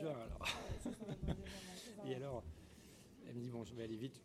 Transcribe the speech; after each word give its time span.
juin 0.00 0.12
alors. 0.12 0.46
Et 2.06 2.14
alors, 2.14 2.42
elle 3.28 3.34
me 3.34 3.40
dit 3.40 3.50
bon, 3.50 3.64
je 3.64 3.74
vais 3.74 3.84
aller 3.84 3.96
vite. 3.96 4.20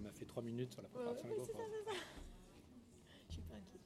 On 0.00 0.04
a 0.04 0.12
fait 0.12 0.24
trois 0.26 0.42
minutes 0.42 0.72
sur 0.72 0.82
la 0.82 0.88
préparation 0.88 1.28
ouais. 1.28 1.34
Je 3.28 3.32
suis 3.32 3.42
pas 3.42 3.54
inquiète 3.54 3.80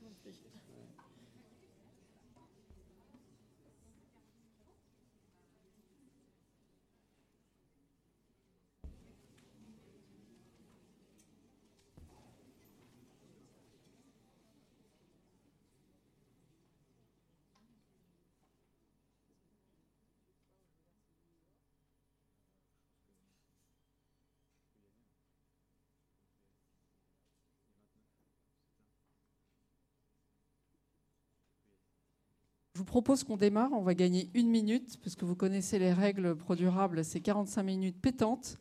vous 32.84 32.91
propose 32.91 33.24
qu'on 33.24 33.38
démarre. 33.38 33.70
On 33.73 33.80
va 33.80 33.95
gagner 33.95 34.29
une 34.34 34.51
minute, 34.51 34.98
parce 35.02 35.16
que 35.16 35.24
vous 35.24 35.34
connaissez 35.34 35.79
les 35.79 35.95
règles 35.95 36.37
ProDurable, 36.37 37.02
c'est 37.02 37.20
45 37.20 37.62
minutes 37.62 37.98
pétantes. 37.98 38.59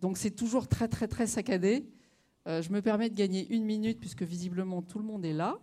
Donc 0.00 0.18
c'est 0.18 0.32
toujours 0.32 0.66
très, 0.66 0.88
très, 0.88 1.06
très 1.06 1.28
saccadé. 1.28 1.86
Euh, 2.48 2.62
je 2.62 2.72
me 2.72 2.82
permets 2.82 3.10
de 3.10 3.14
gagner 3.14 3.46
une 3.54 3.64
minute, 3.64 4.00
puisque 4.00 4.24
visiblement 4.24 4.82
tout 4.82 4.98
le 4.98 5.04
monde 5.04 5.24
est 5.24 5.32
là. 5.32 5.56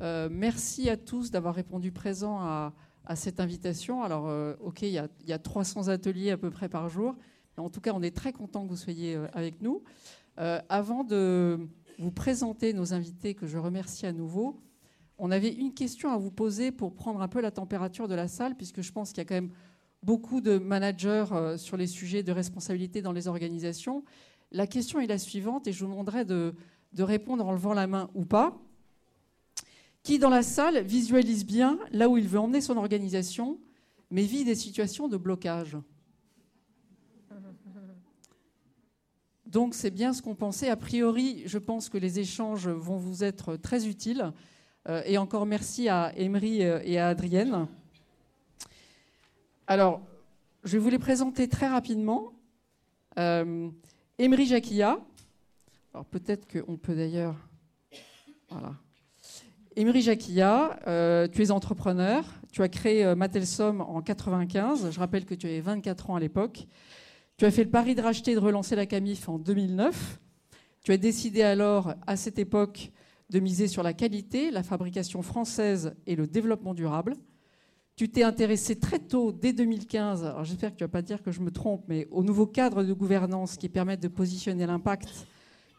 Euh, 0.00 0.28
merci 0.28 0.90
à 0.90 0.96
tous 0.96 1.30
d'avoir 1.30 1.54
répondu 1.54 1.92
présent 1.92 2.40
à, 2.40 2.72
cette 3.14 3.38
invitation. 3.38 4.02
Alors, 4.02 4.26
euh, 4.26 4.54
OK, 4.60 4.82
il 4.82 4.88
y, 4.88 4.98
a, 4.98 5.06
il 5.20 5.28
y, 5.28 5.32
a, 5.32 5.38
300 5.38 5.86
ateliers 5.86 6.32
à 6.32 6.36
peu 6.36 6.50
près 6.50 6.68
par 6.68 6.88
jour. 6.88 7.14
En 7.56 7.70
tout 7.70 7.80
cas, 7.80 7.92
on 7.94 8.02
est 8.02 8.14
très 8.14 8.32
content 8.32 8.64
que 8.64 8.70
vous 8.70 8.76
soyez 8.76 9.16
avec 9.32 9.62
nous. 9.62 9.84
avant 10.36 11.04
de 11.04 11.58
vous 12.00 12.10
présenter 12.10 12.72
nos 12.72 12.94
invités, 12.94 13.34
que 13.34 13.46
je 13.46 13.58
remercie 13.58 14.06
à 14.06 14.12
nouveau, 14.12 14.60
on 15.18 15.30
avait 15.30 15.52
une 15.52 15.74
question 15.74 16.10
à 16.10 16.16
vous 16.16 16.30
poser 16.30 16.70
pour 16.70 16.94
prendre 16.94 17.20
un 17.20 17.28
peu 17.28 17.40
la 17.40 17.50
température 17.50 18.06
de 18.06 18.14
la 18.14 18.28
salle, 18.28 18.56
puisque 18.56 18.82
je 18.82 18.92
pense 18.92 19.10
qu'il 19.10 19.18
y 19.18 19.22
a 19.22 19.24
quand 19.24 19.34
même 19.34 19.52
beaucoup 20.02 20.40
de 20.40 20.58
managers 20.58 21.26
euh, 21.32 21.56
sur 21.56 21.76
les 21.76 21.88
sujets 21.88 22.22
de 22.22 22.30
responsabilité 22.30 23.02
dans 23.02 23.12
les 23.12 23.26
organisations. 23.26 24.04
La 24.52 24.66
question 24.66 25.00
est 25.00 25.08
la 25.08 25.18
suivante, 25.18 25.66
et 25.66 25.72
je 25.72 25.84
vous 25.84 25.90
demanderai 25.90 26.24
de, 26.24 26.54
répondre 26.98 27.46
en 27.46 27.52
levant 27.52 27.74
la 27.74 27.86
main 27.86 28.08
ou 28.14 28.24
pas. 28.24 28.56
Qui 30.04 30.18
dans 30.18 30.30
la 30.30 30.42
salle 30.42 30.84
visualise 30.84 31.44
bien 31.44 31.78
là 31.90 32.08
où 32.08 32.16
il 32.16 32.28
veut 32.28 32.38
emmener 32.38 32.60
son 32.60 32.76
organisation, 32.76 33.58
mais 34.10 34.22
vit 34.22 34.44
des 34.44 34.54
situations 34.54 35.08
de 35.08 35.16
blocage? 35.16 35.76
Donc 39.46 39.74
c'est 39.74 39.90
bien 39.90 40.12
ce 40.12 40.22
qu'on 40.22 40.34
pensait. 40.34 40.68
A 40.68 40.76
priori, 40.76 41.42
je 41.46 41.58
pense 41.58 41.88
que 41.88 41.98
les 41.98 42.20
échanges 42.20 42.68
vont 42.68 42.98
vous 42.98 43.24
être 43.24 43.56
très 43.56 43.86
utiles. 43.86 44.32
Euh, 44.88 45.02
et 45.04 45.18
encore 45.18 45.44
merci 45.44 45.88
à 45.88 46.12
Emery 46.16 46.64
euh, 46.64 46.80
et 46.82 46.98
à 46.98 47.08
Adrienne. 47.08 47.66
Alors, 49.66 50.00
je 50.64 50.72
vais 50.72 50.78
vous 50.78 50.88
les 50.88 50.98
présenter 50.98 51.46
très 51.46 51.68
rapidement. 51.68 52.32
Euh, 53.18 53.68
Emery 54.18 54.46
Jacquilla. 54.46 54.98
Alors 55.92 56.06
peut-être 56.06 56.46
qu'on 56.50 56.76
peut, 56.78 56.94
d'ailleurs. 56.94 57.36
Voilà. 58.48 58.74
Emery 59.76 60.00
Jacquilla, 60.00 61.28
tu 61.32 61.42
es 61.42 61.50
entrepreneur. 61.50 62.24
Tu 62.50 62.62
as 62.62 62.68
créé 62.68 63.14
Matelsom 63.14 63.80
en 63.80 64.00
95. 64.00 64.90
Je 64.90 64.98
rappelle 64.98 65.24
que 65.24 65.34
tu 65.34 65.46
avais 65.46 65.60
24 65.60 66.10
ans 66.10 66.16
à 66.16 66.20
l'époque. 66.20 66.66
Tu 67.36 67.44
as 67.44 67.50
fait 67.50 67.62
le 67.62 67.70
pari 67.70 67.94
de 67.94 68.02
racheter 68.02 68.32
et 68.32 68.34
de 68.34 68.40
relancer 68.40 68.74
la 68.74 68.86
Camif 68.86 69.28
en 69.28 69.38
2009. 69.38 70.18
Tu 70.82 70.92
as 70.92 70.96
décidé 70.96 71.42
alors, 71.42 71.94
à 72.06 72.16
cette 72.16 72.38
époque, 72.38 72.90
de 73.30 73.40
miser 73.40 73.68
sur 73.68 73.82
la 73.82 73.92
qualité, 73.92 74.50
la 74.50 74.62
fabrication 74.62 75.22
française 75.22 75.94
et 76.06 76.16
le 76.16 76.26
développement 76.26 76.74
durable. 76.74 77.16
Tu 77.96 78.08
t'es 78.08 78.22
intéressé 78.22 78.78
très 78.78 79.00
tôt, 79.00 79.32
dès 79.32 79.52
2015, 79.52 80.24
alors 80.24 80.44
j'espère 80.44 80.70
que 80.70 80.76
tu 80.76 80.84
ne 80.84 80.86
vas 80.86 80.92
pas 80.92 81.02
dire 81.02 81.22
que 81.22 81.32
je 81.32 81.40
me 81.40 81.50
trompe, 81.50 81.84
mais 81.88 82.06
au 82.10 82.22
nouveau 82.22 82.46
cadre 82.46 82.84
de 82.84 82.92
gouvernance 82.92 83.56
qui 83.56 83.68
permettent 83.68 84.02
de 84.02 84.08
positionner 84.08 84.66
l'impact 84.66 85.26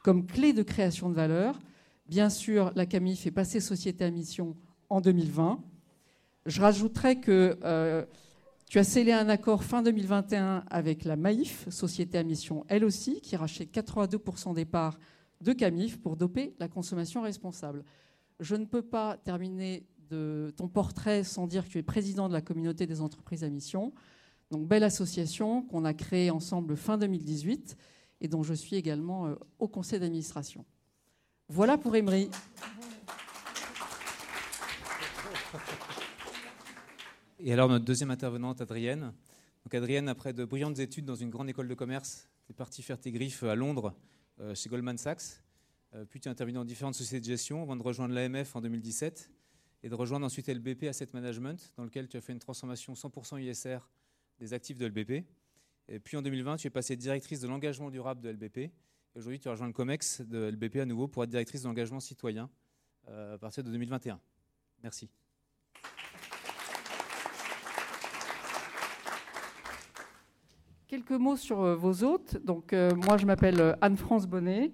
comme 0.04 0.26
clé 0.26 0.54
de 0.54 0.64
création 0.64 1.10
de 1.10 1.16
valeur. 1.16 1.60
Bien 2.08 2.30
sûr, 2.30 2.72
la 2.76 2.86
CAMIF 2.86 3.26
est 3.26 3.32
passée 3.32 3.60
société 3.60 4.04
à 4.04 4.12
mission 4.12 4.56
en 4.90 5.00
2020. 5.00 5.64
Je 6.46 6.62
rajouterai 6.62 7.20
que 7.20 7.58
euh, 7.64 8.06
tu 8.68 8.80
as 8.80 8.84
scellé 8.84 9.12
un 9.12 9.30
accord 9.30 9.64
fin 9.64 9.82
2021 9.82 10.64
avec 10.70 11.06
la 11.06 11.16
MAIF, 11.16 11.70
société 11.70 12.18
à 12.18 12.24
mission 12.24 12.66
elle 12.68 12.84
aussi, 12.84 13.22
qui 13.22 13.36
rachète 13.36 13.74
82% 13.74 14.54
des 14.54 14.66
parts 14.66 15.00
de 15.42 15.54
CAMIF 15.54 16.00
pour 16.02 16.18
doper 16.18 16.56
la 16.60 16.68
consommation 16.68 17.22
responsable. 17.22 17.84
Je 18.40 18.56
ne 18.56 18.66
peux 18.66 18.82
pas 18.82 19.18
terminer 19.18 19.86
de 20.10 20.52
ton 20.56 20.68
portrait 20.68 21.24
sans 21.24 21.48
dire 21.48 21.66
que 21.66 21.70
tu 21.70 21.78
es 21.78 21.84
président 21.84 22.28
de 22.28 22.34
la 22.34 22.42
communauté 22.42 22.88
des 22.88 23.02
entreprises 23.02 23.44
à 23.44 23.50
mission. 23.50 23.94
Donc, 24.52 24.68
belle 24.68 24.84
association 24.84 25.62
qu'on 25.62 25.86
a 25.86 25.94
créée 25.94 26.32
ensemble 26.32 26.76
fin 26.76 26.98
2018 26.98 27.78
et 28.22 28.28
dont 28.28 28.44
je 28.44 28.54
suis 28.54 28.76
également 28.76 29.28
euh, 29.28 29.36
au 29.60 29.68
conseil 29.68 30.00
d'administration. 30.00 30.66
Voilà 31.48 31.78
pour 31.78 31.96
Emery. 31.96 32.30
Et 37.40 37.54
alors, 37.54 37.70
notre 37.70 37.86
deuxième 37.86 38.12
intervenante, 38.12 38.62
Adrienne. 38.62 39.14
Donc, 39.64 39.74
Adrienne, 39.74 40.10
après 40.10 40.34
de 40.34 40.44
brillantes 40.44 40.80
études 40.80 41.06
dans 41.06 41.16
une 41.16 41.30
grande 41.30 41.50
école 41.50 41.68
de 41.68 41.74
commerce, 41.76 42.28
est 42.50 42.54
partie 42.54 42.82
faire 42.82 43.00
tes 43.00 43.12
griffes 43.12 43.44
à 43.44 43.56
Londres 43.56 43.94
chez 44.56 44.70
Goldman 44.70 44.98
Sachs. 44.98 45.42
Euh, 45.96 46.06
puis 46.06 46.20
tu 46.20 46.28
as 46.28 46.32
intervenu 46.32 46.56
dans 46.56 46.66
différentes 46.66 46.96
sociétés 46.96 47.22
de 47.22 47.26
gestion 47.26 47.62
avant 47.64 47.76
de 47.76 47.84
rejoindre 47.84 48.14
l'AMF 48.14 48.56
en 48.56 48.62
2017 48.62 49.32
et 49.84 49.90
de 49.90 49.96
rejoindre 49.96 50.26
ensuite 50.26 50.48
LBP 50.48 50.84
Asset 50.84 51.08
Management, 51.14 51.74
dans 51.78 51.84
lequel 51.84 52.08
tu 52.08 52.18
as 52.18 52.22
fait 52.22 52.34
une 52.34 52.40
transformation 52.40 52.94
100% 52.94 53.42
ISR 53.42 53.80
des 54.40 54.54
actifs 54.54 54.78
de 54.78 54.86
LBP. 54.86 55.26
Et 55.88 56.00
puis 56.00 56.18
en 56.18 56.22
2020, 56.22 56.58
tu 56.58 56.68
es 56.68 56.70
passée 56.70 56.96
directrice 56.96 57.40
de 57.40 57.48
l'engagement 57.48 57.90
durable 57.90 58.22
de 58.22 58.30
LBP. 58.30 58.58
Et 58.58 58.72
aujourd'hui, 59.16 59.40
tu 59.40 59.48
as 59.48 59.52
rejoint 59.52 59.68
le 59.68 59.74
COMEX 59.74 60.22
de 60.22 60.50
LBP 60.52 60.78
à 60.78 60.86
nouveau 60.86 61.08
pour 61.08 61.24
être 61.24 61.30
directrice 61.30 61.64
de 61.64 61.68
l'engagement 61.68 62.00
citoyen 62.00 62.50
euh, 63.08 63.36
à 63.36 63.38
partir 63.38 63.64
de 63.64 63.72
2021. 63.72 64.20
Merci. 64.84 65.10
Quelques 70.90 71.12
mots 71.12 71.38
sur 71.38 71.62
euh, 71.62 71.76
vos 71.76 72.04
hôtes. 72.04 72.44
Donc, 72.44 72.74
euh, 72.74 72.90
moi, 72.96 73.18
je 73.18 73.28
m'appelle 73.28 73.62
euh, 73.62 73.76
Anne-France 73.80 74.26
Bonnet. 74.26 74.72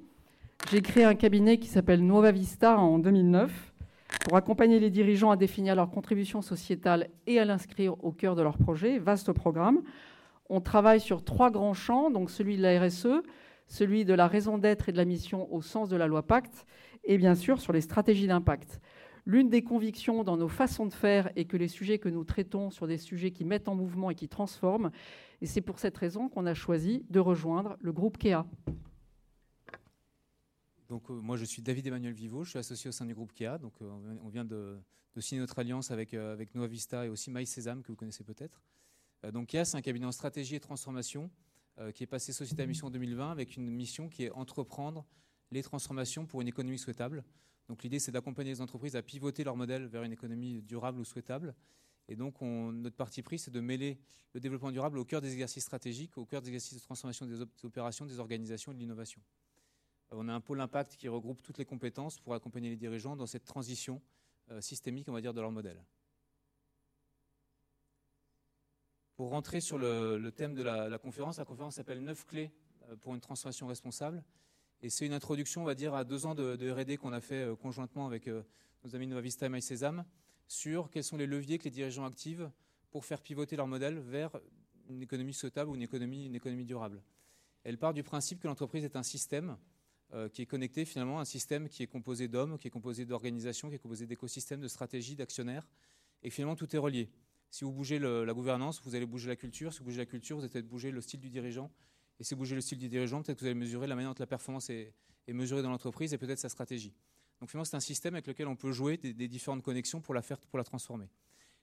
J'ai 0.72 0.82
créé 0.82 1.04
un 1.04 1.14
cabinet 1.14 1.58
qui 1.58 1.68
s'appelle 1.68 2.06
Nova 2.06 2.32
Vista 2.32 2.78
en 2.78 3.00
2009 3.00 3.74
pour 4.22 4.38
accompagner 4.38 4.80
les 4.80 4.90
dirigeants 4.90 5.32
à 5.32 5.36
définir 5.36 5.76
leur 5.76 5.90
contribution 5.90 6.42
sociétale 6.42 7.10
et 7.28 7.38
à 7.38 7.44
l'inscrire 7.44 8.02
au 8.02 8.14
cœur 8.14 8.38
de 8.38 8.42
leur 8.42 8.58
projet. 8.58 8.98
Vaste 8.98 9.34
programme. 9.34 9.82
On 10.48 10.62
travaille 10.62 11.02
sur 11.02 11.22
trois 11.22 11.52
grands 11.52 11.74
champs, 11.74 12.10
donc 12.10 12.30
celui 12.30 12.56
de 12.56 12.62
la 12.62 12.80
RSE, 12.80 13.22
celui 13.68 14.06
de 14.06 14.14
la 14.14 14.30
raison 14.30 14.58
d'être 14.58 14.88
et 14.88 14.94
de 14.94 14.98
la 14.98 15.04
mission 15.04 15.54
au 15.54 15.62
sens 15.62 15.90
de 15.90 15.98
la 15.98 16.08
loi 16.08 16.24
Pacte, 16.24 16.66
et 17.04 17.18
bien 17.18 17.36
sûr 17.36 17.60
sur 17.60 17.74
les 17.74 17.82
stratégies 17.82 18.28
d'impact. 18.28 18.80
L'une 19.28 19.50
des 19.50 19.64
convictions 19.64 20.24
dans 20.24 20.38
nos 20.38 20.48
façons 20.48 20.86
de 20.86 20.94
faire 20.94 21.32
est 21.36 21.46
que 21.46 21.58
les 21.58 21.68
sujets 21.68 21.98
que 21.98 22.10
nous 22.10 22.24
traitons 22.24 22.70
sont 22.70 22.86
des 22.86 23.00
sujets 23.00 23.32
qui 23.32 23.44
mettent 23.44 23.68
en 23.68 23.76
mouvement 23.76 24.12
et 24.12 24.16
qui 24.16 24.28
transforment. 24.28 24.92
Et 25.42 25.48
c'est 25.48 25.62
pour 25.62 25.80
cette 25.80 25.98
raison 25.98 26.30
qu'on 26.30 26.46
a 26.46 26.54
choisi 26.54 27.06
de 27.10 27.20
rejoindre 27.20 27.76
le 27.82 27.92
groupe 27.92 28.20
KEA. 28.20 28.46
Donc, 30.90 31.10
euh, 31.10 31.14
moi, 31.14 31.38
je 31.38 31.46
suis 31.46 31.64
David 31.64 31.88
Emmanuel 31.88 32.14
Vivo, 32.14 32.44
je 32.44 32.52
suis 32.52 32.60
associé 32.60 32.90
au 32.90 32.92
sein 32.92 33.08
du 33.08 33.16
groupe 33.16 33.34
KEA. 33.34 33.58
Donc, 33.58 33.74
euh, 33.82 33.90
on 34.24 34.30
vient 34.30 34.46
de, 34.46 34.78
signer 35.18 35.42
notre 35.42 35.58
alliance 35.58 35.90
avec, 35.90 36.14
euh, 36.14 36.36
Vista 36.54 37.06
et 37.06 37.10
aussi 37.10 37.32
My 37.32 37.48
Sésame, 37.48 37.82
que 37.82 37.88
vous 37.88 37.96
connaissez 37.96 38.24
peut-être. 38.24 38.62
donc, 39.34 39.48
KEA, 39.48 39.66
c'est 39.66 39.78
un 39.78 39.82
cabinet 39.82 40.06
en 40.06 40.12
stratégie 40.12 40.56
et 40.56 40.60
transformation 40.60 41.32
qui 41.94 42.04
est 42.04 42.08
passé 42.08 42.32
Société 42.32 42.64
à 42.64 42.66
Mission 42.68 42.90
2020 42.90 43.32
avec 43.32 43.58
une 43.58 43.70
mission 43.70 44.08
qui 44.08 44.24
est 44.24 44.32
entreprendre 44.32 45.06
les 45.52 45.62
transformations 45.62 46.26
pour 46.26 46.40
une 46.40 46.48
économie 46.48 46.78
souhaitable. 46.78 47.26
Donc 47.68 47.84
l'idée, 47.84 48.00
c'est 48.00 48.12
d'accompagner 48.12 48.52
les 48.52 48.62
entreprises 48.62 48.96
à 48.96 49.02
pivoter 49.02 49.44
leur 49.44 49.56
modèle 49.56 49.86
vers 49.88 50.04
une 50.04 50.12
économie 50.12 50.62
durable 50.62 51.00
ou 51.00 51.06
souhaitable. 51.06 51.56
Et 52.08 52.16
donc 52.16 52.42
notre 52.42 52.96
parti 52.96 53.22
pris, 53.24 53.40
c'est 53.40 53.52
de 53.52 53.60
mêler 53.60 54.00
le 54.34 54.40
développement 54.40 54.72
durable 54.72 55.00
au 55.00 55.06
cœur 55.06 55.22
des 55.22 55.32
exercices 55.32 55.64
stratégiques, 55.64 56.18
au 56.18 56.26
cœur 56.26 56.42
des 56.42 56.50
exercices 56.50 56.78
de 56.78 56.84
transformation 56.84 57.26
des 57.26 57.42
opérations, 57.64 58.06
des 58.06 58.20
organisations 58.20 58.72
et 58.72 58.76
de 58.76 58.80
l'innovation. 58.80 59.22
Euh, 60.12 60.18
on 60.18 60.28
a 60.28 60.34
un 60.34 60.42
pôle 60.42 60.62
impact 60.62 60.98
qui 60.98 61.08
regroupe 61.08 61.42
toutes 61.42 61.58
les 61.58 61.66
compétences 61.66 62.20
pour 62.20 62.34
accompagner 62.34 62.70
les 62.70 62.76
dirigeants 62.76 63.16
dans 63.16 63.26
cette 63.26 63.46
transition 63.46 64.02
euh, 64.52 64.62
systémique, 64.62 65.08
on 65.10 65.14
va 65.14 65.22
dire, 65.22 65.34
de 65.34 65.42
leur 65.42 65.52
modèle. 65.52 65.84
Pour 69.16 69.30
rentrer 69.30 69.62
sur 69.62 69.78
le, 69.78 70.30
thème 70.30 70.54
de 70.54 70.62
la, 70.62 70.98
conférence, 71.00 71.38
la 71.38 71.46
conférence 71.46 71.76
s'appelle 71.76 72.04
9 72.04 72.26
clés 72.26 72.52
euh, 72.90 72.96
pour 72.98 73.16
une 73.16 73.22
transformation 73.22 73.66
responsable. 73.66 74.24
Et 74.82 74.90
c'est 74.90 75.06
une 75.06 75.14
introduction, 75.14 75.62
on 75.62 75.66
va 75.66 75.76
dire, 75.76 75.94
à 75.94 76.04
deux 76.04 76.26
ans 76.26 76.36
de, 76.36 76.72
RD 76.72 76.98
qu'on 76.98 77.14
a 77.14 77.22
fait 77.22 77.44
euh, 77.44 77.56
conjointement 77.56 78.06
avec 78.06 78.28
euh, 78.28 78.44
nos 78.84 78.96
amis 78.96 79.08
Novavista 79.08 79.46
et 79.46 79.50
MySesam 79.50 80.06
sur 80.48 80.90
quels 80.92 81.04
sont 81.04 81.18
les 81.18 81.26
leviers 81.26 81.58
que 81.58 81.64
les 81.64 81.72
dirigeants 81.72 82.06
activent 82.06 82.52
pour 82.92 83.06
faire 83.06 83.22
pivoter 83.22 83.56
leur 83.56 83.68
modèle 83.68 84.00
vers 84.00 84.40
une 84.90 85.02
économie 85.02 85.34
souhaitable 85.34 85.72
ou 85.72 85.76
une 85.76 85.82
économie, 85.82 86.66
durable. 86.66 87.02
Elle 87.64 87.78
part 87.80 87.94
du 87.94 88.04
principe 88.04 88.40
que 88.40 88.48
l'entreprise 88.48 88.84
est 88.84 88.96
un 88.96 89.04
système 89.04 89.58
euh, 90.14 90.30
qui 90.30 90.44
est 90.44 90.46
connecté 90.46 90.86
finalement, 90.86 91.20
un 91.20 91.26
système 91.26 91.68
qui 91.68 91.82
est 91.82 91.88
composé 91.88 92.28
d'hommes, 92.28 92.60
qui 92.60 92.68
est 92.68 92.72
composé 92.72 93.06
d'organisations, 93.06 93.70
qui 93.70 93.76
est 93.76 93.80
composé 93.80 94.06
d'écosystèmes, 94.06 94.62
de 94.62 94.68
stratégies, 94.68 95.16
d'actionnaires, 95.16 95.68
et 96.22 96.30
finalement 96.30 96.56
tout 96.56 96.74
est 96.76 96.80
relié. 96.80 97.10
Si 97.50 97.64
vous 97.64 97.72
bougez 97.72 98.00
la 98.00 98.34
gouvernance, 98.34 98.82
vous 98.84 98.96
allez 98.96 99.06
bouger 99.06 99.30
la 99.30 99.36
culture. 99.36 99.72
Si 99.72 99.80
vous 99.80 99.86
bougez 99.86 100.00
la 100.00 100.06
culture, 100.06 100.36
vous 100.36 100.44
allez 100.44 100.52
peut-être 100.52 100.68
bouger 100.68 100.92
le 100.92 101.00
style 101.00 101.22
du 101.22 101.30
dirigeant. 101.30 101.72
Et 102.20 102.24
vous 102.30 102.36
bougez 102.38 102.56
le 102.56 102.62
style 102.62 102.78
du 102.78 102.88
dirigeant, 102.88 103.22
peut-être 103.22 103.38
que 103.38 103.42
vous 103.42 103.48
allez 103.48 103.60
mesurer 103.60 103.88
la 103.88 103.96
manière 103.96 104.12
dont 104.14 104.20
la 104.20 104.28
performance 104.28 104.70
est, 104.70 104.94
mesurée 105.28 105.62
dans 105.62 105.70
l'entreprise 105.70 106.14
et 106.14 106.18
peut-être 106.18 106.40
sa 106.40 106.50
stratégie. 106.50 106.94
Donc 107.40 107.50
finalement, 107.50 107.66
c'est 107.66 107.76
un 107.76 107.82
système 107.82 108.14
avec 108.14 108.28
lequel 108.28 108.48
on 108.48 108.56
peut 108.56 108.72
jouer 108.72 108.98
des, 108.98 109.28
différentes 109.28 109.64
connexions 109.64 110.00
pour 110.00 110.14
la 110.14 110.22
faire, 110.22 110.40
pour 110.40 110.58
la 110.58 110.64
transformer. 110.64 111.10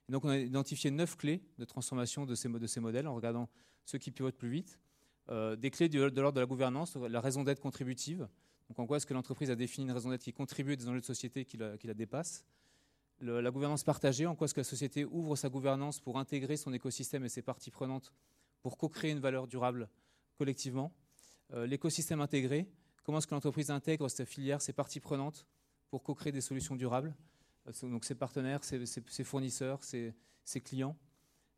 donc 0.09 0.25
on 0.25 0.29
a 0.29 0.37
identifié 0.37 0.91
neuf 0.91 1.15
clés 1.15 1.41
de 1.57 1.65
transformation 1.65 2.25
de 2.25 2.35
ces, 2.35 2.49
de 2.49 2.67
ces 2.67 2.79
modèles 2.79 3.07
en 3.07 3.15
regardant 3.15 3.49
ceux 3.85 3.97
qui 3.97 4.11
pivotent 4.11 4.37
plus 4.37 4.49
vite. 4.49 4.79
Euh, 5.29 5.55
des 5.55 5.71
clés 5.71 5.87
de, 5.87 6.01
l'ordre 6.01 6.33
de 6.33 6.39
la 6.41 6.45
gouvernance, 6.45 6.95
la 6.97 7.21
raison 7.21 7.43
d'être 7.43 7.61
contributive. 7.61 8.27
Donc 8.67 8.79
en 8.79 8.85
quoi 8.85 8.97
est-ce 8.97 9.05
que 9.05 9.13
l'entreprise 9.13 9.49
a 9.49 9.55
défini 9.55 9.85
une 9.85 9.93
raison 9.93 10.09
d'être 10.09 10.23
qui 10.23 10.33
contribue 10.33 10.73
à 10.73 10.75
des 10.75 10.87
enjeux 10.87 10.99
de 10.99 11.05
société 11.05 11.45
qui 11.45 11.57
la, 11.57 11.77
qui 11.77 11.87
la 11.87 11.93
dépassent? 11.93 12.45
La 13.21 13.51
gouvernance 13.51 13.85
partagée, 13.85 14.25
en 14.25 14.35
quoi 14.35 14.45
est-ce 14.45 14.53
que 14.53 14.59
la 14.59 14.65
société 14.65 15.05
ouvre 15.05 15.37
sa 15.37 15.47
gouvernance 15.47 16.01
pour 16.01 16.19
intégrer 16.19 16.57
son 16.57 16.73
écosystème 16.73 17.23
et 17.23 17.29
ses 17.29 17.41
parties 17.41 17.71
prenantes 17.71 18.11
pour 18.61 18.77
co-créer 18.77 19.11
une 19.11 19.19
valeur 19.19 19.47
durable 19.47 19.87
collectivement. 20.35 20.93
Euh, 21.53 21.67
l'écosystème 21.67 22.21
intégré, 22.21 22.67
comment 23.03 23.19
est-ce 23.19 23.27
que 23.27 23.35
l'entreprise 23.35 23.69
intègre 23.69 24.09
sa 24.09 24.25
filière, 24.25 24.61
ses 24.61 24.73
parties 24.73 24.99
prenantes 24.99 25.45
pour 25.89 26.03
co-créer 26.03 26.31
des 26.31 26.41
solutions 26.41 26.75
durables, 26.75 27.15
euh, 27.67 27.89
donc 27.89 28.05
ses 28.05 28.15
partenaires, 28.15 28.63
ses, 28.63 28.85
fournisseurs, 29.23 29.83
ses, 29.83 30.13
clients. 30.63 30.97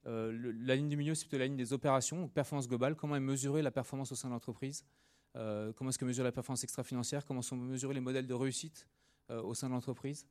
Euh, 0.05 0.53
la 0.59 0.75
ligne 0.75 0.89
du 0.89 0.97
milieu, 0.97 1.15
c'est 1.15 1.25
plutôt 1.25 1.37
la 1.37 1.45
ligne 1.45 1.55
des 1.55 1.73
opérations, 1.73 2.27
performance 2.27 2.67
globale, 2.67 2.95
comment 2.95 3.15
est 3.15 3.21
mesurer 3.21 3.61
la 3.61 3.71
performance 3.71 4.11
au 4.11 4.15
sein 4.15 4.27
de 4.27 4.33
l'entreprise, 4.33 4.85
comment 5.33 5.89
est-ce 5.89 5.99
que 5.99 6.05
mesure 6.05 6.23
la 6.23 6.31
performance 6.31 6.63
extra-financière, 6.63 7.25
comment 7.25 7.41
sont 7.41 7.57
mesurés 7.57 7.93
les 7.93 7.99
modèles 7.99 8.27
de 8.27 8.33
réussite 8.33 8.87
au 9.29 9.53
sein 9.53 9.67
de 9.67 9.73
l'entreprise. 9.73 10.27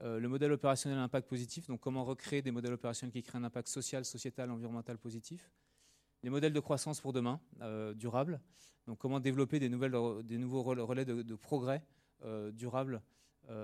Le 0.00 0.28
modèle 0.28 0.52
opérationnel 0.52 1.00
à 1.00 1.02
impact 1.02 1.28
positif, 1.28 1.66
donc 1.66 1.80
comment 1.80 2.04
recréer 2.04 2.42
des 2.42 2.52
modèles 2.52 2.74
opérationnels 2.74 3.12
qui 3.12 3.24
créent 3.24 3.38
un 3.38 3.44
impact 3.44 3.66
social, 3.66 4.04
sociétal, 4.04 4.50
environnemental 4.52 4.98
positif. 4.98 5.50
Les 6.22 6.30
modèles 6.30 6.52
de 6.52 6.60
croissance 6.60 7.00
pour 7.00 7.12
demain, 7.12 7.40
euh, 7.60 7.94
durables, 7.94 8.40
donc 8.86 8.98
comment 8.98 9.20
développer 9.20 9.58
des, 9.58 9.68
nouvelles, 9.68 9.94
des 10.24 10.38
nouveaux 10.38 10.62
relais 10.62 11.04
de, 11.04 11.34
progrès 11.34 11.82
euh, 12.24 12.50
durables 12.50 13.02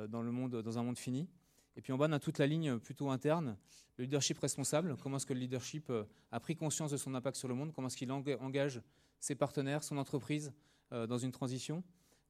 dans, 0.08 0.22
le 0.22 0.30
monde, 0.30 0.62
dans 0.62 0.78
un 0.78 0.84
monde 0.84 0.98
fini. 0.98 1.28
Et 1.74 1.80
puis 1.80 1.92
en 1.92 1.98
bas, 1.98 2.06
on 2.08 2.12
a 2.12 2.20
toute 2.20 2.38
la 2.38 2.46
ligne 2.46 2.78
plutôt 2.78 3.10
interne, 3.10 3.56
le 3.96 4.04
leadership 4.04 4.38
responsable, 4.38 4.96
comment 4.96 5.16
est-ce 5.16 5.26
que 5.26 5.32
le 5.32 5.40
leadership 5.40 5.90
a 6.30 6.40
pris 6.40 6.54
conscience 6.54 6.92
de 6.92 6.96
son 6.96 7.14
impact 7.14 7.36
sur 7.36 7.48
le 7.48 7.54
monde, 7.54 7.72
comment 7.72 7.88
est-ce 7.88 7.96
qu'il 7.96 8.12
engage 8.12 8.80
ses 9.18 9.34
partenaires, 9.34 9.82
son 9.82 9.96
entreprise 9.96 10.52
dans 10.90 11.18
une 11.18 11.32
transition? 11.32 11.82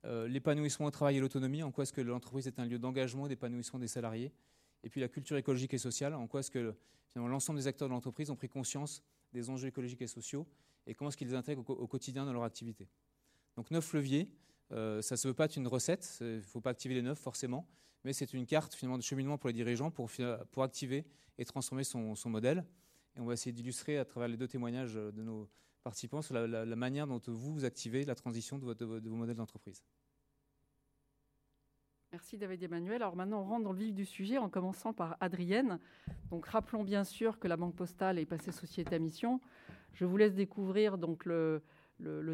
Euh, 0.05 0.27
l'épanouissement 0.27 0.87
au 0.87 0.91
travail 0.91 1.17
et 1.17 1.21
l'autonomie, 1.21 1.63
en 1.63 1.71
quoi 1.71 1.83
est-ce 1.83 1.93
que 1.93 2.01
l'entreprise 2.01 2.49
est 2.49 2.59
un 2.59 2.67
lieu 2.67 2.79
d'engagement 2.79 3.29
d'épanouissement 3.29 3.79
des 3.79 3.87
salariés, 3.87 4.33
et 4.83 4.89
puis 4.89 5.01
la 5.01 5.09
culture 5.09 5.37
écologique 5.37 5.75
et 5.75 5.79
sociale, 5.79 6.15
en 6.15 6.27
quoi 6.27 6.41
est-ce 6.41 6.51
que 6.51 6.75
l'ensemble 7.15 7.61
des 7.61 7.69
acteurs 7.69 7.89
de 7.89 7.95
l'entreprise 7.95 8.31
ont 8.31 8.37
pris 8.37 8.49
conscience 8.49 9.03
des 9.33 9.51
enjeux 9.51 9.69
écologiques 9.69 10.03
et 10.03 10.07
sociaux, 10.07 10.47
et 10.87 10.95
comment 10.95 11.09
est-ce 11.09 11.17
qu'ils 11.17 11.29
les 11.29 11.35
intègrent 11.35 11.69
au, 11.69 11.87
quotidien 11.87 12.25
dans 12.25 12.33
leur 12.33 12.45
activité. 12.45 12.89
Donc 13.57 13.71
neuf 13.71 13.93
leviers, 13.93 14.31
euh, 14.73 15.03
ça 15.03 15.15
ne 15.15 15.19
se 15.19 15.29
veut 15.29 15.35
pas 15.35 15.45
être 15.45 15.57
une 15.57 15.69
recette, 15.69 16.19
il 16.21 16.37
ne 16.37 16.41
faut 16.41 16.61
pas 16.61 16.71
activer 16.71 16.95
les 16.95 17.03
neuf 17.03 17.19
forcément, 17.19 17.69
mais 18.05 18.13
c'est 18.13 18.33
une 18.33 18.47
carte 18.47 18.75
finalement 18.75 18.99
de 18.99 19.03
cheminement 19.03 19.39
pour 19.39 19.49
les 19.49 19.55
dirigeants 19.55 19.91
pour, 19.91 20.11
pour 20.51 20.63
activer 20.63 21.05
et 21.39 21.45
transformer 21.45 21.85
son, 21.85 22.17
modèle. 22.27 22.65
Et 23.17 23.21
on 23.21 23.27
va 23.27 23.35
essayer 23.35 23.53
d'illustrer 23.53 23.99
à 23.99 24.05
travers 24.05 24.29
les 24.29 24.37
deux 24.37 24.49
témoignages 24.49 24.95
de 24.95 25.23
nos 25.23 25.49
participants 25.83 26.23
sur 26.23 26.35
la, 26.35 26.77
manière 26.77 27.07
dont 27.07 27.21
vous, 27.27 27.55
vous 27.55 27.65
activez 27.65 28.05
la 28.05 28.15
transition 28.15 28.59
de, 28.59 28.65
votre, 28.65 28.85
de 28.85 29.09
vos 29.09 29.17
modèles 29.17 29.37
d'entreprise. 29.37 29.83
Merci 32.13 32.37
David 32.37 32.63
Emmanuel. 32.63 32.97
Alors 32.97 33.17
maintenant, 33.17 33.41
on 33.41 33.45
rentre 33.45 33.65
dans 33.65 33.73
le 33.73 33.79
vif 33.79 33.95
du 33.95 34.05
sujet 34.05 34.37
en 34.37 34.51
commençant 34.51 34.93
par 34.93 35.17
Adrienne. 35.21 35.79
Donc 36.29 36.45
rappelons 36.45 36.85
bien 36.85 37.05
sûr 37.05 37.39
que 37.39 37.49
la 37.49 37.57
Banque 37.57 37.75
Postale 37.75 38.19
est 38.19 38.27
passée 38.27 38.53
société 38.53 38.97
à 38.97 38.99
mission. 38.99 39.41
Je 39.95 40.05
vous 40.05 40.19
laisse 40.19 40.35
découvrir 40.35 40.99
donc 40.99 41.25
le, 41.25 41.63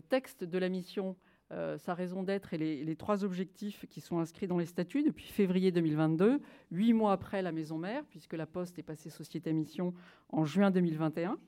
texte 0.09 0.43
de 0.43 0.59
la 0.59 0.69
mission, 0.69 1.15
euh, 1.53 1.79
sa 1.79 1.95
raison 1.95 2.25
d'être 2.25 2.53
et 2.55 2.59
les, 2.59 2.97
trois 2.97 3.23
objectifs 3.23 3.87
qui 3.89 4.01
sont 4.01 4.19
inscrits 4.19 4.49
dans 4.49 4.59
les 4.59 4.67
statuts 4.67 5.05
depuis 5.05 5.27
février 5.27 5.71
2022, 5.71 6.41
huit 6.73 6.93
mois 6.93 7.13
après 7.13 7.41
la 7.41 7.53
maison 7.53 7.79
mère, 7.79 8.05
puisque 8.07 8.35
la 8.35 8.47
Poste 8.47 8.81
est 8.81 8.83
passée 8.83 9.11
société 9.11 9.51
à 9.51 9.53
mission 9.53 9.95
en 10.31 10.45
juin 10.45 10.73
2021. 10.73 11.39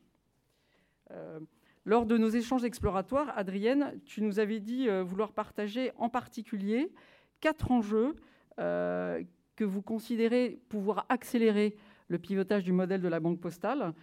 Lors 1.87 2.05
de 2.05 2.19
nos 2.19 2.29
échanges 2.29 2.65
exploratoires, 2.65 3.33
Adrienne, 3.37 3.99
tu 4.05 4.21
nous 4.23 4.38
avais 4.38 4.61
dit 4.61 4.88
euh, 4.88 5.03
vouloir 5.03 5.33
partager 5.33 5.93
en 5.97 6.11
particulier 6.11 6.93
quatre 7.40 7.70
enjeux 7.70 8.16
euh, 8.58 9.22
que 9.56 9.64
vous 9.64 9.82
considérez 9.82 10.60
pouvoir 10.69 11.06
accélérer 11.08 11.76
le 12.08 12.19
pivotage 12.19 12.64
du 12.64 12.72
modèle 12.72 13.00
de 13.00 13.08
la 13.08 13.20
banque 13.20 13.40
postale. 13.40 13.94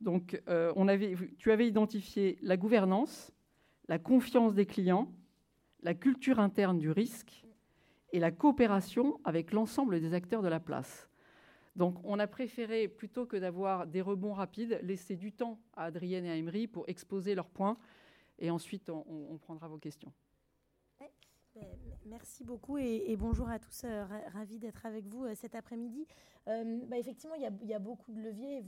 Donc, 0.00 0.40
euh, 0.48 0.72
on 0.76 0.86
tu 1.38 1.52
avais 1.52 1.66
identifié 1.66 2.38
la 2.42 2.56
gouvernance, 2.56 3.32
la 3.88 3.98
confiance 3.98 4.54
des 4.54 4.66
clients, 4.66 5.12
la 5.82 5.94
culture 5.94 6.38
interne 6.38 6.78
du 6.78 6.90
risque 6.90 7.44
et 8.12 8.18
la 8.18 8.30
coopération 8.30 9.20
avec 9.24 9.52
l'ensemble 9.52 10.00
des 10.00 10.14
acteurs 10.14 10.42
de 10.42 10.48
la 10.48 10.60
place. 10.60 11.08
Donc 11.76 11.98
on 12.04 12.18
a 12.18 12.26
préféré, 12.26 12.88
plutôt 12.88 13.26
que 13.26 13.36
d'avoir 13.36 13.86
des 13.86 14.00
rebonds 14.00 14.32
rapides, 14.32 14.80
laisser 14.82 15.14
du 15.14 15.32
temps 15.32 15.60
à 15.74 15.84
Adrienne 15.84 16.24
et 16.24 16.30
à 16.30 16.36
Emery 16.36 16.66
pour 16.66 16.88
exposer 16.88 17.34
leurs 17.34 17.50
points 17.50 17.76
et 18.38 18.50
ensuite 18.50 18.88
on, 18.90 19.38
prendra 19.38 19.68
vos 19.68 19.78
questions. 19.78 20.12
Merci 22.06 22.44
beaucoup 22.44 22.78
et, 22.78 23.16
bonjour 23.16 23.48
à 23.48 23.58
tous. 23.58 23.82
Euh, 23.84 24.04
ravi 24.32 24.58
d'être 24.58 24.86
avec 24.86 25.06
vous 25.06 25.24
euh, 25.24 25.34
cet 25.34 25.54
après-midi. 25.54 26.06
Euh, 26.46 26.80
bah, 26.86 26.98
effectivement, 26.98 27.34
il 27.34 27.42
y, 27.68 27.74
a, 27.74 27.78
beaucoup 27.80 28.12
de 28.12 28.20
leviers. 28.20 28.62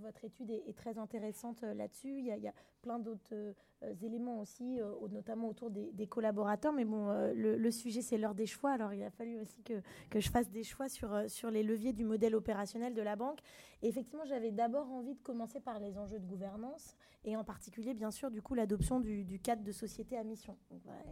Votre, 0.00 0.24
étude 0.24 0.50
est, 0.50 0.76
très 0.76 0.96
intéressante 0.96 1.62
là-dessus. 1.62 2.18
Il, 2.18 2.24
y 2.24 2.48
a 2.48 2.54
plein 2.80 2.98
d'autres 2.98 3.54
éléments 4.02 4.40
aussi, 4.40 4.80
notamment 5.10 5.48
autour 5.48 5.70
des, 5.70 6.06
collaborateurs. 6.06 6.72
Mais 6.72 6.84
bon, 6.84 7.08
le, 7.34 7.70
sujet, 7.70 8.02
c'est 8.02 8.18
l'heure 8.18 8.34
des 8.34 8.46
choix. 8.46 8.72
Alors, 8.72 8.92
il 8.92 9.02
a 9.02 9.10
fallu 9.10 9.38
aussi 9.40 9.62
que, 9.62 9.74
je 10.18 10.30
fasse 10.30 10.50
des 10.50 10.64
choix 10.64 10.88
sur, 10.88 11.28
sur 11.28 11.50
les 11.50 11.62
leviers 11.62 11.92
du 11.92 12.04
modèle 12.04 12.34
opérationnel 12.34 12.94
de 12.94 13.02
la 13.02 13.16
banque. 13.16 13.40
Effectivement, 13.82 14.24
j'avais 14.24 14.50
d'abord 14.50 14.90
envie 14.90 15.14
de 15.14 15.22
commencer 15.22 15.60
par 15.60 15.78
les 15.78 15.98
enjeux 15.98 16.18
de 16.18 16.26
gouvernance 16.26 16.96
et 17.26 17.36
en 17.36 17.42
particulier, 17.42 17.92
bien 17.92 18.12
sûr, 18.12 18.30
du 18.30 18.40
coup, 18.40 18.54
l'adoption 18.54 19.00
du, 19.00 19.40
cadre 19.42 19.64
de 19.64 19.72
société 19.72 20.16
à 20.16 20.22
mission. 20.22 20.56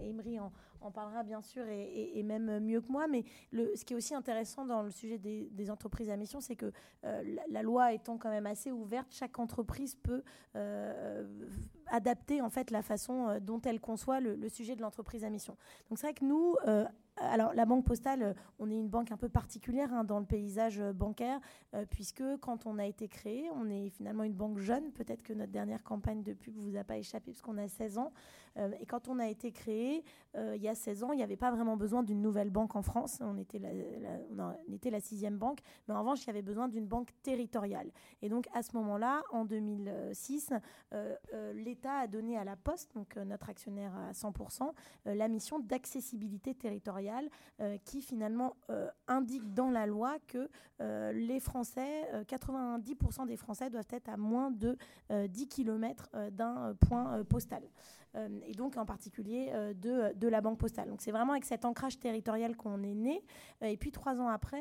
Emery 0.01 0.39
en, 0.39 0.53
parlera 0.93 1.25
bien 1.25 1.43
sûr 1.43 1.67
et, 1.69 2.23
même 2.23 2.61
mieux 2.61 2.81
que 2.81 2.91
moi. 2.91 3.09
Mais 3.09 3.25
ce 3.53 3.85
qui 3.85 3.95
est 3.95 3.97
aussi 3.97 4.15
intéressant 4.15 4.65
dans 4.65 4.83
le 4.83 4.91
sujet 4.91 5.19
des, 5.19 5.71
entreprises 5.71 6.11
à 6.11 6.17
mission, 6.17 6.41
c'est 6.41 6.55
que 6.55 6.73
euh, 7.05 7.37
la, 7.51 7.63
loi 7.63 7.93
étant 7.93 8.17
quand 8.17 8.31
même 8.31 8.47
assez 8.47 8.71
ouverte, 8.71 9.09
chaque 9.11 9.41
entreprise 9.41 9.97
peut 9.97 10.23
euh, 10.55 11.27
adapter 11.89 12.41
en 12.41 12.51
fait 12.51 12.71
la 12.71 12.83
façon 12.83 13.29
euh, 13.29 13.41
dont 13.41 13.61
elle 13.63 13.81
conçoit 13.81 14.21
le, 14.21 14.35
le 14.35 14.49
sujet 14.49 14.77
de 14.77 14.83
l'entreprise 14.83 15.25
à 15.25 15.31
mission. 15.31 15.57
Donc 15.89 15.99
c'est 15.99 16.07
vrai 16.07 16.15
que 16.15 16.25
nous, 16.25 16.57
alors, 17.17 17.55
la 17.55 17.65
Banque 17.65 17.85
Postale, 17.85 18.23
euh, 18.23 18.35
on 18.59 18.71
est 18.71 18.77
une 18.77 18.89
banque 18.89 19.13
un 19.13 19.17
peu 19.17 19.29
particulière 19.29 19.93
hein, 19.93 20.03
dans 20.03 20.19
le 20.19 20.25
paysage 20.25 20.81
euh, 20.81 20.93
bancaire, 20.93 21.39
euh, 21.75 21.85
puisque 21.89 22.25
quand 22.41 22.67
on 22.67 22.79
a 22.79 22.87
été 22.87 23.07
créé, 23.07 23.49
on 23.55 23.71
est 23.71 23.91
finalement 23.91 24.25
une 24.25 24.33
banque 24.33 24.59
jeune. 24.59 24.91
Peut-être 24.91 25.23
que 25.23 25.33
notre 25.33 25.53
dernière 25.53 25.83
campagne 25.85 26.23
de 26.23 26.33
pub 26.33 26.57
vous 26.57 26.77
a 26.77 26.83
pas 26.83 26.99
échappé, 26.99 27.33
parce 27.33 27.43
qu'on 27.43 27.59
a 27.59 27.69
16 27.69 27.99
ans. 27.99 28.13
et 28.81 28.87
quand 28.87 29.09
on 29.09 29.19
a 29.19 29.29
été 29.29 29.51
créé, 29.51 30.05
il 30.37 30.63
y 30.63 30.69
a 30.69 30.75
16 30.75 31.05
ans, 31.05 31.13
il 31.13 31.17
n'y 31.17 31.23
avait 31.23 31.37
pas 31.37 31.51
vraiment 31.51 31.77
besoin 31.77 32.03
d'une 32.03 32.23
nouvelle 32.23 32.51
banque 32.51 32.77
en 32.77 32.83
France. 32.83 33.19
On 33.21 33.37
était 33.37 33.59
la, 33.59 33.71
on 34.69 34.73
était 34.73 34.91
la 34.91 35.01
sixième 35.01 35.39
banque. 35.39 35.59
Mais 35.87 35.95
en 35.95 36.01
revanche, 36.01 36.23
il 36.23 36.29
y 36.29 36.31
avait 36.31 36.43
besoin 36.43 36.69
d'une 36.69 36.87
banque 36.87 37.09
territoriale. 37.23 37.91
Et 38.23 38.29
donc, 38.29 38.47
à 38.55 38.63
ce 38.63 38.77
moment-là, 38.77 39.23
en 39.33 39.45
2006, 39.45 40.53
l'État 41.55 41.99
a 41.99 42.07
donné 42.07 42.39
à 42.39 42.45
la 42.45 42.55
Poste, 42.57 42.95
donc 42.95 43.17
notre 43.17 43.51
actionnaire 43.51 43.93
à 43.97 44.13
100%, 44.13 44.73
la 45.07 45.29
mission 45.29 45.59
d'accessibilité 45.59 46.55
territoriale 46.55 47.04
euh, 47.61 47.79
qui 47.85 48.03
finalement 48.03 48.57
euh, 48.71 48.89
indique 49.07 49.55
dans 49.55 49.71
la 49.71 49.87
loi 49.87 50.17
que 50.27 50.49
euh, 50.81 51.13
les 51.13 51.41
Français, 51.41 52.09
90% 52.27 53.27
des 53.27 53.37
Français 53.37 53.71
doivent 53.71 53.85
être 53.91 54.09
à 54.09 54.17
moins 54.17 54.51
de 54.51 54.77
10 55.11 55.49
km 55.49 56.09
d'un 56.31 56.75
point 56.89 57.23
postal. 57.25 57.63
Et 58.47 58.53
donc 58.53 58.77
en 58.77 58.85
particulier 58.85 59.53
de, 59.81 60.15
de, 60.15 60.29
la 60.29 60.41
Banque 60.41 60.59
postale. 60.59 60.89
Donc 60.89 61.01
c'est 61.01 61.11
vraiment 61.11 61.33
avec 61.33 61.45
cet 61.45 61.65
ancrage 61.65 61.99
territorial 61.99 62.57
qu'on 62.57 62.83
est 62.83 62.95
né. 62.95 63.23
et 63.63 63.77
puis 63.77 63.91
trois 63.91 64.21
ans 64.21 64.29
après, 64.29 64.61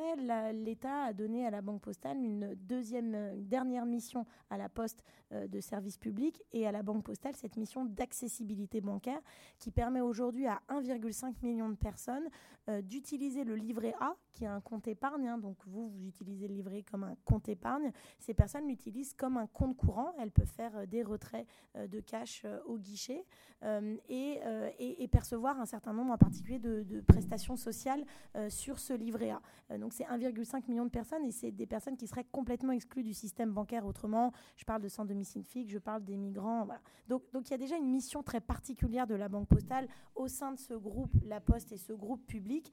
l'État 0.53 1.03
a 1.03 1.13
donné 1.13 1.45
à 1.45 1.51
la 1.51 1.61
Banque 1.61 1.81
postale 1.81 2.17
une 2.17 2.55
deuxième, 2.55 3.43
dernière 3.43 3.85
mission 3.85 4.25
à 4.49 4.57
la 4.57 4.69
Poste 4.69 5.03
de 5.31 5.59
service 5.59 5.97
public 5.97 6.41
et 6.51 6.67
à 6.67 6.71
la 6.71 6.83
Banque 6.83 7.03
postale 7.03 7.35
cette 7.35 7.57
mission 7.57 7.85
d'accessibilité 7.85 8.81
bancaire 8.81 9.21
qui 9.59 9.71
permet 9.71 10.01
aujourd'hui 10.01 10.47
à 10.47 10.61
1,5 10.69 11.33
million 11.43 11.69
de 11.69 11.75
personnes 11.75 12.29
d'utiliser 12.81 13.43
le 13.43 13.55
livret 13.55 13.93
A, 13.99 14.15
qui 14.31 14.45
est 14.45 14.47
un 14.47 14.61
compte 14.61 14.87
épargne. 14.87 15.27
Hein. 15.27 15.37
donc 15.37 15.57
vous, 15.67 15.89
vous 15.89 16.07
utilisez 16.07 16.47
le 16.47 16.55
livret 16.55 16.83
comme 16.83 17.03
un 17.03 17.15
compte 17.25 17.49
épargne. 17.49 17.91
Ces 18.19 18.33
personnes 18.33 18.67
l'utilisent 18.67 19.13
comme 19.13 19.37
un 19.37 19.47
compte 19.47 19.75
courant. 19.77 20.13
Elles 20.19 20.31
peuvent 20.31 20.45
faire 20.47 20.75
euh, 20.77 20.85
des 20.85 21.03
retraits 21.03 21.47
euh, 21.75 21.87
de 21.87 21.99
cash 21.99 22.43
euh, 22.45 22.59
au 22.65 22.77
guichet 22.77 23.25
et, 24.09 24.39
et, 24.79 25.07
percevoir 25.07 25.57
un 25.59 25.65
certain 25.65 25.93
nombre 25.93 26.11
en 26.11 26.17
particulier 26.17 26.59
de, 26.59 27.01
prestations 27.07 27.55
sociales 27.55 28.03
sur 28.49 28.77
ce 28.77 28.91
livret 28.91 29.31
A. 29.31 29.77
donc 29.77 29.93
c'est 29.93 30.03
1,5 30.03 30.67
million 30.67 30.83
de 30.83 30.89
personnes 30.89 31.23
et 31.23 31.31
c'est 31.31 31.51
des 31.51 31.65
personnes 31.65 31.95
qui 31.95 32.07
seraient 32.07 32.25
complètement 32.29 32.73
exclues 32.73 33.03
du 33.03 33.13
système 33.13 33.51
bancaire 33.51 33.85
autrement. 33.85 34.33
Je 34.57 34.65
parle 34.65 34.81
de 34.81 34.89
sans 34.89 35.05
domicile 35.05 35.45
fixe, 35.45 35.71
je 35.71 35.79
parle 35.79 36.03
des 36.03 36.17
migrants. 36.17 36.67
Donc, 37.07 37.23
il 37.33 37.51
y 37.51 37.53
a 37.53 37.57
déjà 37.57 37.77
une 37.77 37.89
mission 37.89 38.21
très 38.21 38.41
particulière 38.41 39.07
de 39.07 39.15
la 39.15 39.29
Banque 39.29 39.47
postale 39.47 39.87
au 40.15 40.27
sein 40.27 40.51
de 40.51 40.59
ce 40.59 40.73
groupe 40.73 41.15
La 41.23 41.39
Poste 41.39 41.71
et 41.71 41.77
ce 41.77 41.93
groupe 41.93 42.25
public 42.25 42.71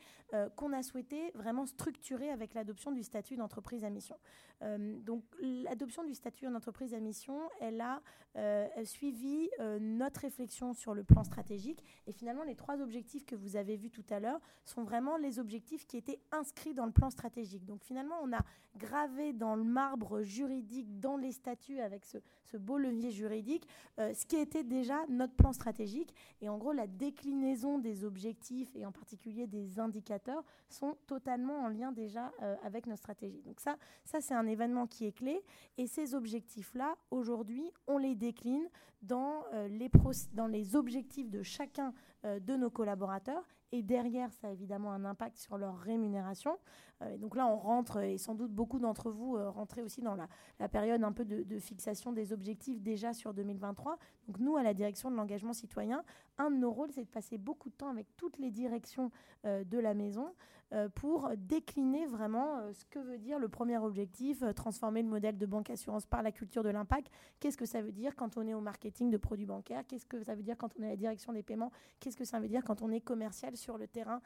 qu'on 0.57 0.73
a 0.73 0.83
souhaité 0.83 1.31
vraiment 1.35 1.67
structurer 1.67 2.31
avec 2.31 2.55
l'adoption 2.55 2.93
du 2.93 3.03
statut 3.03 3.37
d'entreprise 3.37 3.85
à 3.85 3.91
mission. 3.91 4.17
Euh, 4.63 4.99
donc 5.01 5.25
l'adoption 5.41 6.05
du 6.05 6.15
statut 6.15 6.47
d'entreprise 6.47 6.95
à 6.95 7.01
mission, 7.01 7.41
elle 7.61 7.81
a 7.81 8.03
euh, 8.37 8.67
suivi 8.85 9.49
euh, 9.59 9.79
notre 9.81 10.21
réflexion 10.21 10.60
sur 10.75 10.95
le 10.95 11.05
plan 11.05 11.25
stratégique. 11.25 11.83
Et 12.07 12.13
finalement, 12.13 12.45
les 12.45 12.55
trois 12.55 12.81
objectifs 12.81 13.25
que 13.25 13.35
vous 13.35 13.57
avez 13.57 13.77
vus 13.77 13.91
tout 13.91 14.05
à 14.11 14.21
l'heure 14.21 14.41
sont 14.65 14.85
vraiment 14.85 15.17
les 15.17 15.39
objectifs 15.39 15.87
qui 15.87 15.97
étaient 15.97 16.21
inscrits 16.33 16.75
dans 16.75 16.87
le 16.87 16.93
plan 16.93 17.11
stratégique. 17.11 17.65
Donc 17.65 17.83
finalement, 17.83 18.17
on 18.23 18.33
a 18.33 18.41
gravé 18.77 19.33
dans 19.33 19.57
le 19.57 19.65
marbre 19.65 20.23
juridique, 20.23 21.01
dans 21.01 21.17
les 21.17 21.33
statuts, 21.33 21.81
avec 21.81 22.05
ce, 22.05 22.19
ce 22.45 22.57
beau 22.57 22.79
levier 22.79 23.11
juridique, 23.11 23.67
ce 23.99 24.25
qui 24.27 24.37
était 24.37 24.63
déjà 24.63 25.07
notre 25.09 25.35
plan 25.35 25.53
stratégique. 25.53 26.15
Et 26.41 26.49
en 26.49 26.59
gros, 26.59 26.73
la 26.73 26.87
déclinaison 26.87 27.79
des 27.79 28.05
objectifs 28.05 28.75
et 28.77 28.87
en 28.87 28.93
particulier 28.93 29.47
des 29.47 29.81
indicateurs 29.81 30.45
sont 30.69 30.97
totalement 31.07 31.59
en 31.65 31.69
lien 31.69 31.91
déjà 31.91 32.33
avec 32.63 32.87
nos 32.87 32.97
stratégies. 32.97 33.43
Donc 33.43 33.61
ça, 33.61 33.77
ça 34.05 34.21
c'est 34.21 34.35
un 34.35 34.47
événement 34.47 34.87
qui 34.87 35.07
est 35.07 35.13
clé. 35.13 35.43
Et 35.79 35.87
ces 35.87 36.15
objectifs-là, 36.15 36.97
aujourd'hui, 37.11 37.71
on 37.87 37.99
les 37.99 38.15
décline 38.15 38.69
dans, 39.03 39.45
euh, 39.55 39.69
les 39.69 39.91
dans 40.35 40.47
les 40.51 40.77
objectifs 40.77 41.31
de 41.31 41.43
chacun 41.43 41.93
euh, 42.25 42.41
de 42.41 42.57
nos 42.57 42.71
collaborateurs. 42.71 43.47
Et 43.73 43.83
derrière, 43.83 44.33
ça 44.33 44.49
a 44.49 44.51
évidemment 44.51 44.91
un 44.93 45.05
impact 45.05 45.39
sur 45.39 45.57
leur 45.57 45.79
rémunération. 45.79 46.59
Euh, 47.03 47.17
donc 47.17 47.37
là, 47.37 47.47
on 47.47 47.57
rentre, 47.57 48.01
et 48.01 48.19
sans 48.19 48.35
doute 48.35 48.53
beaucoup 48.53 48.81
d'entre 48.81 49.11
vous 49.11 49.39
rentrez 49.51 49.81
aussi 49.83 50.03
dans 50.03 50.17
la, 50.17 50.29
la 50.59 50.69
période 50.69 51.05
un 51.05 51.13
peu 51.13 51.25
de, 51.25 51.45
de, 51.45 51.59
fixation 51.61 52.13
des 52.13 52.33
objectifs 52.33 52.83
déjà 52.83 53.13
sur 53.15 53.33
2023. 53.33 53.99
Donc 54.27 54.39
nous, 54.41 54.57
à 54.57 54.63
la 54.65 54.75
direction 54.75 55.11
de 55.11 55.17
l'engagement 55.17 55.53
citoyen, 55.53 56.03
un 56.41 56.51
de 56.51 56.57
nos 56.57 56.73
rôles, 56.73 56.91
c'est 56.93 57.05
de 57.05 57.09
passer 57.09 57.39
beaucoup 57.39 57.71
de 57.71 57.75
temps 57.75 57.89
avec 57.89 58.07
toutes 58.17 58.39
les 58.39 58.51
directions 58.51 59.11
de 59.45 59.79
la 59.79 59.95
maison 59.95 60.33
euh, 60.73 60.89
pour 60.89 61.31
décliner 61.37 62.07
vraiment 62.07 62.59
euh, 62.59 62.73
ce 62.73 62.85
que 62.85 63.01
veut 63.01 63.19
dire 63.19 63.41
le 63.41 63.49
premier 63.49 63.77
objectif, 63.79 64.45
euh, 64.45 64.53
transformer 64.53 65.03
le 65.03 65.09
modèle 65.09 65.37
de 65.37 65.45
banque 65.45 65.69
assurance 65.69 66.07
par 66.07 66.23
la 66.23 66.31
culture 66.31 66.63
de 66.63 66.69
l'impact. 66.69 67.11
Qu'est-ce 67.41 67.57
que 67.57 67.67
ça 67.67 67.83
veut 67.83 67.91
dire 67.91 68.15
quand 68.15 68.37
on 68.37 68.47
est 68.47 68.55
au 68.55 68.61
marketing 68.61 69.11
de 69.11 69.17
produits 69.17 69.47
bancaires? 69.47 69.85
Qu'est-ce 69.89 70.07
que 70.07 70.23
ça 70.23 70.37
veut 70.37 70.45
dire 70.45 70.57
quand 70.57 70.71
on 70.79 70.83
est 70.85 70.87
à 70.87 70.91
la 70.91 70.97
direction 70.97 71.33
des 71.33 71.43
paiements? 71.43 71.73
Qu'est-ce 71.99 72.17
que 72.17 72.25
ça 72.25 72.39
veut 72.39 72.49
dire 72.49 72.63
quand 72.63 72.83
on 72.83 72.93
est 72.93 73.01
commercial 73.01 73.57
sur 73.57 73.79
le 73.79 73.89
terrain 73.89 74.21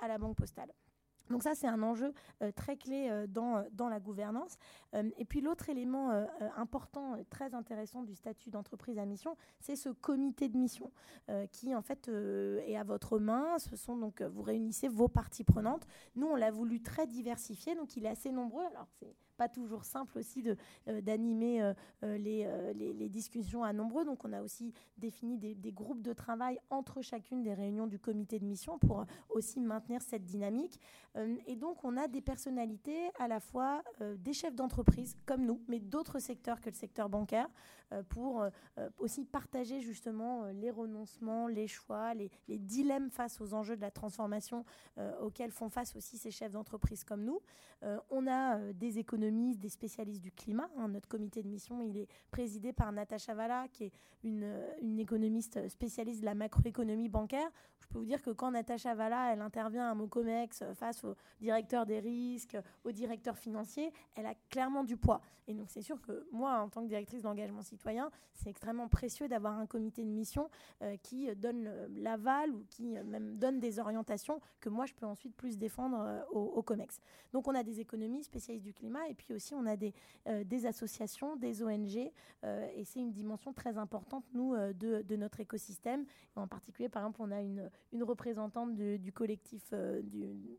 à 0.00 0.08
la 0.08 0.18
banque 0.18 0.36
postale? 0.36 0.72
Donc 1.30 1.42
ça, 1.42 1.54
c'est 1.54 1.66
un 1.66 1.82
enjeu 1.82 2.12
euh, 2.42 2.52
très 2.52 2.76
clé 2.76 3.08
euh, 3.10 3.26
dans, 3.26 3.56
euh, 3.56 3.62
dans 3.72 3.88
la 3.88 4.00
gouvernance. 4.00 4.56
et 5.16 5.24
puis 5.24 5.40
l'autre 5.40 5.68
élément 5.68 6.10
important, 6.56 7.16
très 7.30 7.54
intéressant 7.54 8.02
du 8.04 8.14
statut 8.14 8.50
d'entreprise 8.50 8.98
à 8.98 9.04
mission, 9.04 9.36
c'est 9.58 9.74
ce 9.74 9.88
comité 9.88 10.48
de 10.48 10.56
mission 10.56 10.92
qui, 11.50 11.74
en 11.74 11.82
fait, 11.82 12.08
est 12.08 12.76
à 12.76 12.84
votre 12.84 13.18
main. 13.18 13.58
Ce 13.58 13.74
sont 13.74 13.96
donc, 13.96 14.22
vous 14.22 14.42
réunissez 14.42 14.86
vos 14.86 15.08
parties 15.08 15.42
prenantes. 15.42 15.84
Nous, 16.14 16.28
on 16.28 16.36
l'a 16.36 16.52
voulu 16.52 16.80
très 16.80 17.08
diversifié, 17.08 17.74
donc 17.74 17.96
il 17.96 18.06
est 18.06 18.10
assez 18.10 18.30
nombreux. 18.30 18.64
Alors, 18.66 18.86
c'est 19.00 19.16
pas 19.34 19.48
toujours 19.48 19.84
simple 19.84 20.18
aussi 20.18 20.42
de, 20.42 20.56
euh, 20.88 21.00
d'animer 21.00 21.62
euh, 21.62 21.74
euh, 22.02 22.16
les, 22.18 22.92
les, 22.92 23.08
discussions 23.08 23.62
à 23.62 23.72
nombreux. 23.72 24.04
Donc, 24.04 24.24
on 24.24 24.32
a 24.32 24.42
aussi 24.42 24.72
défini 24.96 25.38
des, 25.38 25.54
des, 25.54 25.72
groupes 25.72 26.02
de 26.02 26.12
travail 26.12 26.58
entre 26.70 27.02
chacune 27.02 27.42
des 27.42 27.54
réunions 27.54 27.86
du 27.86 27.98
comité 27.98 28.38
de 28.38 28.44
mission 28.44 28.78
pour 28.78 29.04
aussi 29.28 29.60
maintenir 29.60 30.02
cette 30.02 30.24
dynamique. 30.24 30.80
et 31.46 31.56
donc, 31.56 31.84
on 31.84 31.96
a 31.96 32.08
des 32.08 32.20
personnalités 32.20 33.10
à 33.18 33.28
la 33.28 33.40
fois 33.40 33.82
des 34.18 34.32
chefs 34.32 34.54
d'entreprise 34.54 35.16
comme 35.26 35.44
nous, 35.44 35.60
mais 35.68 35.80
d'autres 35.80 36.18
secteurs 36.18 36.60
que 36.60 36.70
le 36.70 36.74
secteur 36.74 37.08
bancaire, 37.08 37.48
pour 38.08 38.44
aussi 38.98 39.24
partager 39.24 39.80
justement 39.80 40.46
les 40.46 40.70
renoncements, 40.70 41.46
les 41.46 41.68
choix, 41.68 42.14
les, 42.14 42.30
les, 42.48 42.58
dilemmes 42.58 43.10
face 43.10 43.40
aux 43.40 43.54
enjeux 43.54 43.76
de 43.76 43.80
la 43.80 43.90
transformation 43.90 44.64
auxquels 45.20 45.52
font 45.52 45.68
face 45.68 45.94
aussi 45.96 46.18
ces 46.18 46.30
chefs 46.30 46.52
d'entreprise 46.52 47.04
comme 47.04 47.24
nous. 47.24 47.40
on 48.10 48.26
a 48.26 48.72
des 48.72 48.98
des 49.30 49.68
spécialistes 49.68 50.22
du 50.22 50.32
climat. 50.32 50.68
Hein. 50.76 50.88
Notre 50.88 51.08
comité 51.08 51.42
de 51.42 51.48
mission, 51.48 51.80
il 51.82 51.96
est 51.96 52.08
présidé 52.30 52.72
par 52.72 52.92
Natacha 52.92 53.34
Valla, 53.34 53.66
qui 53.72 53.84
est 53.84 53.92
une, 54.22 54.50
une 54.80 54.98
économiste 54.98 55.68
spécialiste 55.68 56.20
de 56.20 56.26
la 56.26 56.34
macroéconomie 56.34 57.08
bancaire. 57.08 57.50
Je 57.80 57.86
peux 57.88 57.98
vous 57.98 58.04
dire 58.04 58.22
que 58.22 58.30
quand 58.30 58.50
Natacha 58.50 58.94
Valla, 58.94 59.32
elle 59.32 59.42
intervient 59.42 59.90
à 59.90 59.94
Mocomex 59.94 60.64
face 60.74 61.04
au 61.04 61.14
directeur 61.40 61.86
des 61.86 62.00
risques, 62.00 62.56
au 62.84 62.92
directeur 62.92 63.36
financier, 63.36 63.92
elle 64.14 64.26
a 64.26 64.34
clairement 64.48 64.84
du 64.84 64.96
poids. 64.96 65.20
Et 65.46 65.54
donc 65.54 65.70
c'est 65.70 65.82
sûr 65.82 66.00
que 66.00 66.26
moi, 66.32 66.58
en 66.60 66.68
tant 66.68 66.82
que 66.82 66.88
directrice 66.88 67.22
d'engagement 67.22 67.62
citoyen, 67.62 68.10
c'est 68.32 68.48
extrêmement 68.48 68.88
précieux 68.88 69.28
d'avoir 69.28 69.58
un 69.58 69.66
comité 69.66 70.02
de 70.02 70.08
mission 70.08 70.48
euh, 70.82 70.96
qui 71.02 71.34
donne 71.36 71.70
l'aval 71.96 72.50
ou 72.50 72.64
qui 72.70 72.96
même 73.04 73.36
donne 73.36 73.60
des 73.60 73.78
orientations 73.78 74.40
que 74.60 74.68
moi, 74.68 74.86
je 74.86 74.94
peux 74.94 75.06
ensuite 75.06 75.34
plus 75.36 75.58
défendre 75.58 76.00
euh, 76.00 76.22
au, 76.32 76.40
au, 76.40 76.62
COMEX. 76.62 77.00
Donc 77.32 77.46
on 77.48 77.54
a 77.54 77.62
des 77.62 77.80
économies 77.80 78.24
spécialistes 78.24 78.64
du 78.64 78.72
climat 78.72 79.06
et 79.08 79.13
puis 79.14 79.34
aussi, 79.34 79.54
on 79.54 79.66
a 79.66 79.76
des, 79.76 79.94
euh, 80.28 80.42
associations, 80.64 81.36
des 81.36 81.62
ONG, 81.62 82.10
euh, 82.44 82.68
et 82.74 82.84
c'est 82.84 83.00
une 83.00 83.12
dimension 83.12 83.52
très 83.52 83.76
importante, 83.76 84.24
nous, 84.32 84.54
euh, 84.54 84.72
de, 84.72 85.16
notre 85.16 85.40
écosystème. 85.40 86.04
en 86.36 86.48
particulier, 86.48 86.88
par 86.88 87.02
exemple, 87.02 87.20
on 87.22 87.30
a 87.30 87.40
une, 87.40 87.70
représentante 88.02 88.74
du 88.74 89.12
collectif 89.12 89.72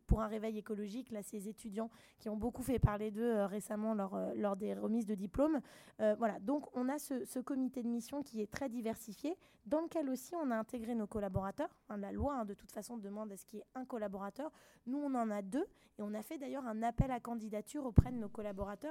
pour 0.08 0.22
un 0.22 0.28
réveil 0.28 0.58
écologique, 0.58 1.12
là, 1.12 1.22
ces 1.22 1.48
étudiants 1.48 1.92
qui 2.18 2.30
ont 2.30 2.38
beaucoup 2.38 2.64
fait 2.64 2.80
parler 2.80 3.12
d'eux 3.12 3.44
récemment 3.44 3.94
lors, 3.94 4.18
lors 4.36 4.56
des 4.56 4.74
remises 4.74 5.06
de 5.06 5.14
diplômes. 5.14 5.60
voilà, 6.00 6.40
donc 6.40 6.76
on 6.76 6.90
a 6.90 6.98
ce, 6.98 7.24
ce, 7.26 7.40
comité 7.40 7.84
de 7.84 7.88
mission 7.88 8.24
qui 8.24 8.42
est 8.42 8.50
très 8.50 8.70
diversifié, 8.70 9.38
dans 9.66 9.82
lequel 9.82 10.10
aussi 10.10 10.34
on 10.36 10.50
a 10.50 10.56
intégré 10.56 10.96
nos 10.96 11.08
collaborateurs. 11.08 11.76
la 11.90 12.12
loi, 12.12 12.36
hein, 12.36 12.46
de 12.46 12.54
toute 12.54 12.72
façon, 12.72 12.98
demande 12.98 13.32
à 13.32 13.38
ce 13.38 13.46
qu'il 13.46 13.60
y 13.60 13.62
ait 13.62 13.66
un 13.76 13.86
collaborateur. 13.86 14.52
Nous, 14.88 14.98
on 14.98 15.14
en 15.14 15.30
a 15.30 15.42
deux, 15.42 15.68
et 15.98 16.02
on 16.02 16.14
a 16.14 16.22
fait 16.24 16.38
d'ailleurs 16.38 16.66
un 16.66 16.82
appel 16.84 17.12
à 17.12 17.20
candidature 17.20 17.86
auprès 17.86 18.12
de 18.12 18.18
nos 18.18 18.30
collaborateurs 18.30 18.45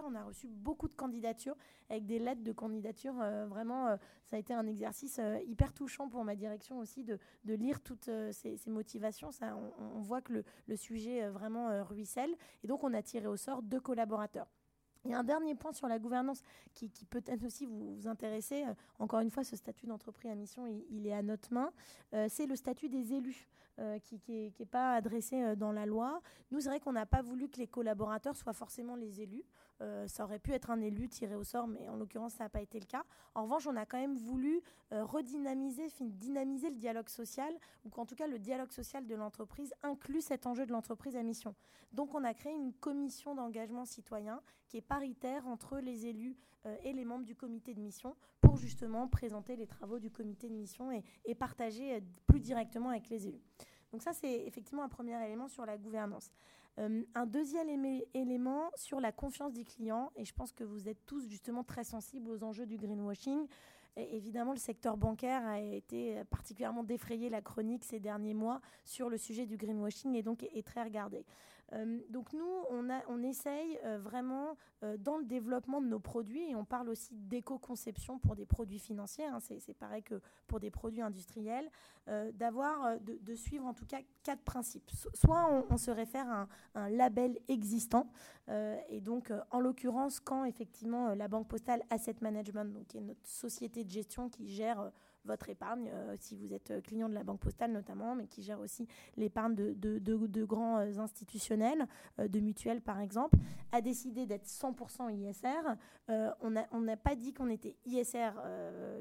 On 0.04 0.14
a 0.14 0.24
reçu 0.24 0.48
beaucoup 0.48 0.88
de 0.88 0.94
candidatures 0.94 1.56
avec 1.88 2.06
des 2.06 2.18
lettres 2.18 2.42
de 2.42 2.52
candidature. 2.52 3.14
Euh, 3.20 3.46
vraiment, 3.46 3.88
euh, 3.88 3.96
ça 4.24 4.36
a 4.36 4.38
été 4.38 4.52
un 4.52 4.66
exercice 4.66 5.18
euh, 5.18 5.38
hyper 5.46 5.72
touchant 5.72 6.08
pour 6.08 6.24
ma 6.24 6.34
direction 6.34 6.78
aussi 6.78 7.04
de, 7.04 7.18
lire 7.44 7.80
toutes 7.80 8.10
ces, 8.32 8.58
motivations. 8.66 9.30
On, 9.78 10.00
voit 10.00 10.20
que 10.20 10.32
le, 10.32 10.44
le 10.66 10.76
sujet 10.76 11.28
vraiment 11.28 11.84
ruisselle. 11.84 12.34
Et 12.62 12.66
donc, 12.66 12.82
on 12.84 12.92
a 12.94 13.02
tiré 13.02 13.26
au 13.26 13.36
sort 13.36 13.62
deux 13.62 13.80
collaborateurs. 13.80 14.48
A 15.12 15.18
un 15.18 15.24
dernier 15.24 15.54
point 15.54 15.72
sur 15.72 15.86
la 15.86 15.98
gouvernance 15.98 16.42
qui, 16.74 16.88
peut-être 17.10 17.44
aussi 17.44 17.66
vous, 17.66 18.06
intéresser. 18.06 18.64
encore 18.98 19.20
une 19.20 19.30
fois, 19.30 19.44
ce 19.44 19.56
statut 19.56 19.86
d'entreprise 19.86 20.30
à 20.30 20.34
mission, 20.34 20.66
il, 20.90 21.06
est 21.06 21.12
à 21.12 21.22
notre 21.22 21.52
main. 21.52 21.70
c'est 22.28 22.46
le 22.46 22.56
statut 22.56 22.88
des 22.88 23.12
élus. 23.12 23.48
Euh, 23.80 23.98
qui 23.98 24.20
n'est 24.28 24.66
pas 24.66 24.94
adressé 24.94 25.42
euh, 25.42 25.56
dans 25.56 25.72
la 25.72 25.84
loi. 25.84 26.22
Nous, 26.52 26.60
c'est 26.60 26.68
vrai 26.68 26.78
qu'on 26.78 26.92
n'a 26.92 27.06
pas 27.06 27.22
voulu 27.22 27.48
que 27.48 27.58
les 27.58 27.66
collaborateurs 27.66 28.36
soient 28.36 28.52
forcément 28.52 28.94
les 28.94 29.20
élus. 29.20 29.42
Euh, 29.80 30.06
ça 30.06 30.24
aurait 30.24 30.38
pu 30.38 30.52
être 30.52 30.70
un 30.70 30.80
élu 30.80 31.08
tiré 31.08 31.34
au 31.34 31.44
sort, 31.44 31.66
mais 31.66 31.88
en 31.88 31.96
l'occurrence, 31.96 32.34
ça 32.34 32.44
n'a 32.44 32.50
pas 32.50 32.60
été 32.60 32.78
le 32.78 32.86
cas. 32.86 33.04
En 33.34 33.42
revanche, 33.42 33.66
on 33.66 33.76
a 33.76 33.86
quand 33.86 33.98
même 33.98 34.16
voulu 34.16 34.62
redynamiser, 34.90 35.88
dynamiser 36.00 36.70
le 36.70 36.76
dialogue 36.76 37.08
social, 37.08 37.52
ou 37.84 37.88
qu'en 37.88 38.06
tout 38.06 38.14
cas, 38.14 38.28
le 38.28 38.38
dialogue 38.38 38.70
social 38.70 39.06
de 39.06 39.14
l'entreprise 39.16 39.74
inclut 39.82 40.20
cet 40.20 40.46
enjeu 40.46 40.66
de 40.66 40.72
l'entreprise 40.72 41.16
à 41.16 41.22
mission. 41.22 41.54
Donc, 41.92 42.14
on 42.14 42.22
a 42.22 42.32
créé 42.34 42.52
une 42.52 42.72
commission 42.72 43.34
d'engagement 43.34 43.84
citoyen 43.84 44.40
qui 44.68 44.76
est 44.76 44.82
paritaire 44.82 45.46
entre 45.48 45.78
les 45.78 46.06
élus 46.06 46.36
et 46.84 46.92
les 46.92 47.04
membres 47.04 47.24
du 47.24 47.34
comité 47.34 47.74
de 47.74 47.80
mission 47.80 48.14
pour 48.40 48.56
justement 48.56 49.08
présenter 49.08 49.56
les 49.56 49.66
travaux 49.66 49.98
du 49.98 50.10
comité 50.10 50.48
de 50.48 50.54
mission 50.54 50.92
et, 50.92 51.02
et 51.24 51.34
partager 51.34 52.00
plus 52.26 52.40
directement 52.40 52.90
avec 52.90 53.08
les 53.08 53.26
élus. 53.26 53.42
Donc 53.94 54.02
ça, 54.02 54.12
c'est 54.12 54.46
effectivement 54.46 54.82
un 54.82 54.88
premier 54.88 55.22
élément 55.24 55.46
sur 55.46 55.64
la 55.66 55.76
gouvernance. 55.76 56.32
Un 56.76 57.26
deuxième 57.26 57.68
élément 58.14 58.70
sur 58.74 59.00
la 59.00 59.12
confiance 59.12 59.52
des 59.52 59.64
clients, 59.64 60.10
et 60.16 60.24
je 60.24 60.34
pense 60.34 60.52
que 60.52 60.64
vous 60.64 60.88
êtes 60.88 61.04
tous 61.06 61.28
justement 61.28 61.62
très 61.62 61.84
sensibles 61.84 62.28
aux 62.30 62.42
enjeux 62.42 62.66
du 62.66 62.76
greenwashing 62.76 63.46
évidemment, 63.96 64.52
le 64.52 64.58
secteur 64.58 64.96
bancaire 64.96 65.46
a 65.46 65.60
été 65.60 66.22
particulièrement 66.30 66.82
défrayé 66.82 67.28
la 67.28 67.40
chronique 67.40 67.84
ces 67.84 68.00
derniers 68.00 68.34
mois 68.34 68.60
sur 68.84 69.08
le 69.08 69.16
sujet 69.16 69.46
du 69.46 69.56
greenwashing 69.56 70.14
et 70.14 70.22
donc 70.22 70.42
est 70.42 70.66
très 70.66 70.82
regardé. 70.82 71.24
Euh, 71.72 71.98
donc 72.10 72.32
nous, 72.32 72.46
on, 72.70 73.22
essaye 73.22 73.78
euh, 73.84 73.98
vraiment 73.98 74.56
euh, 74.82 74.96
dans 74.98 75.16
le 75.16 75.24
développement 75.24 75.80
de 75.80 75.86
nos 75.86 75.98
produits, 75.98 76.50
et 76.50 76.54
on 76.54 76.64
parle 76.64 76.88
aussi 76.88 77.14
d'éco-conception 77.14 78.18
pour 78.18 78.36
des 78.36 78.46
produits 78.46 78.78
financiers, 78.78 79.24
hein, 79.24 79.38
c'est 79.40 79.74
pareil 79.74 80.02
que 80.02 80.20
pour 80.46 80.60
des 80.60 80.70
produits 80.70 81.02
industriels, 81.02 81.70
d'avoir, 82.34 83.00
de, 83.00 83.34
suivre 83.34 83.64
en 83.64 83.72
tout 83.72 83.86
cas 83.86 84.00
quatre 84.22 84.42
principes. 84.42 84.90
soit 85.14 85.64
on, 85.70 85.76
se 85.78 85.90
réfère 85.90 86.28
à 86.28 86.48
un, 86.74 86.90
label 86.90 87.38
existant, 87.48 88.10
et 88.90 89.00
donc 89.00 89.32
en 89.50 89.60
l'occurrence 89.60 90.20
quand 90.20 90.44
effectivement 90.44 91.14
la 91.14 91.28
Banque 91.28 91.48
Postale 91.48 91.82
Asset 91.88 92.16
Management, 92.20 92.72
donc 92.72 92.88
qui 92.88 92.98
est 92.98 93.02
notre 93.02 93.26
société 93.26 93.84
de 93.84 93.90
gestion 93.90 94.28
qui 94.28 94.48
gère 94.48 94.92
votre 95.24 95.48
épargne, 95.48 95.90
euh, 95.92 96.16
si 96.18 96.36
vous 96.36 96.52
êtes 96.52 96.70
euh, 96.70 96.80
client 96.80 97.08
de 97.08 97.14
la 97.14 97.24
Banque 97.24 97.40
Postale 97.40 97.72
notamment, 97.72 98.14
mais 98.14 98.26
qui 98.26 98.42
gère 98.42 98.60
aussi 98.60 98.86
l'épargne 99.16 99.54
de, 99.54 100.44
grands 100.44 100.78
euh, 100.78 100.98
institutionnels, 100.98 101.86
de 102.18 102.40
mutuelles 102.40 102.80
par 102.80 103.00
exemple, 103.00 103.38
a 103.72 103.80
décidé 103.80 104.26
d'être 104.26 104.46
100% 104.46 105.12
ISR. 105.12 105.48
on 106.40 106.80
n'a 106.80 106.96
pas 106.96 107.14
dit 107.16 107.32
qu'on 107.32 107.48
était 107.48 107.76
ISR, 107.86 108.30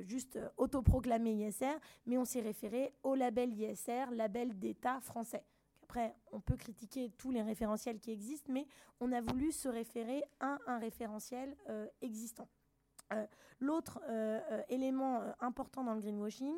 juste 0.01 0.39
autoproclamé 0.57 1.33
ISR, 1.33 1.77
mais 2.05 2.17
on 2.17 2.25
s'est 2.25 2.41
référé 2.41 2.93
au 3.03 3.15
label 3.15 3.53
ISR, 3.53 4.05
label 4.11 4.57
d'État 4.57 4.99
français. 5.01 5.43
Après, 5.83 6.15
on 6.31 6.39
peut 6.39 6.55
critiquer 6.55 7.11
tous 7.17 7.31
les 7.31 7.41
référentiels 7.41 7.99
qui 7.99 8.11
existent, 8.11 8.51
mais 8.51 8.65
on 8.99 9.11
a 9.11 9.21
voulu 9.21 9.51
se 9.51 9.67
référer 9.69 10.23
à 10.39 10.57
un 10.67 10.79
référentiel 10.79 11.55
existant. 12.01 12.47
Euh, 13.13 13.25
l'autre 13.59 14.01
euh, 14.09 14.39
euh, 14.51 14.61
élément 14.69 15.21
important 15.39 15.83
dans 15.83 15.93
le 15.93 16.01
greenwashing, 16.01 16.55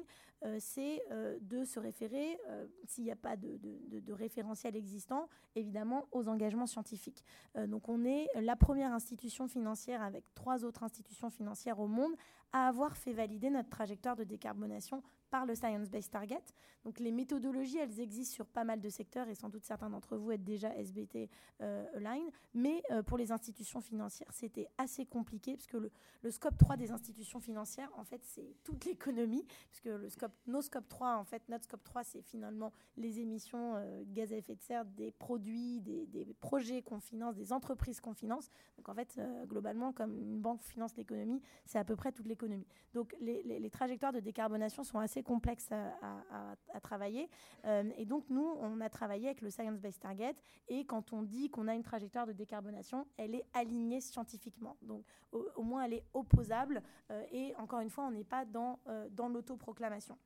c'est 0.59 1.03
de 1.41 1.63
se 1.63 1.79
référer, 1.79 2.37
s'il 2.85 3.03
n'y 3.03 3.11
a 3.11 3.15
pas 3.15 3.35
de, 3.35 3.57
de, 3.59 4.13
référentiel 4.13 4.75
existant, 4.75 5.27
évidemment 5.55 6.07
aux 6.11 6.27
engagements 6.27 6.67
scientifiques. 6.67 7.23
donc 7.55 7.89
on 7.89 8.05
est 8.05 8.27
la 8.39 8.55
première 8.55 8.91
institution 8.91 9.47
financière 9.47 10.03
avec 10.03 10.23
trois 10.35 10.63
autres 10.63 10.83
institutions 10.83 11.31
financières 11.31 11.79
au 11.79 11.87
monde 11.87 12.13
à 12.51 12.67
avoir 12.67 12.95
fait 12.95 13.13
valider 13.13 13.49
notre 13.49 13.69
trajectoire 13.69 14.15
de 14.15 14.23
décarbonation 14.23 15.01
par 15.29 15.45
le 15.45 15.55
Science-Based 15.55 16.11
Target. 16.11 16.41
Donc 16.83 16.99
les 16.99 17.11
méthodologies, 17.11 17.79
elles 17.79 17.99
existent 17.99 18.35
sur 18.35 18.45
pas 18.45 18.63
mal 18.63 18.79
de 18.79 18.89
secteurs 18.89 19.27
et 19.27 19.35
sans 19.35 19.49
doute 19.49 19.63
certains 19.63 19.89
d'entre 19.89 20.17
vous 20.17 20.31
êtes 20.31 20.43
déjà 20.43 20.69
SBT 20.75 21.29
euh, 21.61 21.85
Align. 21.95 22.29
Mais 22.53 22.83
euh, 22.91 23.01
pour 23.01 23.17
les 23.17 23.31
institutions 23.31 23.81
financières, 23.81 24.31
c'était 24.31 24.67
assez 24.77 25.05
compliqué 25.05 25.55
parce 25.55 25.67
que 25.67 25.77
le, 25.77 25.91
le, 26.21 26.31
scope 26.31 26.57
3 26.57 26.77
des 26.77 26.91
institutions 26.91 27.39
financières, 27.39 27.89
en 27.97 28.03
fait, 28.03 28.21
c'est 28.23 28.55
toute 28.63 28.85
l'économie. 28.85 29.45
Puisque 29.71 29.85
le 29.85 30.09
scope, 30.09 30.31
nos 30.45 30.61
scope 30.61 30.87
3, 30.87 31.17
en 31.17 31.23
fait, 31.23 31.41
notre 31.49 31.63
scope 31.63 31.83
3, 31.83 32.03
c'est 32.03 32.21
finalement 32.21 32.71
les 32.97 33.19
émissions 33.19 33.75
euh, 33.75 34.03
gaz 34.07 34.31
à 34.31 34.37
effet 34.37 34.55
de 34.55 34.61
serre 34.61 34.85
des 34.85 35.11
produits, 35.11 35.81
des, 35.81 36.05
des 36.05 36.33
projets 36.39 36.81
qu'on 36.83 36.99
finance, 36.99 37.35
des 37.35 37.51
entreprises 37.51 37.99
qu'on 37.99 38.13
finance. 38.13 38.51
Donc 38.77 38.89
en 38.89 38.93
fait, 38.93 39.15
euh, 39.17 39.45
globalement, 39.45 39.91
comme 39.91 40.17
une 40.17 40.39
banque 40.39 40.61
finance 40.61 40.95
l'économie, 40.97 41.41
c'est 41.65 41.79
à 41.79 41.83
peu 41.83 41.95
près 41.95 42.11
toute 42.11 42.27
l'économie. 42.27 42.67
Donc 42.93 43.15
les, 43.19 43.41
les 43.43 43.69
trajectoires 43.69 44.13
de 44.13 44.19
décarbonation 44.19 44.83
sont 44.83 44.99
assez 44.99 45.14
complexe 45.23 45.69
à, 45.71 46.79
travailler. 46.81 47.29
Euh, 47.65 47.89
et 47.97 48.05
donc, 48.05 48.25
nous, 48.29 48.55
on 48.59 48.79
a 48.81 48.89
travaillé 48.89 49.27
avec 49.27 49.41
le 49.41 49.49
Science 49.49 49.79
Based 49.79 49.99
Target. 49.99 50.35
Et 50.67 50.85
quand 50.85 51.13
on 51.13 51.23
dit 51.23 51.49
qu'on 51.49 51.67
a 51.67 51.75
une 51.75 51.83
trajectoire 51.83 52.27
de 52.27 52.33
décarbonation, 52.33 53.07
elle 53.17 53.35
est 53.35 53.45
alignée 53.53 54.01
scientifiquement. 54.01 54.77
Donc, 54.81 55.03
au, 55.31 55.63
moins, 55.63 55.83
elle 55.83 55.93
est 55.93 56.05
opposable. 56.13 56.81
Euh, 57.11 57.23
et 57.31 57.55
encore 57.55 57.79
une 57.79 57.89
fois, 57.89 58.05
on 58.05 58.11
n'est 58.11 58.23
pas 58.23 58.45
dans, 58.45 58.79
euh, 58.87 59.07
dans 59.09 59.27
l'autoproclamation. 59.27 60.17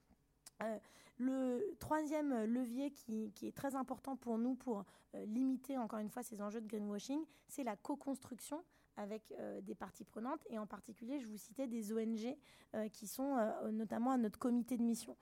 le 1.18 1.76
troisième 1.80 2.46
levier 2.46 2.92
qui, 2.92 3.32
qui, 3.34 3.48
est 3.48 3.56
très 3.56 3.76
important 3.76 4.16
pour 4.16 4.38
nous 4.38 4.56
pour 4.56 4.86
limiter 5.14 5.78
encore 5.78 6.00
une 6.00 6.10
fois 6.10 6.24
ces 6.24 6.42
enjeux 6.42 6.62
de 6.62 6.68
greenwashing, 6.68 7.22
c'est 7.48 7.64
la 7.64 7.76
co-construction 7.76 8.64
avec 9.00 9.32
euh, 9.32 9.62
des 9.62 9.76
parties 9.76 10.04
prenantes. 10.04 10.46
Et 10.50 10.60
en 10.60 10.68
particulier, 10.68 11.20
je 11.20 11.28
vous 11.28 11.38
citais 11.38 11.68
des 11.68 11.94
ONG 11.94 12.36
euh, 12.76 12.90
qui 12.90 13.08
sont 13.08 13.38
euh, 13.38 13.72
notamment 13.72 14.12
à 14.12 14.18
notre 14.18 14.38
comité 14.38 14.78
de 14.78 14.84
mission. 14.84 15.16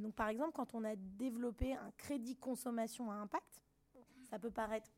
donc, 0.00 0.14
par 0.14 0.28
exemple, 0.28 0.52
quand 0.54 0.74
on 0.74 0.82
a 0.82 0.96
développé 0.96 1.74
un 1.74 1.92
crédit 1.96 2.36
consommation 2.36 3.10
à 3.10 3.14
impact, 3.14 3.62
ça 4.28 4.38
peut 4.38 4.50
paraître 4.50 4.90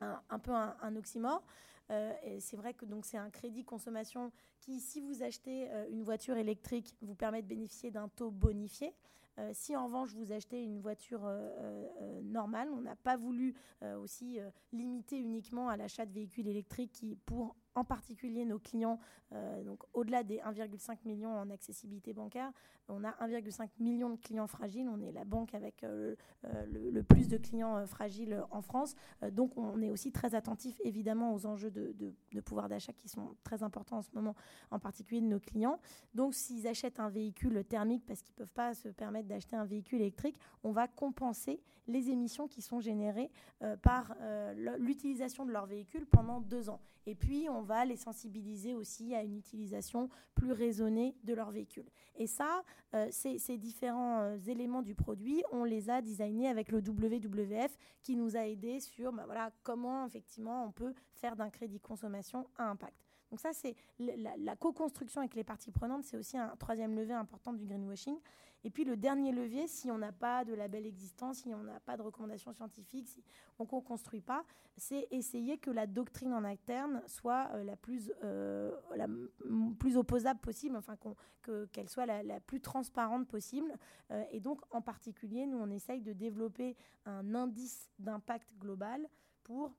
un, 0.00 0.38
peu 0.38 0.52
un, 0.52 0.96
oxymore. 0.96 1.42
c'est 1.88 2.56
vrai 2.56 2.74
que 2.74 2.84
donc 2.84 3.06
c'est 3.06 3.16
un 3.16 3.30
crédit 3.30 3.64
consommation 3.64 4.32
qui, 4.58 4.80
si 4.80 5.00
vous 5.00 5.22
achetez 5.22 5.70
une 5.90 6.02
voiture 6.02 6.36
électrique, 6.36 6.96
vous 7.00 7.14
permet 7.14 7.40
de 7.40 7.46
bénéficier 7.46 7.90
d'un 7.90 8.08
taux 8.08 8.30
bonifié. 8.30 8.92
si 9.52 9.76
en 9.76 9.86
revanche 9.86 10.12
vous 10.12 10.32
achetez 10.32 10.62
une 10.62 10.80
voiture 10.80 11.30
normale, 12.24 12.68
on 12.72 12.82
n'a 12.82 12.96
pas 12.96 13.16
voulu 13.16 13.54
aussi 14.02 14.38
limiter 14.72 15.18
uniquement 15.18 15.68
à 15.68 15.76
l'achat 15.76 16.04
de 16.04 16.12
véhicules 16.12 16.48
électriques 16.48 16.92
qui, 16.92 17.16
pour 17.24 17.54
en 17.76 17.84
particulier 17.84 18.44
nos 18.44 18.58
clients, 18.58 18.98
euh, 19.32 19.62
donc 19.62 19.80
au-delà 19.92 20.24
des 20.24 20.38
1,5 20.38 20.96
million 21.04 21.30
en 21.30 21.50
accessibilité 21.50 22.12
bancaire, 22.14 22.50
on 22.88 23.04
a 23.04 23.10
1,5 23.26 23.68
million 23.80 24.10
de 24.10 24.16
clients 24.16 24.46
fragiles. 24.46 24.88
On 24.88 25.00
est 25.02 25.12
la 25.12 25.24
banque 25.24 25.54
avec 25.54 25.84
euh, 25.84 26.16
euh, 26.44 26.66
le, 26.66 27.02
plus 27.02 27.28
de 27.28 27.36
clients 27.36 27.86
fragiles 27.86 28.42
en 28.50 28.62
France. 28.62 28.94
donc 29.32 29.56
on 29.56 29.80
est 29.82 29.90
aussi 29.90 30.10
très 30.10 30.34
attentif 30.34 30.80
évidemment 30.84 31.34
aux 31.34 31.46
enjeux 31.46 31.70
de, 31.70 32.40
pouvoir 32.40 32.68
d'achat 32.68 32.92
qui 32.92 33.08
sont 33.08 33.36
très 33.44 33.62
importants 33.62 33.98
en 33.98 34.02
ce 34.02 34.10
moment, 34.14 34.34
en 34.70 34.78
particulier 34.78 35.20
de 35.20 35.26
nos 35.26 35.40
clients. 35.40 35.78
Donc 36.14 36.34
s'ils 36.34 36.66
achètent 36.66 37.00
un 37.00 37.10
véhicule 37.10 37.64
thermique 37.64 38.04
parce 38.06 38.22
qu'ils 38.22 38.34
ne 38.34 38.38
peuvent 38.38 38.54
pas 38.54 38.74
se 38.74 38.88
permettre 38.88 39.28
d'acheter 39.28 39.56
un 39.56 39.64
véhicule 39.64 40.00
électrique, 40.00 40.38
on 40.62 40.72
va 40.72 40.88
compenser 40.88 41.60
les 41.88 42.08
émissions 42.08 42.48
qui 42.48 42.62
sont 42.62 42.80
générées 42.80 43.30
par 43.82 44.16
l'utilisation 44.78 45.44
de 45.44 45.52
leur 45.52 45.66
véhicule 45.66 46.06
pendant 46.06 46.40
deux 46.40 46.70
ans. 46.70 46.80
Et 47.06 47.14
puis 47.14 47.46
on 47.48 47.62
va 47.66 47.84
les 47.84 47.96
sensibiliser 47.96 48.74
aussi 48.74 49.14
à 49.14 49.22
une 49.22 49.36
utilisation 49.36 50.08
plus 50.34 50.52
raisonnée 50.52 51.14
de 51.24 51.34
leur 51.34 51.50
véhicule. 51.50 51.86
Et 52.16 52.26
ça, 52.26 52.64
euh, 52.94 53.08
ces, 53.10 53.58
différents 53.58 54.20
euh, 54.20 54.38
éléments 54.46 54.82
du 54.82 54.94
produit, 54.94 55.42
on 55.52 55.64
les 55.64 55.90
a 55.90 56.00
designés 56.00 56.48
avec 56.48 56.70
le 56.70 56.78
WWF 56.78 57.76
qui 58.02 58.16
nous 58.16 58.36
a 58.36 58.46
aidés 58.46 58.80
sur 58.80 59.12
bah, 59.12 59.24
voilà, 59.26 59.50
comment 59.62 60.06
effectivement 60.06 60.64
on 60.64 60.72
peut 60.72 60.94
faire 61.14 61.36
d'un 61.36 61.50
crédit 61.50 61.80
consommation 61.80 62.46
un 62.56 62.70
impact. 62.70 62.96
Donc 63.30 63.40
ça, 63.40 63.52
c'est 63.52 63.74
la, 63.98 64.36
la 64.38 64.56
co-construction 64.56 65.20
avec 65.20 65.34
les 65.34 65.44
parties 65.44 65.72
prenantes, 65.72 66.04
c'est 66.04 66.16
aussi 66.16 66.38
un 66.38 66.54
troisième 66.56 66.94
levier 66.94 67.14
important 67.14 67.52
du 67.52 67.66
greenwashing. 67.66 68.16
Et 68.66 68.70
puis 68.70 68.82
le 68.82 68.96
dernier 68.96 69.30
levier, 69.30 69.68
si 69.68 69.92
on 69.92 69.98
n'a 69.98 70.10
pas 70.10 70.44
de 70.44 70.52
label 70.52 70.86
existant, 70.86 71.32
si 71.32 71.54
on 71.54 71.62
n'a 71.62 71.78
pas 71.78 71.96
de 71.96 72.02
recommandations 72.02 72.52
scientifiques, 72.52 73.06
si 73.06 73.22
on 73.60 73.62
ne 73.62 73.80
construit 73.80 74.20
pas, 74.20 74.44
c'est 74.76 75.06
essayer 75.12 75.56
que 75.56 75.70
la 75.70 75.86
doctrine 75.86 76.34
en 76.34 76.42
interne 76.42 77.00
soit 77.06 77.48
euh, 77.54 77.62
la, 77.62 77.76
plus, 77.76 78.12
euh, 78.24 78.72
plus 79.78 79.96
opposable 79.96 80.40
possible, 80.40 80.74
enfin 80.74 80.96
qu'elle 81.70 81.88
soit 81.88 82.06
la, 82.06 82.40
plus 82.40 82.60
transparente 82.60 83.28
possible. 83.28 83.72
Euh, 84.10 84.24
et 84.32 84.40
donc 84.40 84.60
en 84.72 84.82
particulier, 84.82 85.46
nous, 85.46 85.58
on 85.58 85.70
essaye 85.70 86.00
de 86.00 86.12
développer 86.12 86.76
un 87.04 87.36
indice 87.36 87.88
d'impact 88.00 88.48
global 88.58 89.08
pour 89.44 89.76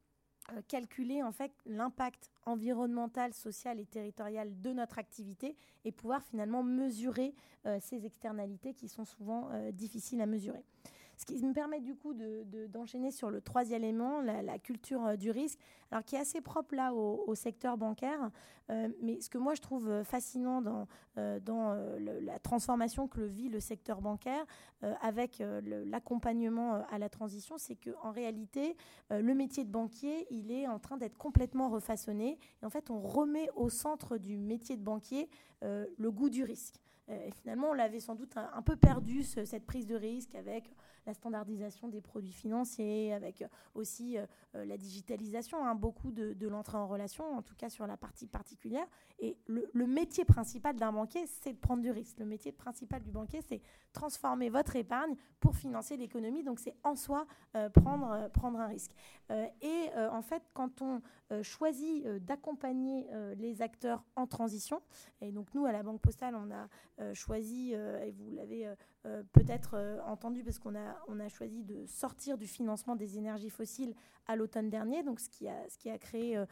euh, 0.53 0.61
calculer 0.67 1.23
en 1.23 1.31
fait 1.31 1.51
l'impact 1.65 2.31
environnemental, 2.45 3.33
social 3.33 3.79
et 3.79 3.85
territorial 3.85 4.61
de 4.61 4.71
notre 4.71 4.97
activité 4.97 5.55
et 5.83 5.91
pouvoir 5.91 6.23
finalement 6.23 6.63
mesurer 6.63 7.33
euh, 7.65 7.77
ces 7.81 8.05
externalités 8.05 8.73
qui 8.73 8.87
sont 8.87 9.03
souvent 9.03 9.49
euh, 9.51 9.71
difficiles 9.71 10.21
à 10.21 10.25
mesurer. 10.25 10.63
Ce 11.17 11.25
qui 11.25 11.43
me 11.43 11.51
permet 11.51 11.81
du 11.81 11.95
coup 11.95 12.13
d'enchaîner 12.69 13.09
de, 13.09 13.13
sur 13.13 13.31
le 13.31 13.41
troisième 13.41 13.83
élément, 13.83 14.21
la, 14.21 14.59
culture 14.59 15.03
euh, 15.03 15.15
du 15.15 15.31
risque, 15.31 15.59
alors 15.89 16.05
qui 16.05 16.15
est 16.15 16.19
assez 16.19 16.41
propre 16.41 16.75
là 16.75 16.93
au, 16.93 17.33
secteur 17.33 17.75
bancaire. 17.75 18.29
Euh, 18.69 18.89
mais 19.01 19.19
ce 19.19 19.29
que 19.29 19.39
moi 19.39 19.55
je 19.55 19.61
trouve 19.61 19.89
euh, 19.89 20.03
fascinant 20.03 20.61
dans, 20.61 20.87
dans 21.41 21.73
la 22.21 22.37
transformation 22.37 23.07
que 23.07 23.19
le 23.19 23.25
vit 23.25 23.49
le 23.49 23.59
secteur 23.59 24.01
bancaire 24.01 24.45
avec 25.01 25.41
l'accompagnement 25.63 26.85
à 26.91 26.99
la 26.99 27.09
transition, 27.09 27.57
c'est 27.57 27.75
qu'en 27.75 28.11
réalité, 28.11 28.77
le 29.09 29.33
métier 29.33 29.63
de 29.63 29.71
banquier, 29.71 30.27
il 30.29 30.51
est 30.51 30.67
en 30.67 30.77
train 30.77 30.97
d'être 30.97 31.17
complètement 31.17 31.69
refaçonné. 31.69 32.37
Et 32.61 32.65
en 32.65 32.69
fait, 32.69 32.91
on 32.91 33.01
remet 33.01 33.49
au 33.55 33.69
centre 33.69 34.17
du 34.17 34.37
métier 34.37 34.77
de 34.77 34.83
banquier 34.83 35.27
le 35.63 36.11
goût 36.11 36.29
du 36.29 36.43
risque. 36.43 36.75
et 37.07 37.31
finalement, 37.31 37.69
on 37.71 37.73
l'avait 37.73 37.99
sans 37.99 38.13
doute 38.13 38.37
un, 38.37 38.61
peu 38.61 38.75
perdu, 38.75 39.23
cette 39.23 39.65
prise 39.65 39.87
de 39.87 39.95
risque 39.95 40.35
avec 40.35 40.71
la 41.07 41.13
standardisation 41.13 41.87
des 41.87 42.01
produits 42.01 42.33
financiers, 42.33 43.13
avec 43.13 43.43
aussi 43.73 44.17
la 44.53 44.77
digitalisation, 44.77 45.65
hein, 45.65 45.73
beaucoup 45.73 46.11
de, 46.11 46.47
l'entrée 46.47 46.77
en 46.77 46.87
relation, 46.87 47.25
en 47.35 47.41
tout 47.41 47.55
cas 47.55 47.69
sur 47.69 47.87
la 47.87 47.97
partie 47.97 48.27
particulière. 48.27 48.85
Et 49.19 49.37
le, 49.47 49.69
le 49.73 49.87
métier 49.87 50.25
principal 50.25 50.75
d'un 50.75 50.91
banquier, 50.91 51.25
c'est 51.25 51.53
de 51.53 51.57
prendre 51.57 51.81
du 51.81 51.91
risque. 51.91 52.19
Le 52.19 52.25
métier 52.25 52.51
principal 52.51 53.01
du 53.01 53.11
banquier, 53.11 53.41
c'est 53.41 53.61
transformer 53.93 54.49
votre 54.49 54.75
épargne 54.75 55.15
pour 55.39 55.55
financer 55.55 55.97
l'économie. 55.97 56.43
Donc, 56.43 56.59
c'est 56.59 56.75
en 56.83 56.95
soi 56.95 57.25
prendre, 57.73 58.29
prendre 58.31 58.59
un 58.59 58.67
risque. 58.67 58.91
et 59.61 59.89
en 60.11 60.21
fait, 60.21 60.43
quand 60.53 60.81
on 60.81 61.01
choisit 61.41 62.07
d'accompagner 62.25 63.07
les 63.37 63.61
acteurs 63.61 64.03
en 64.15 64.27
transition, 64.27 64.81
et 65.21 65.31
donc 65.31 65.53
nous, 65.53 65.65
à 65.65 65.71
la 65.71 65.83
Banque 65.83 66.01
Postale, 66.01 66.35
on 66.35 66.51
a 66.51 66.67
euh, 66.99 67.13
choisi, 67.13 67.71
euh, 67.73 68.03
et 68.03 68.11
vous 68.11 68.31
l'avez 68.31 68.67
euh, 69.05 69.23
peut-être 69.33 70.01
entendu, 70.05 70.43
parce 70.43 70.59
qu'on 70.59 70.75
a, 70.75 70.97
on 71.07 71.19
a 71.19 71.29
choisi 71.29 71.63
de 71.63 71.85
sortir 71.85 72.37
du 72.37 72.47
financement 72.47 72.95
des 72.95 73.17
énergies 73.17 73.49
fossiles 73.49 73.93
à 74.27 74.35
l'automne 74.35 74.69
dernier, 74.69 75.03
donc 75.03 75.19
ce 75.19 75.29
qui 75.29 75.47
a, 75.47 75.69
ce 75.69 75.77
qui 75.77 75.89
a 75.89 75.97
créé 75.97 76.43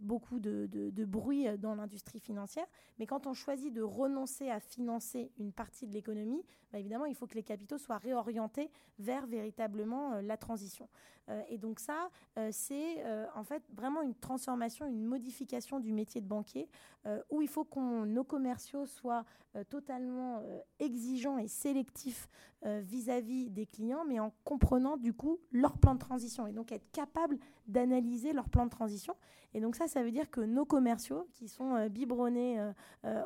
beaucoup 0.00 0.40
de, 0.40 0.66
de, 0.66 1.04
bruit 1.04 1.46
dans 1.58 1.74
l'industrie 1.74 2.20
financière. 2.20 2.66
Mais 2.98 3.06
quand 3.06 3.26
on 3.26 3.34
choisit 3.34 3.72
de 3.72 3.82
renoncer 3.82 4.50
à 4.50 4.60
financer 4.60 5.30
une 5.38 5.52
partie 5.52 5.86
de 5.86 5.92
l'économie, 5.92 6.42
bah, 6.72 6.78
évidemment, 6.78 7.04
il 7.04 7.14
faut 7.14 7.26
que 7.26 7.34
les 7.34 7.42
capitaux 7.42 7.78
soient 7.78 7.98
réorientés 7.98 8.70
vers 8.98 9.26
véritablement 9.26 10.20
la 10.20 10.36
transition. 10.36 10.88
et 11.48 11.58
donc 11.58 11.80
ça, 11.80 12.10
c'est 12.50 13.04
en 13.34 13.44
fait 13.44 13.62
vraiment 13.74 14.02
une 14.02 14.14
transformation, 14.14 14.86
une 14.86 15.04
modification 15.04 15.80
du 15.80 15.92
métier 15.92 16.20
de 16.20 16.26
banquier, 16.26 16.68
où 17.30 17.42
il 17.42 17.48
faut 17.48 17.64
que 17.64 18.04
nos 18.04 18.24
commerciaux 18.24 18.86
soient 18.86 19.24
euh, 19.54 19.64
totalement 19.64 20.38
euh, 20.38 20.60
exigeants 20.78 21.36
et 21.36 21.46
sélectifs 21.46 22.26
euh, 22.64 22.80
vis-à-vis 22.82 23.50
des 23.50 23.66
clients, 23.66 24.02
mais 24.06 24.18
en 24.18 24.32
comprenant 24.44 24.96
du 24.96 25.12
coup 25.12 25.40
leur 25.50 25.76
plan 25.76 25.92
de 25.92 25.98
transition 25.98 26.46
et 26.46 26.52
donc 26.52 26.72
être 26.72 26.90
d'analyser 27.66 28.32
leur 28.32 28.48
plan 28.48 28.64
de 28.64 28.70
transition. 28.70 29.14
Et 29.54 29.60
donc 29.60 29.76
ça, 29.76 29.86
ça 29.86 30.02
veut 30.02 30.10
dire 30.10 30.30
que 30.30 30.40
nos 30.40 30.64
commerciaux, 30.64 31.28
qui 31.34 31.46
sont 31.46 31.86
biberonnés 31.88 32.72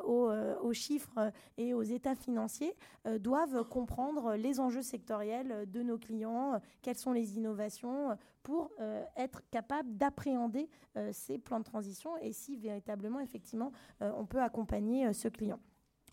aux, 0.03 0.29
aux, 0.61 0.73
chiffres 0.73 1.31
et 1.57 1.73
aux 1.73 1.83
états 1.83 2.15
financiers, 2.15 2.75
doivent 3.19 3.63
comprendre 3.63 4.35
les 4.35 4.59
enjeux 4.59 4.81
sectoriels 4.81 5.69
de 5.71 5.81
nos 5.81 5.97
clients, 5.97 6.59
quelles 6.81 6.97
sont 6.97 7.13
les 7.13 7.37
innovations 7.37 8.17
pour 8.43 8.71
être 9.15 9.41
capable 9.51 9.95
d'appréhender 9.95 10.69
ces 11.13 11.37
plans 11.37 11.59
de 11.59 11.65
transition 11.65 12.17
et 12.17 12.33
si 12.33 12.57
véritablement, 12.57 13.21
effectivement, 13.21 13.71
on 14.01 14.25
peut 14.25 14.41
accompagner 14.41 15.13
ce 15.13 15.29
client. 15.29 15.59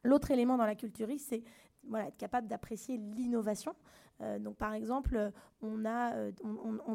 L'autre 0.04 0.30
élément 0.30 0.56
dans 0.56 0.66
la 0.66 0.74
culturiste, 0.74 1.28
c'est 1.30 1.42
voilà, 1.88 2.08
être 2.08 2.16
capable 2.16 2.46
d'apprécier 2.46 2.96
l'innovation. 2.96 3.74
Euh, 4.20 4.38
donc, 4.38 4.56
par 4.56 4.74
exemple, 4.74 5.32
on, 5.62 5.84
euh, 5.84 6.30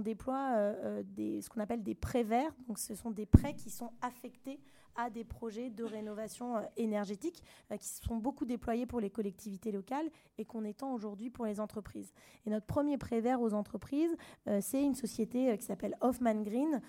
déploie 0.01 0.53
euh, 0.55 1.03
ce 1.17 1.49
qu'on 1.49 1.59
appelle 1.59 1.83
des 1.83 1.95
prêts 1.95 2.23
verts. 2.23 2.51
Donc, 2.67 2.79
ce 2.79 2.95
sont 2.95 3.11
des 3.11 3.25
prêts 3.25 3.53
qui 3.53 3.69
sont 3.69 3.91
affectés 4.01 4.59
à 4.95 5.09
des 5.09 5.23
projets 5.23 5.69
de 5.69 5.85
rénovation 5.85 6.55
énergétique 6.75 7.41
qui 7.79 7.87
sont 7.87 8.17
beaucoup 8.17 8.43
déployés 8.43 8.85
pour 8.85 8.99
les 8.99 9.09
collectivités 9.09 9.71
locales 9.71 10.09
et 10.37 10.43
qu'on 10.43 10.65
étend 10.65 10.93
aujourd'hui 10.93 11.29
pour 11.29 11.45
les 11.45 11.61
entreprises. 11.61 12.11
Et 12.45 12.49
notre 12.49 12.65
premier 12.65 12.97
prêt 12.97 13.21
vert 13.21 13.39
aux 13.39 13.53
entreprises, 13.53 14.13
c'est 14.59 14.83
une 14.83 14.95
société 14.95 15.57
qui 15.57 15.63
s'appelle 15.63 15.95
Hoffman 16.01 16.41
Green 16.41 16.81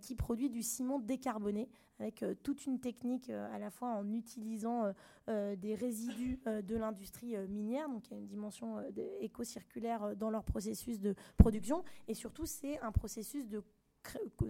qui 0.00 0.14
produit 0.14 0.48
du 0.48 0.62
ciment 0.62 1.00
décarboné 1.00 1.68
avec 1.98 2.22
euh, 2.22 2.34
toute 2.42 2.66
une 2.66 2.80
technique 2.80 3.30
euh, 3.30 3.54
à 3.54 3.58
la 3.58 3.70
fois 3.70 3.88
en 3.88 4.12
utilisant 4.12 4.92
euh, 5.28 5.56
des 5.56 5.74
résidus 5.74 6.40
de 6.46 6.76
l'industrie 6.76 7.36
minière, 7.48 7.88
donc 7.88 8.08
il 8.08 8.14
y 8.14 8.16
a 8.16 8.18
une 8.18 8.26
dimension 8.26 8.82
éco-circulaire 9.20 10.16
dans 10.16 10.30
leur 10.30 10.44
processus 10.44 11.00
de 11.00 11.14
production, 11.36 11.82
et 12.08 12.14
surtout 12.14 12.46
c'est 12.46 12.78
un 12.80 12.92
processus 12.92 13.48
de 13.48 13.62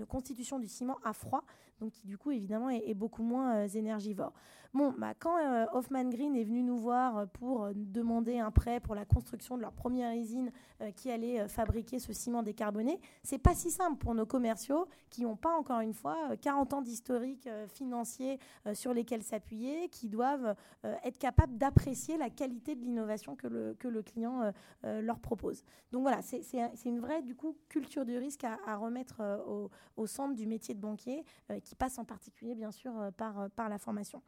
constitution 0.09 0.59
du 0.59 0.69
ciment 0.69 0.99
à 1.03 1.13
froid, 1.13 1.45
donc 1.81 1.93
qui 1.93 2.07
du 2.07 2.17
coup 2.17 2.31
évidemment 2.31 2.71
est, 2.71 2.95
beaucoup 2.95 3.23
moins 3.23 3.57
euh, 3.57 3.69
énergivore. 3.69 4.33
Bon, 4.73 4.95
bah, 4.99 5.15
quand 5.19 5.39
euh, 5.39 5.65
Hoffman 5.73 6.05
Green 6.05 6.37
est 6.37 6.45
venu 6.45 6.63
nous 6.63 6.77
voir 6.77 7.17
euh, 7.17 7.27
pour 7.27 7.69
demander 7.75 8.39
un 8.39 8.51
prêt 8.51 8.81
pour 8.81 8.95
la 8.95 9.05
construction 9.05 9.57
de 9.57 9.63
leur 9.63 9.73
première 9.73 10.13
usine 10.15 10.51
qui 10.95 11.11
allait 11.11 11.49
fabriquer 11.49 11.99
ce 11.99 12.13
ciment 12.13 12.43
décarboné, 12.43 13.01
c'est 13.23 13.39
pas 13.39 13.55
si 13.55 13.71
simple 13.71 13.97
pour 13.97 14.15
nos 14.15 14.27
commerciaux 14.27 14.87
qui 15.09 15.23
n'ont 15.23 15.37
pas 15.37 15.57
encore 15.57 15.81
une 15.81 15.95
fois 15.95 16.37
40 16.43 16.75
ans 16.75 16.83
d'historique 16.83 17.49
financier 17.73 18.39
sur 18.75 18.93
lesquels 18.93 19.23
s'appuyer, 19.23 19.89
qui 19.89 20.11
doivent 20.11 20.55
être 21.03 21.17
capables 21.17 21.57
d'apprécier 21.57 22.19
la 22.19 22.29
qualité 22.29 22.75
de 22.75 22.83
l'innovation 22.83 23.37
que 23.37 23.47
le, 23.47 23.75
que 23.79 23.89
le 23.89 24.03
client 24.03 24.53
leur 24.83 25.19
propose. 25.19 25.65
Donc 25.93 26.03
voilà, 26.03 26.21
c'est 26.21 26.43
une 26.85 27.01
vraie 27.01 27.23
du 27.23 27.35
coup 27.35 27.57
culture 27.71 28.05
du 28.05 28.19
risque 28.19 28.45
à, 28.45 28.77
remettre 28.77 29.23
au, 29.97 30.07
centre 30.07 30.35
du 30.35 30.47
métier 30.47 30.75
de 30.75 30.81
banquier, 30.81 31.25
euh, 31.51 31.61
qui 31.67 31.75
passe 31.75 31.99
en 31.99 32.05
particulier, 32.05 32.55
bien 32.55 32.71
sûr, 32.71 32.97
euh, 32.97 33.11
par, 33.11 33.41
euh, 33.41 33.49
par 33.49 33.69
la 33.69 33.79
formation. 33.79 34.23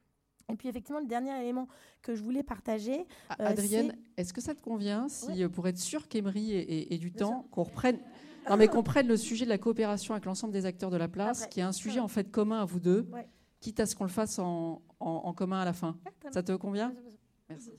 Et 0.51 0.57
puis 0.57 0.69
effectivement, 0.69 1.01
le 1.01 1.07
dernier 1.07 1.39
élément 1.41 1.69
que 2.03 2.15
je 2.15 2.23
voulais 2.23 2.43
partager. 2.43 3.07
Ah, 3.29 3.37
Adrienne, 3.39 3.97
est-ce 4.17 4.33
que 4.33 4.41
ça 4.41 4.55
te 4.55 4.61
convient 4.61 5.09
si, 5.09 5.47
pour 5.49 5.69
être 5.69 5.79
sûr 5.79 6.09
qu'Emery 6.09 6.55
ait, 6.55 6.99
du 6.99 7.13
temps, 7.13 7.47
qu'on 7.51 7.65
reprenne. 7.65 8.01
Non, 8.49 8.57
mais 8.57 8.67
qu'on 8.67 8.83
prenne 8.83 9.07
le 9.07 9.19
sujet 9.19 9.45
de 9.45 9.51
la 9.51 9.59
coopération 9.59 10.15
avec 10.15 10.25
l'ensemble 10.25 10.55
des 10.55 10.65
acteurs 10.65 10.91
de 10.91 10.97
la 10.97 11.07
place, 11.07 11.47
qui 11.49 11.61
est 11.61 11.65
un 11.65 11.73
sujet 11.73 12.01
en 12.01 12.09
fait 12.09 12.31
commun 12.31 12.63
à 12.63 12.65
vous 12.65 12.81
deux, 12.81 13.07
quitte 13.61 13.79
à 13.79 13.85
ce 13.85 13.95
qu'on 13.95 14.05
le 14.05 14.11
fasse 14.11 14.39
en, 14.39 14.81
en, 15.01 15.35
commun 15.35 15.61
à 15.61 15.67
la 15.67 15.75
fin. 15.75 15.99
ça 16.33 16.43
te 16.43 16.53
convient 16.53 16.95
Merci. 17.51 17.73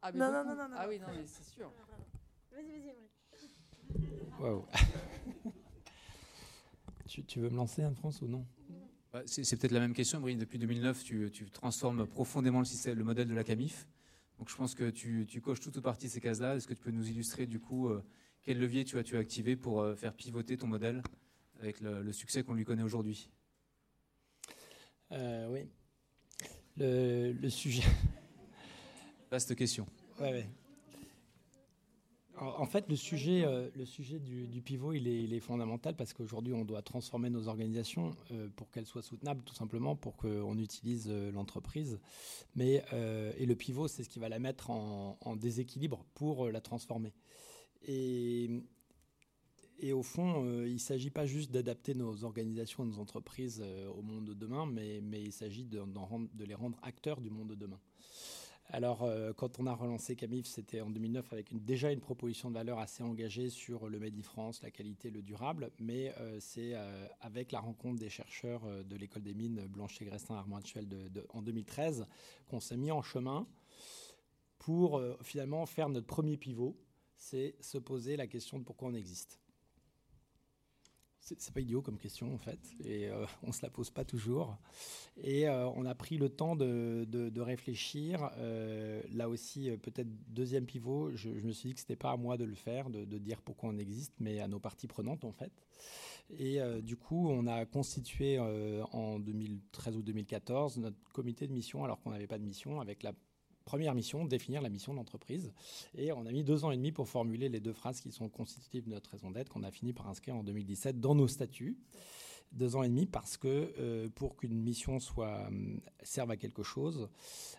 Ah, 0.00 0.12
non, 0.12 0.30
non, 0.30 0.44
non, 0.44 0.54
non, 0.54 0.76
Ah 0.76 0.86
oui, 0.86 1.00
non, 1.00 1.06
mais 1.12 1.24
c'est 1.26 1.44
sûr. 1.44 1.72
Vas-y, 2.52 2.82
vas-y, 2.82 2.94
tu, 7.06 7.40
veux 7.40 7.50
me 7.50 7.56
lancer, 7.56 7.82
Anne-France, 7.82 8.22
ou 8.22 8.26
non 8.26 8.46
bah, 9.12 9.22
C'est 9.26 9.56
peut-être 9.56 9.72
la 9.72 9.80
même 9.80 9.94
question, 9.94 10.20
Brine. 10.20 10.38
Depuis 10.38 10.58
2009, 10.58 11.04
tu, 11.04 11.50
transformes 11.52 12.06
profondément 12.06 12.60
le, 12.60 12.64
système, 12.64 12.98
le 12.98 13.04
modèle 13.04 13.28
de 13.28 13.34
la 13.34 13.44
CAMIF. 13.44 13.86
Donc 14.38 14.50
je 14.50 14.56
pense 14.56 14.74
que 14.74 14.90
tu, 14.90 15.40
coches 15.42 15.60
toute 15.60 15.76
ou 15.76 15.82
partie 15.82 16.06
de 16.06 16.12
ces 16.12 16.20
cases-là. 16.20 16.56
Est-ce 16.56 16.66
que 16.66 16.74
tu 16.74 16.82
peux 16.82 16.90
nous 16.90 17.08
illustrer, 17.08 17.46
du 17.46 17.60
coup, 17.60 17.88
euh, 17.88 18.02
quel 18.42 18.58
levier 18.58 18.84
tu 18.84 18.98
as-tu 18.98 19.16
activé 19.16 19.56
pour 19.56 19.80
euh, 19.80 19.94
faire 19.94 20.14
pivoter 20.14 20.56
ton 20.56 20.66
modèle 20.66 21.02
avec 21.60 21.80
le, 21.80 22.12
succès 22.12 22.42
qu'on 22.42 22.54
lui 22.54 22.64
connaît 22.64 22.82
aujourd'hui? 22.82 23.30
Euh, 25.12 25.48
Oui. 25.50 25.68
Le, 26.76 27.48
sujet. 27.48 27.84
Vaste 29.30 29.54
question. 29.54 29.86
Ouais, 30.18 30.32
ouais. 30.32 30.48
En 32.36 32.66
fait, 32.66 32.88
le 32.88 32.96
sujet, 32.96 33.44
euh, 33.44 33.68
le 33.76 33.84
sujet 33.84 34.18
du, 34.18 34.60
pivot, 34.60 34.92
il 34.92 35.32
est, 35.32 35.40
fondamental 35.40 35.94
parce 35.94 36.12
qu'aujourd'hui, 36.12 36.52
on 36.52 36.64
doit 36.64 36.82
transformer 36.82 37.30
nos 37.30 37.46
organisations 37.46 38.10
euh, 38.32 38.48
pour 38.56 38.70
qu'elles 38.70 38.86
soient 38.86 39.02
soutenables, 39.02 39.44
tout 39.44 39.54
simplement 39.54 39.94
pour 39.94 40.16
qu'on 40.16 40.58
utilise 40.58 41.06
euh, 41.08 41.30
l'entreprise. 41.30 42.00
Mais 42.56 42.84
et 43.38 43.46
le 43.46 43.54
pivot, 43.54 43.86
c'est 43.86 44.02
ce 44.02 44.08
qui 44.08 44.18
va 44.18 44.28
la 44.28 44.38
mettre 44.38 44.70
en, 44.70 45.36
déséquilibre 45.36 46.04
pour 46.14 46.48
la 46.50 46.60
transformer. 46.60 47.12
Et, 47.86 48.50
et 49.78 49.92
au 49.92 50.02
fond, 50.02 50.44
il 50.64 50.74
ne 50.74 50.78
s'agit 50.78 51.10
pas 51.10 51.26
juste 51.26 51.50
d'adapter 51.50 51.94
nos 51.94 52.24
organisations, 52.24 52.84
nos 52.84 52.98
entreprises 52.98 53.64
au 53.96 54.02
monde 54.02 54.26
de 54.26 54.34
demain, 54.34 54.66
mais, 54.66 55.00
mais 55.02 55.22
il 55.22 55.32
s'agit 55.32 55.64
de, 55.64 55.82
de 56.34 56.44
les 56.44 56.54
rendre 56.54 56.78
acteurs 56.82 57.20
du 57.20 57.30
monde 57.30 57.48
de 57.48 57.54
demain. 57.54 57.80
Alors, 58.70 59.02
euh, 59.02 59.32
quand 59.32 59.60
on 59.60 59.66
a 59.66 59.74
relancé 59.74 60.16
Camif, 60.16 60.46
c'était 60.46 60.80
en 60.80 60.90
2009 60.90 61.32
avec 61.32 61.64
déjà 61.64 61.92
une 61.92 62.00
proposition 62.00 62.48
de 62.48 62.54
valeur 62.54 62.78
assez 62.78 63.02
engagée 63.02 63.50
sur 63.50 63.88
le 63.88 63.98
Made 63.98 64.20
France, 64.22 64.62
la 64.62 64.70
qualité, 64.70 65.10
le 65.10 65.22
durable, 65.22 65.70
mais 65.78 66.14
euh, 66.18 66.38
c'est 66.40 66.74
euh, 66.74 67.06
avec 67.20 67.52
la 67.52 67.60
rencontre 67.60 68.00
des 68.00 68.08
chercheurs 68.08 68.62
de 68.84 68.96
l'école 68.96 69.22
des 69.22 69.34
mines 69.34 69.66
Blanchet-Grestin 69.68 70.34
Armand 70.34 70.60
de, 70.76 71.26
en 71.30 71.42
2013 71.42 72.06
qu'on 72.48 72.60
s'est 72.60 72.76
mis 72.76 72.90
en 72.90 73.02
chemin 73.02 73.46
pour 74.58 75.02
finalement 75.22 75.66
faire 75.66 75.90
notre 75.90 76.06
premier 76.06 76.38
pivot, 76.38 76.74
c'est 77.16 77.54
se 77.60 77.76
poser 77.76 78.16
la 78.16 78.26
question 78.26 78.58
de 78.58 78.64
pourquoi 78.64 78.88
on 78.88 78.94
existe. 78.94 79.43
C'est 81.26 81.54
pas 81.54 81.60
idiot 81.60 81.80
comme 81.80 81.96
question 81.96 82.34
en 82.34 82.38
fait, 82.38 82.60
et 82.84 83.08
euh, 83.08 83.24
on 83.42 83.50
se 83.50 83.62
la 83.62 83.70
pose 83.70 83.88
pas 83.88 84.04
toujours. 84.04 84.58
Et 85.16 85.48
euh, 85.48 85.66
on 85.70 85.86
a 85.86 85.94
pris 85.94 86.18
le 86.18 86.28
temps 86.28 86.54
de, 86.54 87.06
de, 87.08 87.40
réfléchir. 87.40 88.30
Euh, 88.36 89.00
là 89.10 89.30
aussi, 89.30 89.70
peut-être 89.78 90.08
deuxième 90.28 90.66
pivot, 90.66 91.12
je, 91.14 91.30
me 91.30 91.52
suis 91.52 91.70
dit 91.70 91.74
que 91.74 91.80
c'était 91.80 91.96
pas 91.96 92.10
à 92.10 92.18
moi 92.18 92.36
de 92.36 92.44
le 92.44 92.54
faire, 92.54 92.90
de, 92.90 93.06
de, 93.06 93.16
dire 93.16 93.40
pourquoi 93.40 93.70
on 93.70 93.78
existe, 93.78 94.12
mais 94.20 94.40
à 94.40 94.48
nos 94.48 94.58
parties 94.58 94.86
prenantes 94.86 95.24
en 95.24 95.32
fait. 95.32 95.52
Et 96.38 96.58
du 96.82 96.96
coup, 96.96 97.28
on 97.28 97.46
a 97.46 97.66
constitué 97.66 98.38
en 98.38 99.18
2013 99.18 99.96
ou 99.96 100.02
2014 100.02 100.78
notre 100.78 100.96
comité 101.12 101.46
de 101.46 101.52
mission, 101.52 101.84
alors 101.84 102.00
qu'on 102.00 102.10
n'avait 102.10 102.26
pas 102.26 102.38
de 102.38 102.44
mission, 102.44 102.80
avec 102.80 103.02
la 103.02 103.12
première 103.64 103.94
mission, 103.94 104.24
définir 104.24 104.62
la 104.62 104.68
mission 104.68 104.92
de 104.92 104.98
l'entreprise. 104.98 105.52
Et 105.96 106.12
on 106.12 106.26
a 106.26 106.32
mis 106.32 106.44
deux 106.44 106.64
ans 106.64 106.70
et 106.70 106.76
demi 106.76 106.92
pour 106.92 107.08
formuler 107.08 107.48
les 107.48 107.60
deux 107.60 107.72
phrases 107.72 108.00
qui 108.00 108.12
sont 108.12 108.28
constitutives 108.28 108.84
de 108.84 108.90
notre 108.90 109.10
raison 109.10 109.30
d'être, 109.30 109.48
qu'on 109.48 109.62
a 109.62 109.70
fini 109.70 109.92
par 109.92 110.08
inscrire 110.08 110.36
en 110.36 110.44
2017 110.44 111.00
dans 111.00 111.14
nos 111.14 111.28
statuts. 111.28 111.76
Deux 112.54 112.76
ans 112.76 112.82
et 112.82 112.88
demi 112.88 113.06
parce 113.06 113.36
que 113.36 114.08
pour 114.14 114.36
qu'une 114.36 114.60
mission 114.60 115.00
soit 115.00 115.50
serve 116.02 116.30
à 116.30 116.36
quelque 116.36 116.62
chose, 116.62 117.08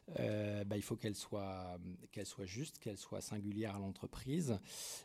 bah, 0.07 0.75
il 0.75 0.81
faut 0.81 0.95
qu'elle 0.95 1.15
soit 1.15 1.77
qu'elle 2.11 2.25
soit 2.25 2.45
juste, 2.45 2.79
qu'elle 2.79 2.97
soit 2.97 3.21
singulière 3.21 3.75
à 3.75 3.79
l'entreprise 3.79 4.59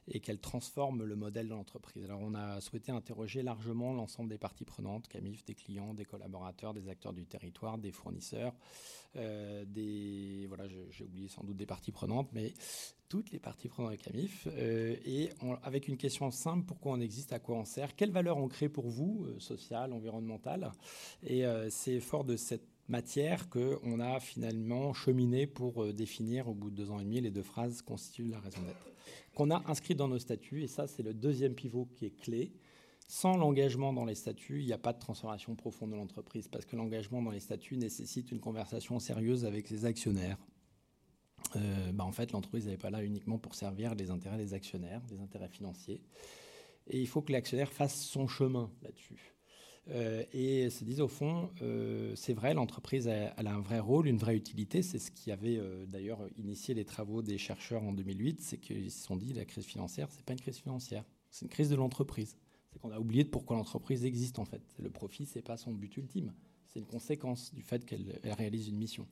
et 0.09 0.21
qu'elle 0.21 0.39
transforme 0.39 1.05
le 1.05 1.17
modèle 1.17 1.49
de 1.49 1.55
l'entreprise. 1.55 2.05
Alors 2.05 2.21
on 2.21 2.35
a 2.35 2.61
souhaité 2.61 2.93
interroger 2.93 3.43
largement 3.43 3.93
l'ensemble 3.93 4.31
des 4.31 4.39
parties 4.39 4.65
prenantes, 4.65 5.09
CAMIF, 5.09 5.45
des 5.45 5.55
clients, 5.55 5.95
des 5.95 6.05
collaborateurs, 6.05 6.75
des 6.75 6.89
acteurs 6.89 7.13
du 7.13 7.27
territoire, 7.27 7.79
des 7.79 7.93
fournisseurs, 7.93 8.55
des 9.15 10.47
voilà, 10.49 10.65
j'ai 10.69 11.05
oublié 11.05 11.29
sans 11.29 11.45
doute 11.45 11.57
des 11.57 11.67
parties 11.67 11.93
prenantes, 11.93 12.31
mais 12.33 12.53
toutes 13.11 13.33
les 13.33 13.41
parties 13.41 13.69
prenantes 13.69 13.91
avec 13.91 14.03
CAMIF, 14.03 14.47
euh, 14.47 14.95
et 15.05 15.31
avec 15.65 15.89
une 15.89 15.97
question 15.97 16.31
simple, 16.31 16.65
pourquoi 16.65 16.93
on 16.93 17.01
existe, 17.01 17.33
à 17.33 17.41
quoi 17.41 17.57
on 17.57 17.65
sert, 17.65 17.97
quelle 17.97 18.13
valeur 18.13 18.39
on 18.39 18.47
crée 18.47 18.69
pour 18.69 18.89
vous, 18.89 19.27
euh, 19.27 19.39
sociale, 19.41 19.93
environnementale. 19.93 20.71
Et 21.25 21.45
euh, 21.45 21.69
c'est 21.71 21.99
fort 22.01 22.25
de 22.25 22.37
cette 22.37 22.69
matière 22.89 23.51
qu'on 23.51 23.99
a 23.99 24.21
finalement 24.21 24.95
cheminé 24.95 25.47
pour 25.47 25.93
définir 25.93 26.49
au 26.49 26.55
bout 26.55 26.71
de 26.71 26.77
deux 26.77 26.91
ans 26.91 26.99
et 26.99 27.05
demi 27.05 27.21
les 27.21 27.31
deux 27.31 27.43
phrases 27.43 27.83
constituent 27.83 28.29
la 28.29 28.41
raison 28.41 28.63
d'être. 28.63 28.91
Qu'on 29.35 29.51
a 29.51 29.63
inscrit 29.69 29.95
dans 29.95 30.09
nos 30.09 30.19
statuts, 30.19 30.63
et 30.63 30.67
ça 30.69 30.87
c'est 30.87 31.03
le 31.03 31.15
deuxième 31.15 31.55
pivot 31.55 31.87
qui 31.97 32.07
est 32.07 32.17
clé. 32.17 32.53
Sans 33.07 33.37
l'engagement 33.37 33.93
dans 33.93 34.05
les 34.05 34.15
statuts, 34.15 34.61
il 34.61 34.67
n'y 34.67 34.73
a 34.73 34.79
pas 34.79 34.93
de 34.93 35.01
transformation 35.01 35.57
profonde 35.57 35.91
de 35.91 35.97
l'entreprise, 35.97 36.47
parce 36.47 36.65
que 36.65 36.77
l'engagement 36.77 37.23
dans 37.23 37.33
les 37.33 37.41
statuts 37.41 37.77
nécessite 37.77 38.31
une 38.31 38.41
conversation 38.41 39.01
sérieuse 39.01 39.45
avec 39.45 39.69
les 39.69 39.85
actionnaires, 39.85 40.39
euh, 41.57 41.93
bah, 41.93 42.05
en 42.05 42.13
fait, 42.13 42.33
l'entreprise 42.33 42.67
n'est 42.67 42.77
pas 42.77 42.91
là 42.91 43.03
uniquement 43.03 43.39
pour 43.39 43.55
servir 43.55 43.95
les 43.95 44.11
intérêts 44.11 44.39
des 44.39 44.55
actionnaires, 44.55 45.03
les 45.11 45.21
intérêts 45.21 45.49
financiers. 45.49 46.01
Et 46.87 47.01
il 47.01 47.07
faut 47.07 47.23
que 47.23 47.33
l'actionnaire 47.33 47.73
fasse 47.73 48.03
son 48.05 48.27
chemin 48.27 48.71
là-dessus. 48.83 49.35
Euh, 49.89 50.25
et 50.33 50.71
se 50.71 50.85
dise 50.85 51.01
au 51.01 51.09
fond, 51.09 51.51
euh, 51.63 52.15
c'est 52.15 52.35
vrai, 52.35 52.55
l'entreprise 52.55 53.09
a, 53.09 53.35
un 53.37 53.61
vrai 53.61 53.81
rôle, 53.81 54.07
une 54.07 54.19
vraie 54.19 54.37
utilité. 54.37 54.83
C'est 54.83 54.99
ce 54.99 55.11
qui 55.11 55.33
avait 55.33 55.61
d'ailleurs 55.87 56.21
initié 56.37 56.75
les 56.75 56.85
travaux 56.85 57.23
des 57.23 57.39
chercheurs 57.39 57.83
en 57.83 57.93
2008, 57.93 58.41
c'est 58.41 58.59
qu'ils 58.59 58.91
se 58.91 59.05
sont 59.05 59.17
dit 59.17 59.33
la 59.33 59.45
crise 59.45 59.65
financière, 59.65 60.09
c'est 60.11 60.25
pas 60.25 60.33
une 60.33 60.41
crise 60.41 60.59
financière, 60.59 61.05
c'est 61.31 61.45
une 61.45 61.51
crise 61.51 61.71
de 61.71 61.77
l'entreprise. 61.77 62.37
C'est 62.73 62.79
qu'on 62.79 62.93
a 62.93 63.01
oublié 63.01 63.25
de 63.25 63.31
pourquoi 63.31 63.57
l'entreprise 63.57 64.05
existe 64.05 64.39
en 64.39 64.45
fait. 64.45 64.63
Le 64.79 64.91
profit, 64.91 65.27
c'est 65.27 65.43
pas 65.43 65.57
son 65.57 65.73
but 65.73 65.97
ultime, 65.97 66.33
c'est 66.69 66.79
une 66.79 66.87
conséquence 66.87 67.53
du 67.53 67.63
fait 67.63 67.85
qu'elle 67.85 68.21
réalise 68.25 68.69
une 68.69 68.77
mission. 68.77 69.07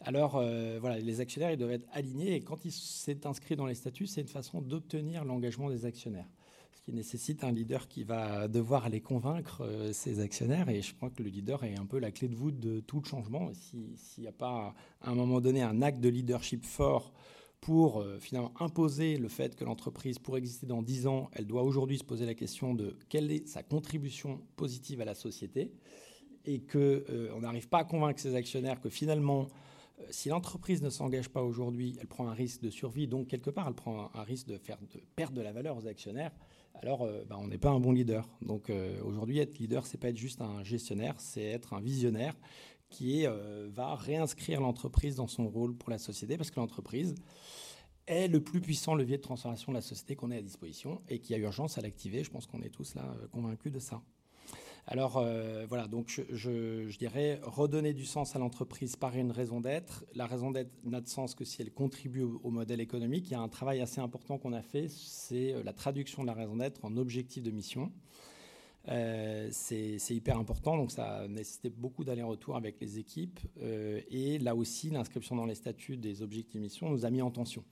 Alors 0.00 0.36
euh, 0.36 0.78
voilà, 0.80 0.98
les 0.98 1.20
actionnaires 1.20 1.50
ils 1.50 1.56
doivent 1.56 1.72
être 1.72 1.88
alignés 1.92 2.34
et 2.34 2.40
quand 2.40 2.64
il 2.64 2.72
s'est 2.72 3.26
inscrit 3.26 3.56
dans 3.56 3.66
les 3.66 3.74
statuts, 3.74 4.06
c'est 4.06 4.20
une 4.20 4.28
façon 4.28 4.60
d'obtenir 4.60 5.24
l'engagement 5.24 5.70
des 5.70 5.84
actionnaires. 5.84 6.28
Ce 6.74 6.82
qui 6.82 6.92
nécessite 6.92 7.42
un 7.42 7.50
leader 7.50 7.88
qui 7.88 8.04
va 8.04 8.46
devoir 8.46 8.84
aller 8.84 9.00
convaincre 9.00 9.62
euh, 9.62 9.92
ses 9.92 10.20
actionnaires 10.20 10.68
et 10.68 10.82
je 10.82 10.94
crois 10.94 11.10
que 11.10 11.22
le 11.22 11.30
leader 11.30 11.64
est 11.64 11.78
un 11.78 11.86
peu 11.86 11.98
la 11.98 12.10
clé 12.10 12.28
de 12.28 12.34
voûte 12.34 12.60
de 12.60 12.80
tout 12.80 13.00
le 13.00 13.06
changement. 13.06 13.50
S'il 13.54 14.22
n'y 14.22 14.28
a 14.28 14.32
pas 14.32 14.74
à 15.00 15.10
un 15.10 15.14
moment 15.14 15.40
donné 15.40 15.62
un 15.62 15.82
acte 15.82 16.00
de 16.00 16.08
leadership 16.08 16.64
fort 16.64 17.12
pour 17.60 18.00
euh, 18.00 18.18
finalement 18.20 18.52
imposer 18.60 19.16
le 19.16 19.28
fait 19.28 19.56
que 19.56 19.64
l'entreprise, 19.64 20.18
pour 20.18 20.36
exister 20.36 20.66
dans 20.66 20.82
10 20.82 21.06
ans, 21.06 21.30
elle 21.32 21.46
doit 21.46 21.62
aujourd'hui 21.62 21.98
se 21.98 22.04
poser 22.04 22.26
la 22.26 22.34
question 22.34 22.74
de 22.74 22.96
quelle 23.08 23.32
est 23.32 23.48
sa 23.48 23.62
contribution 23.62 24.40
positive 24.56 25.00
à 25.00 25.04
la 25.04 25.14
société 25.14 25.72
et 26.44 26.60
qu'on 26.60 27.40
n'arrive 27.40 27.68
pas 27.68 27.78
à 27.78 27.84
convaincre 27.84 28.20
ses 28.20 28.36
actionnaires 28.36 28.80
que 28.80 28.88
finalement 28.88 29.42
euh, 29.42 29.46
si 30.10 30.28
l'entreprise 30.28 30.82
ne 30.82 30.90
s'engage 30.90 31.28
pas 31.28 31.42
aujourd'hui, 31.42 31.96
elle 32.00 32.06
prend 32.06 32.28
un 32.28 32.34
risque 32.34 32.60
de 32.60 32.70
survie, 32.70 33.08
donc 33.08 33.28
quelque 33.28 33.50
part, 33.50 33.66
elle 33.68 33.74
prend 33.74 34.10
un, 34.14 34.22
risque 34.22 34.46
de, 34.46 34.58
faire, 34.58 34.78
perdre 35.14 35.34
de 35.34 35.42
la 35.42 35.52
valeur 35.52 35.76
aux 35.76 35.86
actionnaires. 35.86 36.32
Alors, 36.74 37.02
euh, 37.02 37.24
bah, 37.24 37.36
on 37.40 37.48
n'est 37.48 37.58
pas 37.58 37.70
un 37.70 37.80
bon 37.80 37.92
leader. 37.92 38.28
Donc, 38.42 38.68
euh, 38.68 39.00
aujourd'hui, 39.02 39.38
être 39.38 39.58
leader, 39.58 39.86
c'est 39.86 39.98
pas 39.98 40.08
être 40.08 40.16
juste 40.16 40.42
un 40.42 40.62
gestionnaire, 40.62 41.14
c'est 41.18 41.44
être 41.44 41.72
un 41.72 41.80
visionnaire 41.80 42.34
qui 42.88 43.26
va 43.26 43.96
réinscrire 43.96 44.60
l'entreprise 44.60 45.16
dans 45.16 45.26
son 45.26 45.48
rôle 45.48 45.76
pour 45.76 45.90
la 45.90 45.98
société, 45.98 46.36
parce 46.36 46.52
que 46.52 46.60
l'entreprise 46.60 47.16
est 48.06 48.28
le 48.28 48.40
plus 48.40 48.60
puissant 48.60 48.94
levier 48.94 49.16
de 49.16 49.22
transformation 49.22 49.72
de 49.72 49.78
la 49.78 49.82
société 49.82 50.14
qu'on 50.14 50.30
ait 50.30 50.38
à 50.38 50.42
disposition 50.42 51.02
et 51.08 51.18
qui 51.18 51.34
a 51.34 51.38
urgence 51.38 51.78
à 51.78 51.80
l'activer. 51.80 52.22
Je 52.22 52.30
pense 52.30 52.46
qu'on 52.46 52.62
est 52.62 52.70
tous 52.70 52.94
là 52.94 53.12
convaincus 53.32 53.72
de 53.72 53.80
ça. 53.80 54.02
Alors 54.88 55.16
euh, 55.16 55.66
voilà, 55.68 55.88
donc 55.88 56.22
je, 56.30 56.96
dirais 56.96 57.40
redonner 57.42 57.92
du 57.92 58.04
sens 58.04 58.36
à 58.36 58.38
l'entreprise 58.38 58.94
par 58.94 59.16
une 59.16 59.32
raison 59.32 59.60
d'être. 59.60 60.04
La 60.14 60.26
raison 60.26 60.52
d'être 60.52 60.70
n'a 60.84 61.00
de 61.00 61.08
sens 61.08 61.34
que 61.34 61.44
si 61.44 61.60
elle 61.60 61.72
contribue 61.72 62.22
au, 62.22 62.50
modèle 62.50 62.80
économique. 62.80 63.28
Il 63.28 63.32
y 63.32 63.34
a 63.34 63.40
un 63.40 63.48
travail 63.48 63.80
assez 63.80 64.00
important 64.00 64.38
qu'on 64.38 64.52
a 64.52 64.62
fait, 64.62 64.88
c'est 64.88 65.54
euh, 65.54 65.64
la 65.64 65.72
traduction 65.72 66.22
de 66.22 66.28
la 66.28 66.34
raison 66.34 66.56
d'être 66.56 66.84
en 66.84 66.96
objectif 66.96 67.42
de 67.42 67.50
mission. 67.50 67.90
Euh, 68.88 69.48
c'est 69.50 69.98
hyper 70.10 70.38
important, 70.38 70.76
donc 70.76 70.92
ça 70.92 71.16
a 71.16 71.26
nécessité 71.26 71.68
beaucoup 71.68 72.04
d'allers-retours 72.04 72.54
avec 72.54 72.80
les 72.80 73.00
équipes. 73.00 73.40
et 73.60 74.38
là 74.38 74.54
aussi, 74.54 74.90
l'inscription 74.90 75.34
dans 75.34 75.46
les 75.46 75.56
statuts 75.56 75.96
des 75.96 76.22
objectifs 76.22 76.54
de 76.54 76.60
mission 76.60 76.90
nous 76.90 77.04
a 77.04 77.10
mis 77.10 77.22
en 77.22 77.32
tension. 77.32 77.64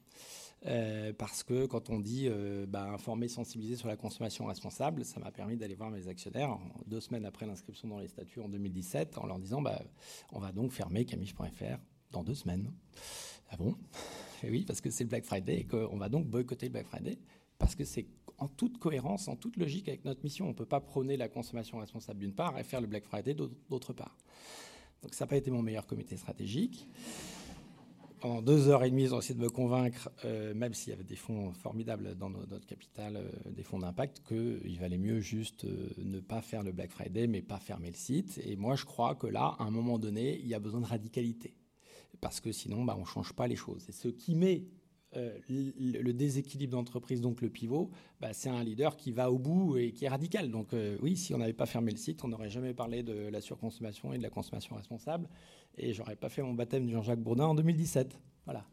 Euh, 0.66 1.12
parce 1.12 1.42
que 1.42 1.66
quand 1.66 1.90
on 1.90 1.98
dit 1.98 2.27
euh, 2.27 2.64
bah, 2.66 2.85
informer, 2.85 3.29
sensibiliser 3.29 3.77
sur 3.77 3.88
la 3.88 3.96
consommation 3.96 4.46
responsable, 4.46 5.05
ça 5.05 5.20
m'a 5.20 5.31
permis 5.31 5.57
d'aller 5.57 5.74
voir 5.74 5.90
mes 5.90 6.09
actionnaires 6.09 6.59
deux 6.87 7.00
semaines 7.00 7.27
après 7.27 7.46
l'inscription 7.46 7.88
dans 7.88 7.98
les 7.98 8.09
statuts 8.09 8.40
en 8.40 8.48
2017 8.48 9.18
en 9.18 9.27
leur 9.27 9.38
disant 9.38 9.61
bah, 9.61 9.83
on 10.33 10.38
va 10.38 10.53
donc 10.53 10.72
fermer 10.72 11.05
camich.fr 11.05 11.79
dans 12.12 12.22
deux 12.22 12.35
semaines. 12.35 12.72
Ah 13.50 13.57
bon? 13.57 13.74
Et 14.42 14.50
Oui, 14.50 14.64
parce 14.64 14.81
que 14.81 14.90
c'est 14.90 15.05
le 15.05 15.11
Black 15.11 15.24
Friday 15.24 15.61
et 15.61 15.64
qu'on 15.64 15.96
va 15.98 16.09
donc 16.09 16.27
boycotter 16.27 16.66
le 16.66 16.72
Black 16.72 16.87
Friday 16.87 17.18
parce 17.59 17.74
que 17.74 17.85
c'est 17.85 18.07
en 18.38 18.48
toute 18.48 18.79
cohérence, 18.79 19.29
en 19.29 19.37
toute 19.37 19.57
logique 19.57 19.88
avec 19.88 20.05
notre 20.05 20.22
mission. 20.24 20.46
On 20.46 20.48
ne 20.48 20.55
peut 20.55 20.66
pas 20.66 20.81
prôner 20.81 21.16
la 21.16 21.29
consommation 21.29 21.79
responsable 21.79 22.20
d'une 22.20 22.35
part 22.35 22.59
et 22.59 22.64
faire 22.64 22.81
le 22.81 22.87
Black 22.87 23.05
Friday 23.05 23.35
d'autre 23.35 23.92
part. 23.92 24.16
Donc 25.03 25.14
ça 25.14 25.24
n'a 25.24 25.29
pas 25.29 25.37
été 25.37 25.50
mon 25.50 25.62
meilleur 25.62 25.87
comité 25.87 26.16
stratégique 26.16 26.88
pendant 28.25 28.41
deux 28.41 28.69
heures 28.69 28.83
et 28.85 28.91
demie, 28.91 29.03
ils 29.03 29.15
ont 29.15 29.19
essayé 29.19 29.35
de 29.35 29.45
me 29.45 29.51
convaincre, 29.51 30.09
euh, 30.25 30.55
même 30.55 30.73
s'il 30.73 30.89
y 30.89 30.93
avait 30.95 31.05
des 31.05 31.15
fonds 31.15 31.53
formidables 31.53 32.15
dans 32.15 32.31
notre 32.31 32.65
capital, 32.65 33.19
euh, 33.19 33.51
des 33.51 33.63
fonds 33.63 33.79
d'impact, 33.79 34.23
qu'il 34.27 34.79
valait 34.81 34.97
mieux 34.97 35.21
juste 35.21 35.67
euh, 35.67 35.91
ne 35.99 36.21
pas 36.21 36.41
faire 36.41 36.63
le 36.63 36.73
Black 36.73 36.91
Friday, 36.91 37.27
mais 37.27 37.43
pas 37.43 37.59
fermer 37.59 37.89
le 37.89 37.97
site. 37.97 38.41
Et 38.43 38.57
moi, 38.57 38.77
je 38.77 38.87
crois 38.87 39.15
que 39.15 39.27
là, 39.27 39.57
à 39.59 39.65
un 39.65 39.71
moment 39.71 39.99
donné, 39.99 40.41
il 40.41 40.47
y 40.47 40.55
a 40.55 40.59
besoin 40.59 40.81
de 40.81 40.87
radicalité. 40.87 41.55
Parce 42.23 42.41
que 42.41 42.51
sinon, 42.51 42.83
bah, 42.83 42.95
on 42.97 43.03
ne 43.03 43.07
change 43.07 43.35
pas 43.35 43.47
les 43.47 43.57
choses. 43.57 43.85
Et 43.91 43.93
ce 43.93 44.09
qui 44.09 44.35
met 44.35 44.65
le 45.48 46.12
déséquilibre 46.12 46.72
d'entreprise, 46.72 47.20
donc 47.20 47.40
le 47.40 47.50
pivot, 47.50 47.90
bah, 48.20 48.33
c'est 48.33 48.48
un 48.48 48.62
leader 48.62 48.96
qui 48.96 49.12
va 49.12 49.31
au 49.31 49.38
bout 49.38 49.77
et 49.77 49.92
qui 49.92 50.05
est 50.05 50.09
radical. 50.09 50.50
Donc 50.50 50.74
oui, 51.03 51.16
si 51.16 51.35
on 51.35 51.38
n'avait 51.38 51.53
pas 51.53 51.66
fermé 51.66 51.90
le 51.90 51.96
site, 51.96 52.24
on 52.24 52.29
n'aurait 52.29 52.50
jamais 52.50 52.74
parlé 52.74 53.03
de 53.03 53.29
la 53.29 53.40
surconsommation 53.40 54.12
et 54.12 54.18
de 54.18 54.22
la 54.22 54.31
consommation 54.31 54.77
responsable 54.77 55.29
et 55.77 55.92
j'aurais 55.92 56.16
pas 56.16 56.29
fait 56.29 56.42
mon 56.42 56.55
baptême 56.55 56.87
de 56.87 56.92
Jean-Jacques 56.92 57.22
Bourdin 57.22 57.46
en 57.46 57.55
2017. 57.55 58.18
Voilà. 58.45 58.65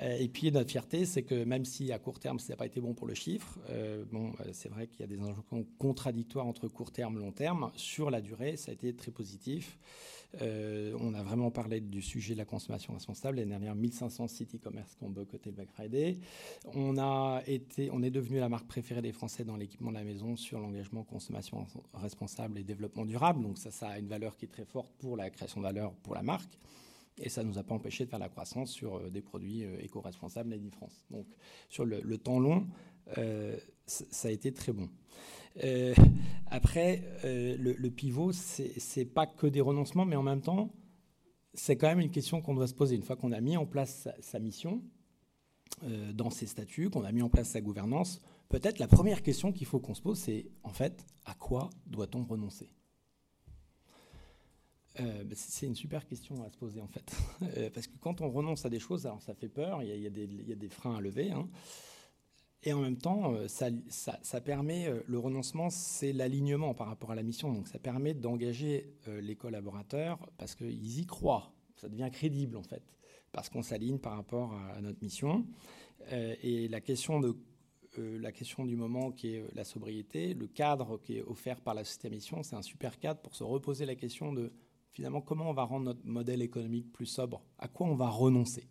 Euh, 0.00 0.16
et 0.18 0.28
puis 0.28 0.50
notre 0.52 0.70
fierté, 0.70 1.04
c'est 1.04 1.22
que 1.22 1.44
même 1.44 1.64
si 1.64 1.92
à 1.92 1.98
court 1.98 2.18
terme, 2.18 2.38
ça 2.38 2.52
n'a 2.52 2.56
pas 2.56 2.66
été 2.66 2.80
bon 2.80 2.94
pour 2.94 3.06
le 3.06 3.14
chiffre, 3.14 3.58
euh, 3.70 4.04
bon, 4.10 4.32
euh, 4.40 4.50
c'est 4.52 4.68
vrai 4.68 4.86
qu'il 4.86 5.00
y 5.00 5.04
a 5.04 5.06
des 5.06 5.20
injonctions 5.20 5.66
contradictoires 5.78 6.46
entre 6.46 6.68
court 6.68 6.92
terme 6.92 7.16
et 7.16 7.20
long 7.20 7.32
terme. 7.32 7.70
Sur 7.74 8.10
la 8.10 8.20
durée, 8.20 8.56
ça 8.56 8.70
a 8.70 8.74
été 8.74 8.94
très 8.94 9.10
positif. 9.10 9.78
on 10.40 11.12
a 11.14 11.22
vraiment 11.24 11.50
parlé 11.50 11.80
du 11.80 12.00
sujet 12.02 12.34
de 12.34 12.38
la 12.38 12.44
consommation 12.44 12.94
responsable. 12.94 13.38
L'année 13.38 13.50
dernière, 13.50 13.74
1500 13.74 14.28
sites 14.28 14.54
e-commerce 14.54 14.94
qui 14.94 15.02
ont 15.02 15.10
boycotté 15.10 15.50
le 15.50 15.56
Black 15.56 15.70
Friday. 15.72 16.18
On, 16.72 16.96
a 16.98 17.42
été, 17.48 17.90
on 17.90 18.00
est 18.04 18.12
devenu 18.12 18.38
la 18.38 18.48
marque 18.48 18.68
préférée 18.68 19.02
des 19.02 19.10
Français 19.10 19.42
dans 19.44 19.56
l'équipement 19.56 19.90
de 19.90 19.96
la 19.96 20.04
maison 20.04 20.36
sur 20.36 20.60
l'engagement 20.60 21.02
consommation 21.02 21.66
responsable 21.94 22.60
et 22.60 22.62
développement 22.62 23.04
durable. 23.04 23.42
Donc 23.42 23.58
ça, 23.58 23.72
ça 23.72 23.88
a 23.88 23.98
une 23.98 24.06
valeur 24.06 24.36
qui 24.36 24.44
est 24.44 24.48
très 24.48 24.64
forte 24.64 24.92
pour 25.00 25.16
la 25.16 25.30
création 25.30 25.60
de 25.60 25.66
valeur 25.66 25.94
pour 25.94 26.14
la 26.14 26.22
marque. 26.22 26.56
Et 27.20 27.28
ça 27.28 27.44
ne 27.44 27.48
nous 27.48 27.58
a 27.58 27.62
pas 27.62 27.74
empêché 27.74 28.04
de 28.04 28.10
faire 28.10 28.18
la 28.18 28.28
croissance 28.28 28.70
sur 28.70 28.96
euh, 28.96 29.10
des 29.10 29.20
produits 29.20 29.64
euh, 29.64 29.76
éco-responsables 29.80 30.48
Made 30.48 30.64
in 30.64 30.70
France. 30.70 31.04
Donc 31.10 31.26
sur 31.68 31.84
le, 31.84 32.18
temps 32.18 32.40
long, 32.40 32.66
euh, 33.18 33.56
ça 33.86 34.28
a 34.28 34.30
été 34.30 34.52
très 34.52 34.72
bon. 34.72 34.88
après, 36.46 37.02
le, 37.24 37.88
pivot, 37.88 38.32
c'est 38.32 39.04
pas 39.04 39.26
que 39.26 39.46
des 39.46 39.60
renoncements, 39.60 40.06
mais 40.06 40.16
en 40.16 40.22
même 40.22 40.40
temps, 40.40 40.72
c'est 41.52 41.76
quand 41.76 41.88
même 41.88 42.00
une 42.00 42.10
question 42.10 42.40
qu'on 42.40 42.54
doit 42.54 42.68
se 42.68 42.74
poser. 42.74 42.96
Une 42.96 43.02
fois 43.02 43.16
qu'on 43.16 43.32
a 43.32 43.40
mis 43.40 43.56
en 43.56 43.66
place 43.66 44.08
sa, 44.20 44.38
mission 44.38 44.82
dans 46.14 46.30
ses 46.30 46.46
statuts, 46.46 46.88
qu'on 46.88 47.04
a 47.04 47.12
mis 47.12 47.22
en 47.22 47.28
place 47.28 47.50
sa 47.50 47.60
gouvernance, 47.60 48.20
peut-être 48.48 48.78
la 48.78 48.86
première 48.86 49.22
question 49.22 49.52
qu'il 49.52 49.66
faut 49.66 49.80
qu'on 49.80 49.94
se 49.94 50.02
pose, 50.02 50.18
c'est 50.18 50.46
en 50.62 50.72
fait, 50.72 51.04
à 51.26 51.34
quoi 51.34 51.70
doit-on 51.86 52.24
renoncer? 52.24 52.70
Euh, 55.00 55.24
bah, 55.24 55.34
c'est 55.34 55.66
une 55.66 55.74
super 55.74 56.06
question 56.06 56.42
à 56.44 56.50
se 56.50 56.56
poser 56.56 56.80
en 56.80 56.88
fait. 56.88 57.12
Euh, 57.56 57.70
parce 57.72 57.86
que 57.86 57.96
quand 58.00 58.20
on 58.20 58.30
renonce 58.30 58.66
à 58.66 58.68
des 58.68 58.78
choses, 58.78 59.06
alors 59.06 59.22
ça 59.22 59.34
fait 59.34 59.48
peur, 59.48 59.82
il 59.82 59.88
y 59.88 60.06
a, 60.06 60.10
des, 60.10 60.68
freins 60.68 60.96
à 60.96 61.00
lever. 61.00 61.30
Hein. 61.30 61.48
Et 62.62 62.72
en 62.72 62.80
même 62.80 62.98
temps, 62.98 63.32
euh, 63.32 63.48
ça, 63.48 64.40
permet, 64.40 64.92
le 65.06 65.18
renoncement, 65.18 65.70
c'est 65.70 66.12
l'alignement 66.12 66.74
par 66.74 66.86
rapport 66.86 67.10
à 67.10 67.14
la 67.14 67.22
mission. 67.22 67.52
Donc 67.52 67.66
ça 67.66 67.78
permet 67.78 68.14
d'engager 68.14 68.94
les 69.06 69.36
collaborateurs 69.36 70.18
parce 70.36 70.54
qu'ils 70.54 71.00
y 71.00 71.06
croient. 71.06 71.52
Ça 71.76 71.88
devient 71.88 72.10
crédible 72.12 72.56
en 72.56 72.62
fait, 72.62 72.82
parce 73.32 73.48
qu'on 73.48 73.62
s'aligne 73.62 73.98
par 73.98 74.16
rapport 74.16 74.52
à, 74.52 74.80
notre 74.82 75.02
mission. 75.02 75.46
et 76.10 76.68
la 76.68 76.80
question 76.80 77.20
de 77.20 77.36
la 77.98 78.32
question 78.32 78.64
du 78.64 78.76
moment 78.76 79.10
qui 79.10 79.34
est 79.34 79.44
la 79.54 79.64
sobriété, 79.64 80.34
le 80.34 80.46
cadre 80.46 80.98
qui 80.98 81.16
est 81.16 81.22
offert 81.22 81.60
par 81.60 81.74
la 81.74 81.84
société 81.84 82.10
mission, 82.10 82.42
c'est 82.42 82.54
un 82.54 82.62
super 82.62 82.98
cadre 82.98 83.20
pour 83.20 83.34
se 83.34 83.42
reposer 83.42 83.86
la 83.86 83.96
question 83.96 84.32
de 84.32 84.52
finalement 84.92 85.20
comment 85.20 85.50
on 85.50 85.54
va 85.54 85.64
rendre 85.64 85.86
notre 85.86 86.04
modèle 86.04 86.42
économique 86.42 86.92
plus 86.92 87.06
sobre, 87.06 87.42
à 87.58 87.68
quoi 87.68 87.86
on 87.86 87.94
va 87.94 88.08
renoncer? 88.08 88.68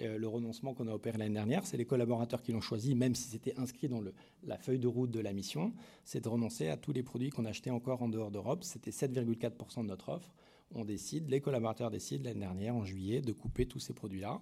Euh, 0.00 0.18
le 0.18 0.28
renoncement 0.28 0.74
qu'on 0.74 0.88
a 0.88 0.92
opéré 0.92 1.18
l'année 1.18 1.34
dernière, 1.34 1.66
c'est 1.66 1.76
les 1.76 1.84
collaborateurs 1.84 2.42
qui 2.42 2.52
l'ont 2.52 2.60
choisi, 2.60 2.94
même 2.94 3.14
si 3.14 3.28
c'était 3.28 3.58
inscrit 3.58 3.88
dans 3.88 4.02
la 4.42 4.58
feuille 4.58 4.78
de 4.78 4.88
route 4.88 5.10
de 5.10 5.20
la 5.20 5.32
mission, 5.32 5.72
c'est 6.04 6.22
de 6.22 6.28
renoncer 6.28 6.68
à 6.68 6.76
tous 6.76 6.92
les 6.92 7.02
produits 7.02 7.30
qu'on 7.30 7.44
achetait 7.44 7.70
encore 7.70 8.02
en 8.02 8.08
dehors 8.08 8.30
d'Europe. 8.30 8.64
C'était 8.64 8.90
7,4% 8.90 9.82
de 9.82 9.86
notre 9.86 10.10
offre. 10.10 10.34
On 10.74 10.84
décide, 10.84 11.28
les 11.28 11.40
collaborateurs 11.40 11.90
décident 11.90 12.24
l'année 12.24 12.40
dernière, 12.40 12.74
en 12.74 12.84
juillet, 12.84 13.20
de 13.20 13.32
couper 13.32 13.66
tous 13.66 13.78
ces 13.78 13.92
produits-là 13.92 14.40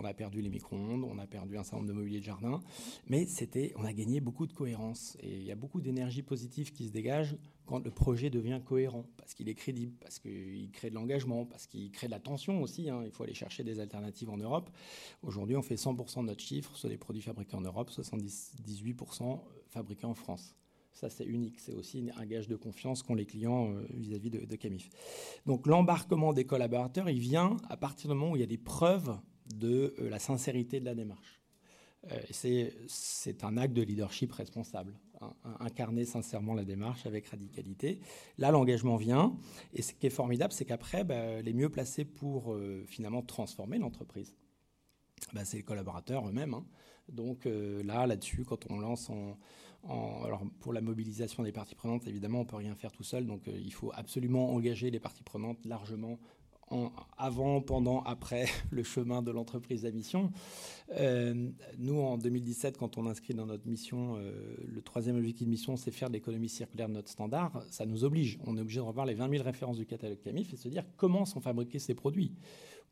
on 0.00 0.04
a 0.04 0.14
perdu 0.14 0.40
les 0.40 0.48
micro-ondes, 0.48 1.04
on 1.04 1.18
a 1.18 1.26
perdu 1.26 1.58
un 1.58 1.62
certain 1.62 1.78
nombre 1.78 1.88
de 1.88 1.92
mobilier 1.92 2.20
de 2.20 2.24
jardin, 2.24 2.60
mais 3.06 3.26
c'était, 3.26 3.72
on 3.76 3.84
a 3.84 3.92
gagné 3.92 4.20
beaucoup 4.20 4.46
de 4.46 4.52
cohérence. 4.52 5.16
Et 5.20 5.36
il 5.36 5.44
y 5.44 5.52
a 5.52 5.56
beaucoup 5.56 5.80
d'énergie 5.80 6.22
positive 6.22 6.72
qui 6.72 6.86
se 6.86 6.92
dégage 6.92 7.36
quand 7.66 7.84
le 7.84 7.90
projet 7.90 8.30
devient 8.30 8.60
cohérent, 8.64 9.04
parce 9.16 9.34
qu'il 9.34 9.48
est 9.48 9.54
crédible, 9.54 9.94
parce 10.00 10.18
qu'il 10.18 10.70
crée 10.72 10.90
de 10.90 10.94
l'engagement, 10.94 11.44
parce 11.44 11.66
qu'il 11.66 11.90
crée 11.92 12.06
de 12.06 12.12
la 12.12 12.18
tension 12.18 12.62
aussi. 12.62 12.88
Hein. 12.88 13.02
Il 13.04 13.12
faut 13.12 13.24
aller 13.24 13.34
chercher 13.34 13.62
des 13.62 13.78
alternatives 13.78 14.30
en 14.30 14.38
Europe. 14.38 14.70
Aujourd'hui, 15.22 15.56
on 15.56 15.62
fait 15.62 15.76
100% 15.76 16.22
de 16.22 16.26
notre 16.26 16.42
chiffre 16.42 16.74
sur 16.76 16.88
des 16.88 16.98
produits 16.98 17.22
fabriqués 17.22 17.56
en 17.56 17.60
Europe, 17.60 17.90
78% 17.90 19.40
fabriqués 19.68 20.06
en 20.06 20.14
France. 20.14 20.56
Ça, 20.92 21.08
c'est 21.08 21.24
unique. 21.24 21.60
C'est 21.60 21.74
aussi 21.74 22.10
un 22.16 22.26
gage 22.26 22.48
de 22.48 22.56
confiance 22.56 23.02
qu'ont 23.02 23.14
les 23.14 23.24
clients 23.24 23.72
euh, 23.72 23.86
vis-à-vis 23.90 24.30
de, 24.30 24.56
Camif. 24.56 24.90
Donc, 25.46 25.66
l'embarquement 25.66 26.32
des 26.32 26.44
collaborateurs, 26.44 27.08
il 27.08 27.20
vient 27.20 27.56
à 27.68 27.76
partir 27.76 28.10
du 28.10 28.16
moment 28.16 28.32
où 28.32 28.36
il 28.36 28.40
y 28.40 28.42
a 28.42 28.46
des 28.46 28.58
preuves 28.58 29.16
de 29.54 29.94
euh, 29.98 30.08
la 30.08 30.18
sincérité 30.18 30.80
de 30.80 30.84
la 30.84 30.94
démarche. 30.94 31.40
Euh, 32.10 32.18
c'est 32.86 33.44
un 33.44 33.56
acte 33.58 33.74
de 33.74 33.82
leadership 33.82 34.32
responsable, 34.32 34.94
hein, 35.20 35.34
incarner 35.60 36.06
sincèrement 36.06 36.54
la 36.54 36.64
démarche 36.64 37.04
avec 37.04 37.26
radicalité. 37.26 38.00
Là, 38.38 38.50
l'engagement 38.50 38.96
vient, 38.96 39.36
et 39.74 39.82
ce 39.82 39.92
qui 39.92 40.06
est 40.06 40.10
formidable, 40.10 40.52
c'est 40.52 40.64
qu'après, 40.64 41.04
bah, 41.04 41.42
les 41.42 41.52
mieux 41.52 41.68
placés 41.68 42.06
pour 42.06 42.54
euh, 42.54 42.84
finalement 42.86 43.22
transformer 43.22 43.78
l'entreprise, 43.78 44.34
bah, 45.34 45.44
c'est 45.44 45.58
les 45.58 45.62
collaborateurs 45.62 46.26
eux-mêmes. 46.26 46.54
Hein. 46.54 46.64
Donc 47.10 47.44
là, 47.44 48.06
là-dessus, 48.06 48.44
quand 48.44 48.70
on 48.70 48.78
lance 48.78 49.10
en, 49.10 49.36
alors 50.24 50.44
pour 50.60 50.72
la 50.72 50.80
mobilisation 50.80 51.42
des 51.42 51.50
parties 51.50 51.74
prenantes, 51.74 52.06
évidemment, 52.06 52.42
on 52.42 52.44
peut 52.44 52.54
rien 52.54 52.76
faire 52.76 52.92
tout 52.92 53.02
seul, 53.02 53.26
donc 53.26 53.48
il 53.48 53.72
faut 53.72 53.90
absolument 53.92 54.54
engager 54.54 54.92
les 54.92 55.00
parties 55.00 55.24
prenantes 55.24 55.58
largement 55.66 56.20
avant, 57.18 57.60
pendant, 57.60 58.02
après 58.02 58.46
le 58.70 58.82
chemin 58.82 59.22
de 59.22 59.30
l'entreprise 59.30 59.84
à 59.84 59.90
mission. 59.90 60.32
Euh, 60.96 61.50
nous, 61.78 61.98
en 62.00 62.18
2017, 62.18 62.78
quand 62.78 62.98
on 62.98 63.06
inscrit 63.06 63.34
dans 63.34 63.46
notre 63.46 63.66
mission, 63.66 64.16
euh, 64.16 64.32
le 64.66 64.82
troisième 64.82 65.16
objectif 65.16 65.46
de 65.46 65.50
mission, 65.50 65.76
c'est 65.76 65.90
faire 65.90 66.08
de 66.08 66.14
l'économie 66.14 66.48
circulaire 66.48 66.88
notre 66.88 67.08
standard, 67.08 67.62
ça 67.70 67.86
nous 67.86 68.04
oblige. 68.04 68.38
On 68.46 68.56
est 68.56 68.60
obligé 68.60 68.80
de 68.80 68.84
revoir 68.84 69.06
les 69.06 69.14
20 69.14 69.30
000 69.30 69.44
références 69.44 69.76
du 69.76 69.86
catalogue 69.86 70.20
CAMIF 70.20 70.52
et 70.52 70.56
se 70.56 70.68
dire 70.68 70.84
comment 70.96 71.24
sont 71.24 71.40
fabriqués 71.40 71.78
ces 71.78 71.94
produits. 71.94 72.34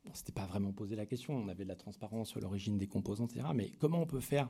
Bon, 0.04 0.12
Ce 0.14 0.22
n'était 0.22 0.32
pas 0.32 0.46
vraiment 0.46 0.72
posé 0.72 0.96
la 0.96 1.06
question, 1.06 1.34
on 1.34 1.48
avait 1.48 1.64
de 1.64 1.68
la 1.68 1.76
transparence 1.76 2.28
sur 2.28 2.40
l'origine 2.40 2.78
des 2.78 2.86
composants, 2.86 3.26
etc. 3.26 3.46
Mais 3.54 3.70
comment 3.78 4.02
on 4.02 4.06
peut 4.06 4.20
faire 4.20 4.48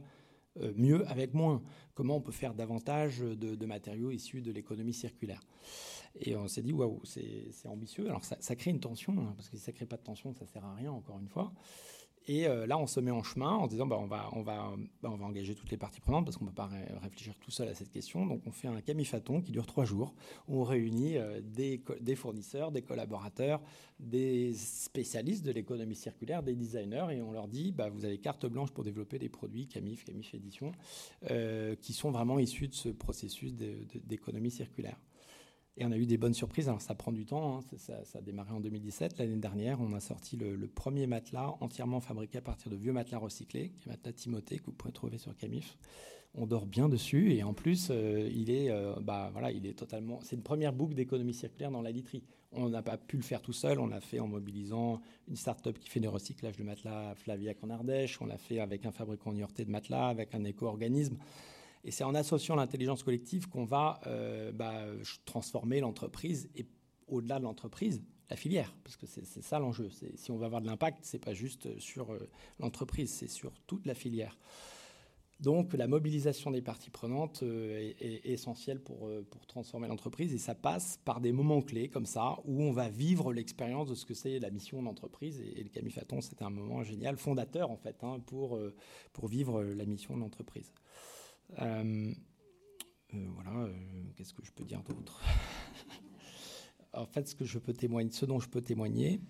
mieux 0.76 1.06
avec 1.08 1.34
moins 1.34 1.62
Comment 1.98 2.14
on 2.14 2.20
peut 2.20 2.30
faire 2.30 2.54
davantage 2.54 3.18
de 3.18 3.66
matériaux 3.66 4.12
issus 4.12 4.40
de 4.40 4.52
l'économie 4.52 4.94
circulaire? 4.94 5.42
Et 6.20 6.36
on 6.36 6.46
s'est 6.46 6.62
dit, 6.62 6.72
waouh, 6.72 7.00
c'est 7.02 7.66
ambitieux. 7.66 8.06
Alors 8.06 8.24
ça, 8.24 8.54
crée 8.54 8.70
une 8.70 8.78
tension, 8.78 9.14
hein, 9.18 9.34
parce 9.36 9.48
que 9.48 9.56
si 9.56 9.64
ça 9.64 9.72
ne 9.72 9.76
crée 9.76 9.84
pas 9.84 9.96
de 9.96 10.04
tension, 10.04 10.32
ça 10.32 10.44
ne 10.44 10.48
sert 10.48 10.64
à 10.64 10.76
rien, 10.76 10.92
encore 10.92 11.18
une 11.18 11.26
fois. 11.26 11.52
Et 12.28 12.46
euh, 12.46 12.66
là, 12.66 12.76
on 12.76 12.86
se 12.86 13.00
met 13.00 13.10
en 13.10 13.22
chemin 13.22 13.50
en 13.50 13.66
disant, 13.66 13.86
bah, 13.86 13.98
bah, 14.08 14.28
on 14.32 14.42
va 14.42 14.76
engager 15.02 15.54
toutes 15.54 15.70
les 15.70 15.78
parties 15.78 16.00
prenantes, 16.00 16.26
parce 16.26 16.36
qu'on 16.36 16.44
ne 16.44 16.50
peut 16.50 16.56
pas 16.56 16.68
réfléchir 17.00 17.34
tout 17.40 17.50
seul 17.50 17.68
à 17.68 17.74
cette 17.74 17.90
question. 17.90 18.26
Donc 18.26 18.42
on 18.46 18.52
fait 18.52 18.68
un 18.68 18.82
camifaton 18.82 19.40
qui 19.40 19.50
dure 19.50 19.66
trois 19.66 19.86
jours, 19.86 20.14
où 20.46 20.60
on 20.60 20.64
réunit 20.64 21.16
euh, 21.16 21.40
des, 21.42 21.82
des, 22.00 22.14
fournisseurs, 22.14 22.70
des 22.70 22.82
collaborateurs, 22.82 23.62
des 23.98 24.52
spécialistes 24.54 25.44
de 25.44 25.52
l'économie 25.52 25.94
circulaire, 25.96 26.42
des 26.42 26.54
designers, 26.54 27.06
et 27.12 27.22
on 27.22 27.32
leur 27.32 27.48
dit, 27.48 27.72
bah, 27.72 27.88
vous 27.88 28.04
avez 28.04 28.18
carte 28.18 28.44
blanche 28.44 28.72
pour 28.72 28.84
développer 28.84 29.18
des 29.18 29.30
produits 29.30 29.66
Camif, 29.66 30.04
Camif 30.04 30.34
Édition, 30.34 30.72
euh, 31.30 31.74
qui 31.76 31.94
sont 31.94 32.10
vraiment 32.10 32.38
issus 32.38 32.68
de 32.68 32.74
ce 32.74 32.90
processus 32.90 33.54
d'économie 33.54 34.50
circulaire. 34.50 34.98
Et 35.78 35.84
on 35.84 35.92
a 35.92 35.96
eu 35.96 36.06
des 36.06 36.18
bonnes 36.18 36.34
surprises. 36.34 36.68
Alors 36.68 36.80
ça 36.80 36.96
prend 36.96 37.12
du 37.12 37.24
temps, 37.24 37.58
hein. 37.58 37.76
ça, 37.76 37.94
a 38.14 38.20
démarré 38.20 38.50
en 38.50 38.58
2017. 38.58 39.18
L'année 39.18 39.36
dernière, 39.36 39.80
on 39.80 39.92
a 39.94 40.00
sorti 40.00 40.36
le, 40.36 40.66
premier 40.66 41.06
matelas 41.06 41.54
entièrement 41.60 42.00
fabriqué 42.00 42.38
à 42.38 42.40
partir 42.42 42.70
de 42.70 42.76
vieux 42.76 42.92
matelas 42.92 43.18
recyclés, 43.18 43.70
qui 43.70 43.88
matelas 43.88 44.12
Timothée 44.12 44.58
que 44.58 44.66
vous 44.66 44.72
pouvez 44.72 44.92
trouver 44.92 45.18
sur 45.18 45.36
Camif. 45.36 45.78
On 46.34 46.46
dort 46.46 46.66
bien 46.66 46.88
dessus 46.88 47.32
et 47.32 47.44
en 47.44 47.54
plus, 47.54 47.88
euh, 47.90 48.28
il 48.34 48.50
est, 48.50 48.70
euh, 48.70 48.94
bah 49.00 49.30
voilà, 49.32 49.52
il 49.52 49.66
est 49.66 49.78
totalement. 49.78 50.18
C'est 50.22 50.34
une 50.34 50.42
première 50.42 50.72
boucle 50.72 50.94
d'économie 50.94 51.32
circulaire 51.32 51.70
dans 51.70 51.80
la 51.80 51.92
literie. 51.92 52.24
On 52.50 52.68
n'a 52.68 52.82
pas 52.82 52.98
pu 52.98 53.16
le 53.16 53.22
faire 53.22 53.40
tout 53.40 53.52
seul. 53.52 53.78
On 53.78 53.86
l'a 53.86 54.00
fait 54.00 54.18
en 54.18 54.26
mobilisant 54.26 55.00
une 55.28 55.36
start-up 55.36 55.78
qui 55.78 55.88
fait 55.88 56.00
des 56.00 56.08
recyclages 56.08 56.56
de 56.56 56.64
matelas 56.64 57.14
Flaviac 57.14 57.62
en 57.62 57.70
Ardèche. 57.70 58.20
On 58.20 58.26
l'a 58.26 58.38
fait 58.38 58.58
avec 58.58 58.84
un 58.84 58.90
fabricant 58.90 59.32
niortais 59.32 59.64
de 59.64 59.70
matelas, 59.70 60.08
avec 60.08 60.34
un 60.34 60.44
éco-organisme. 60.44 61.18
Et 61.84 61.90
c'est 61.90 62.04
en 62.04 62.14
associant 62.14 62.56
l'intelligence 62.56 63.02
collective 63.02 63.48
qu'on 63.48 63.64
va 63.64 64.00
euh, 64.06 64.52
bah, 64.52 64.84
transformer 65.24 65.80
l'entreprise 65.80 66.50
et 66.56 66.66
au-delà 67.06 67.38
de 67.38 67.44
l'entreprise, 67.44 68.02
la 68.28 68.36
filière, 68.36 68.74
parce 68.84 68.96
que 68.96 69.06
c'est 69.06 69.24
ça 69.24 69.58
l'enjeu. 69.58 69.88
Si 70.16 70.30
on 70.30 70.36
veut 70.36 70.44
avoir 70.44 70.60
de 70.60 70.66
l'impact, 70.66 70.98
c'est 71.02 71.18
pas 71.18 71.32
juste 71.32 71.78
sur 71.78 72.12
euh, 72.12 72.28
l'entreprise, 72.58 73.10
c'est 73.10 73.28
sur 73.28 73.52
toute 73.66 73.86
la 73.86 73.94
filière. 73.94 74.38
Donc 75.40 75.72
la 75.72 75.86
mobilisation 75.86 76.50
des 76.50 76.60
parties 76.60 76.90
prenantes 76.90 77.44
euh, 77.44 77.92
est, 78.00 78.20
essentielle 78.24 78.80
pour, 78.82 79.08
transformer 79.46 79.86
l'entreprise 79.86 80.34
et 80.34 80.38
ça 80.38 80.54
passe 80.54 80.98
par 81.04 81.20
des 81.20 81.32
moments 81.32 81.62
clés 81.62 81.88
comme 81.88 82.06
ça 82.06 82.36
où 82.44 82.60
on 82.60 82.72
va 82.72 82.88
vivre 82.88 83.32
l'expérience 83.32 83.88
de 83.88 83.94
ce 83.94 84.04
que 84.04 84.14
c'est 84.14 84.40
la 84.40 84.50
mission 84.50 84.82
d'entreprise. 84.82 85.40
Et, 85.40 85.62
le 85.62 85.70
Camifaton, 85.70 86.20
c'était 86.20 86.42
un 86.42 86.50
moment 86.50 86.82
génial, 86.82 87.16
fondateur 87.16 87.70
en 87.70 87.76
fait, 87.76 88.02
hein, 88.02 88.18
pour, 88.26 88.58
pour 89.12 89.28
vivre 89.28 89.62
la 89.62 89.86
mission 89.86 90.16
de 90.16 90.20
l'entreprise. 90.20 90.70
Euh, 90.70 90.74
euh, 90.74 91.17
voilà, 93.12 93.50
euh, 93.56 93.72
qu'est-ce 94.16 94.34
que 94.34 94.44
je 94.44 94.52
peux 94.52 94.64
dire 94.64 94.82
d'autre? 94.82 95.22
En 96.94 97.06
fait, 97.06 97.28
ce, 97.28 97.34
que 97.34 97.44
je 97.44 97.58
peux 97.58 97.74
témoigner, 97.74 98.10
ce 98.10 98.24
dont 98.24 98.40
je 98.40 98.48
peux 98.48 98.62
témoigner, 98.62 99.20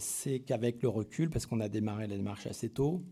c'est 0.00 0.40
qu'avec 0.40 0.82
le 0.82 0.88
recul, 0.88 1.28
parce 1.28 1.44
qu'on 1.44 1.60
a 1.60 1.68
démarré 1.68 2.06
la 2.06 2.16
démarche 2.16 2.46
assez 2.46 2.70
tôt, 2.70 3.04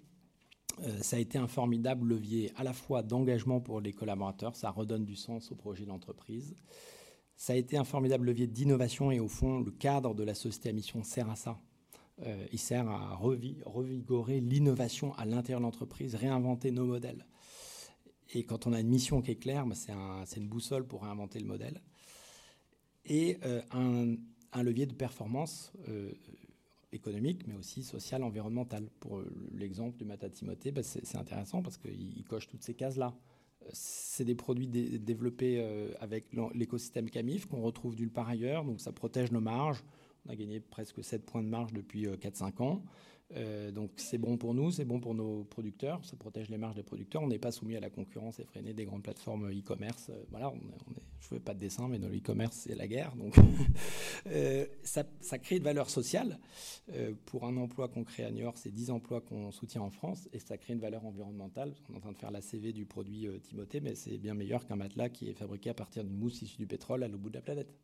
ça 1.02 1.16
a 1.16 1.18
été 1.18 1.36
un 1.36 1.46
formidable 1.46 2.08
levier 2.08 2.50
à 2.56 2.64
la 2.64 2.72
fois 2.72 3.02
d'engagement 3.02 3.60
pour 3.60 3.80
les 3.80 3.92
collaborateurs, 3.92 4.56
ça 4.56 4.70
redonne 4.70 5.04
du 5.04 5.14
sens 5.14 5.52
au 5.52 5.56
projet 5.56 5.84
d'entreprise. 5.84 6.56
Ça 7.36 7.52
a 7.52 7.56
été 7.56 7.76
un 7.76 7.84
formidable 7.84 8.26
levier 8.26 8.46
d'innovation 8.46 9.12
et 9.12 9.20
au 9.20 9.28
fond, 9.28 9.60
le 9.60 9.70
cadre 9.72 10.14
de 10.14 10.24
la 10.24 10.34
société 10.34 10.70
à 10.70 10.72
mission 10.72 11.02
sert 11.02 11.28
à 11.28 11.36
ça. 11.36 11.60
il 12.50 12.58
sert 12.58 12.88
à 12.88 13.14
revigorer 13.14 14.40
l'innovation 14.40 15.14
à 15.14 15.26
l'intérieur 15.26 15.60
de 15.60 15.64
l'entreprise, 15.64 16.14
réinventer 16.14 16.70
nos 16.70 16.86
modèles. 16.86 17.26
Et 18.34 18.44
quand 18.44 18.66
on 18.66 18.72
a 18.72 18.80
une 18.80 18.88
mission 18.88 19.22
qui 19.22 19.30
est 19.30 19.36
claire, 19.36 19.66
bah, 19.66 19.74
c'est 19.74 20.40
une 20.40 20.48
boussole 20.48 20.86
pour 20.86 21.02
réinventer 21.02 21.38
le 21.38 21.46
modèle. 21.46 21.80
Et 23.06 23.38
euh, 23.44 23.62
un, 23.72 24.62
levier 24.62 24.86
de 24.86 24.92
performance 24.92 25.72
euh, 25.88 26.12
économique, 26.92 27.46
mais 27.46 27.54
aussi 27.54 27.82
social, 27.82 28.22
environnemental. 28.22 28.88
Pour 29.00 29.18
euh, 29.18 29.32
l'exemple 29.54 29.96
du 29.96 30.04
Mata 30.04 30.28
Timothée, 30.28 30.72
bah, 30.72 30.82
c'est 30.82 31.16
intéressant 31.16 31.62
parce 31.62 31.78
qu'il 31.78 32.24
coche 32.24 32.48
toutes 32.48 32.62
ces 32.62 32.74
cases-là. 32.74 33.14
C'est 33.72 34.24
des 34.24 34.34
produits 34.34 34.66
développés 34.66 35.60
avec 36.00 36.24
l'écosystème 36.54 37.10
Camif 37.10 37.44
qu'on 37.44 37.60
retrouve 37.60 37.96
nulle 37.96 38.10
part 38.10 38.26
ailleurs, 38.26 38.64
donc 38.64 38.80
ça 38.80 38.92
protège 38.92 39.30
nos 39.30 39.42
marges. 39.42 39.84
On 40.24 40.30
a 40.30 40.36
gagné 40.36 40.60
presque 40.60 41.04
7 41.04 41.26
points 41.26 41.42
de 41.42 41.48
marge 41.48 41.74
depuis 41.74 42.06
4-5 42.06 42.62
ans. 42.62 42.82
Euh, 43.36 43.70
donc 43.70 43.90
c'est 43.96 44.16
bon 44.16 44.38
pour 44.38 44.54
nous, 44.54 44.70
c'est 44.70 44.86
bon 44.86 45.00
pour 45.00 45.14
nos 45.14 45.44
producteurs, 45.44 46.02
ça 46.04 46.16
protège 46.16 46.48
les 46.48 46.56
marges 46.56 46.74
des 46.74 46.82
producteurs. 46.82 47.22
On 47.22 47.28
n'est 47.28 47.38
pas 47.38 47.52
soumis 47.52 47.76
à 47.76 47.80
la 47.80 47.90
concurrence 47.90 48.40
effrénée 48.40 48.72
des 48.72 48.84
grandes 48.84 49.02
plateformes 49.02 49.50
e-commerce. 49.50 50.08
Euh, 50.10 50.24
voilà, 50.30 50.52
je 51.20 51.26
ne 51.26 51.38
fais 51.38 51.40
pas 51.40 51.52
de 51.52 51.58
dessin, 51.58 51.88
mais 51.88 51.98
dans 51.98 52.08
l'e-commerce 52.08 52.56
c'est 52.56 52.74
la 52.74 52.88
guerre. 52.88 53.14
Donc 53.16 53.36
euh, 54.28 54.66
ça, 54.82 55.04
crée 55.38 55.56
une 55.56 55.62
valeur 55.62 55.90
sociale. 55.90 56.38
pour 57.26 57.44
un 57.44 57.56
emploi 57.56 57.88
qu'on 57.88 58.04
crée 58.04 58.24
à 58.24 58.30
New 58.30 58.42
York, 58.42 58.56
c'est 58.58 58.72
10 58.72 58.90
emplois 58.90 59.20
qu'on 59.20 59.50
soutient 59.50 59.82
en 59.82 59.90
France, 59.90 60.28
et 60.32 60.38
ça 60.38 60.56
crée 60.56 60.72
une 60.72 60.80
valeur 60.80 61.04
environnementale. 61.04 61.74
On 61.90 61.94
est 61.94 61.96
en 61.96 62.00
train 62.00 62.12
de 62.12 62.18
faire 62.18 62.30
la 62.30 62.40
CV 62.40 62.72
du 62.72 62.86
produit 62.86 63.28
Timothée, 63.42 63.80
mais 63.80 63.94
c'est 63.94 64.16
bien 64.16 64.34
meilleur 64.34 64.66
qu'un 64.66 64.76
matelas 64.76 65.10
qui 65.10 65.28
est 65.28 65.34
fabriqué 65.34 65.70
à 65.70 65.74
partir 65.74 66.02
d'une 66.04 66.16
mousse 66.16 66.40
issue 66.40 66.58
du 66.58 66.66
pétrole 66.66 67.02
à 67.02 67.08
l'autre 67.08 67.22
bout 67.22 67.30
de 67.30 67.34
la 67.34 67.42
planète. 67.42 67.74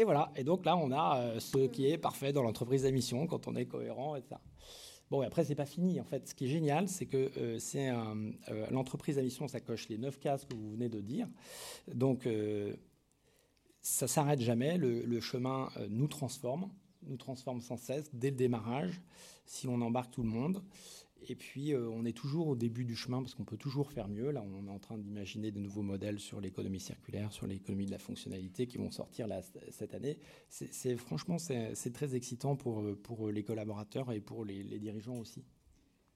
Et 0.00 0.04
voilà. 0.04 0.32
Et 0.34 0.44
donc 0.44 0.64
là, 0.64 0.78
on 0.78 0.90
a 0.92 1.18
euh, 1.18 1.40
ce 1.40 1.66
qui 1.66 1.86
est 1.86 1.98
parfait 1.98 2.32
dans 2.32 2.42
l'entreprise 2.42 2.84
d'émission 2.84 3.26
quand 3.26 3.46
on 3.48 3.54
est 3.54 3.66
cohérent, 3.66 4.16
etc. 4.16 4.36
Bon, 5.10 5.22
et 5.22 5.26
après, 5.26 5.44
c'est 5.44 5.54
pas 5.54 5.66
fini. 5.66 6.00
En 6.00 6.04
fait, 6.04 6.26
ce 6.26 6.34
qui 6.34 6.46
est 6.46 6.48
génial, 6.48 6.88
c'est 6.88 7.04
que 7.04 7.30
euh, 7.36 7.58
c'est 7.58 7.90
euh, 7.90 8.66
l'entreprise 8.70 9.18
à 9.18 9.22
mission, 9.22 9.46
ça 9.46 9.60
coche 9.60 9.90
les 9.90 9.98
neuf 9.98 10.18
cases 10.18 10.46
que 10.46 10.54
vous 10.54 10.70
venez 10.70 10.88
de 10.88 11.02
dire. 11.02 11.28
Donc, 11.92 12.26
ça 13.82 14.08
s'arrête 14.08 14.40
jamais. 14.40 14.78
Le, 14.78 15.20
chemin 15.20 15.68
nous 15.90 16.08
transforme. 16.08 16.70
nous 17.02 17.18
transforme 17.18 17.60
sans 17.60 17.76
cesse 17.76 18.08
dès 18.14 18.30
le 18.30 18.36
démarrage, 18.36 19.02
si 19.44 19.68
on 19.68 19.82
embarque 19.82 20.12
tout 20.12 20.22
le 20.22 20.30
monde. 20.30 20.62
Et 21.28 21.34
puis, 21.34 21.72
euh, 21.72 21.88
on 21.90 22.04
est 22.04 22.16
toujours 22.16 22.48
au 22.48 22.56
début 22.56 22.84
du 22.84 22.96
chemin 22.96 23.22
parce 23.22 23.34
qu'on 23.34 23.44
peut 23.44 23.56
toujours 23.56 23.92
faire 23.92 24.08
mieux. 24.08 24.30
Là, 24.30 24.42
on 24.42 24.66
est 24.66 24.70
en 24.70 24.78
train 24.78 24.98
d'imaginer 24.98 25.50
de 25.50 25.58
nouveaux 25.58 25.82
modèles 25.82 26.18
sur 26.18 26.40
l'économie 26.40 26.80
circulaire, 26.80 27.32
sur 27.32 27.46
l'économie 27.46 27.86
de 27.86 27.90
la 27.90 27.98
fonctionnalité 27.98 28.66
qui 28.66 28.78
vont 28.78 28.90
sortir 28.90 29.26
cette 29.70 29.94
année. 29.94 30.18
C'est, 30.48 30.96
franchement, 30.96 31.38
c'est, 31.38 31.92
très 31.92 32.14
excitant 32.14 32.56
pour, 32.56 32.84
pour 33.02 33.30
les 33.30 33.42
collaborateurs 33.42 34.12
et 34.12 34.20
pour 34.20 34.44
les, 34.44 34.78
dirigeants 34.78 35.18
aussi. 35.18 35.44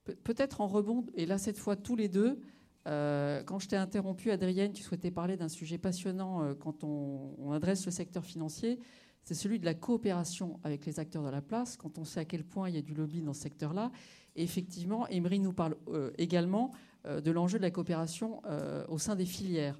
peut-être 0.05 0.61
en 0.61 0.69
rebond, 0.69 1.07
et 1.15 1.27
là, 1.27 1.39
cette 1.39 1.59
fois, 1.59 1.77
tous 1.77 1.97
les 1.97 2.09
deux. 2.09 2.41
Euh, 2.87 3.43
quand 3.45 3.59
je 3.59 3.69
t'ai 3.69 3.77
interrompu, 3.77 4.31
Adrienne, 4.31 4.73
tu 4.73 4.83
souhaitais 4.83 5.11
parler 5.11 5.37
d'un 5.37 5.49
sujet 5.49 5.79
passionnant 5.79 6.43
euh, 6.43 6.55
quand 6.55 6.85
on, 6.85 7.35
on, 7.39 7.53
adresse 7.53 7.87
le 7.87 7.91
secteur 7.91 8.25
financier. 8.25 8.79
C'est 9.23 9.35
celui 9.35 9.59
de 9.59 9.65
la 9.65 9.73
coopération 9.73 10.61
avec 10.65 10.85
les 10.85 11.01
acteurs 11.01 11.23
de 11.23 11.31
la 11.31 11.41
place, 11.41 11.79
quand 11.79 11.97
on 11.99 12.05
sait 12.05 12.21
à 12.21 12.25
quel 12.27 12.45
point 12.45 12.69
il 12.69 12.75
y 12.75 12.79
a 12.79 12.83
du 12.83 12.93
lobby 12.93 13.23
dans 13.23 13.33
ce 13.33 13.41
secteur-là. 13.41 13.91
Effectivement, 14.37 15.07
Emery 15.09 15.39
nous 15.39 15.53
parle 15.53 15.77
euh, 15.89 16.11
également 16.19 16.73
euh, 17.07 17.21
de 17.21 17.31
l'enjeu 17.31 17.59
de 17.59 17.63
la 17.63 17.71
coopération 17.71 18.43
euh, 18.47 18.85
au 18.89 18.99
sein 18.99 19.15
des 19.15 19.27
filières. 19.27 19.79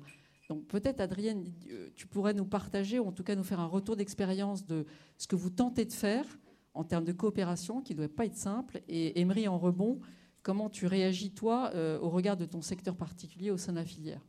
Donc 0.49 0.67
peut-être, 0.67 1.01
Adrienne, 1.01 1.51
tu 1.97 2.07
pourrais 2.07 2.35
nous 2.35 2.45
partager, 2.45 2.99
ou 2.99 3.07
en 3.07 3.13
tout 3.13 3.25
cas 3.25 3.35
nous 3.35 3.45
faire 3.45 3.61
un 3.61 3.67
retour 3.67 3.97
d'expérience 3.97 4.67
de 4.67 4.85
ce 5.17 5.27
que 5.27 5.37
vous 5.37 5.51
tentez 5.51 5.87
de 5.87 5.93
faire 5.93 6.27
en 6.75 6.85
termes 6.85 7.05
de 7.05 7.13
coopération, 7.13 7.81
qui 7.81 7.95
ne 7.95 7.99
doit 7.99 8.15
pas 8.15 8.27
être 8.27 8.37
simple. 8.37 8.83
Et 8.87 9.19
Emery, 9.21 9.49
en 9.49 9.59
rebond, 9.59 10.01
comment 10.43 10.69
tu 10.69 10.87
réagis, 10.87 11.31
toi, 11.31 11.73
au 12.03 12.11
regard 12.11 12.37
de 12.37 12.45
ton 12.45 12.61
secteur 12.61 12.95
particulier 12.95 13.51
au 13.51 13.57
sein 13.57 13.73
de 13.73 13.79
la 13.79 13.87
filière? 13.87 14.21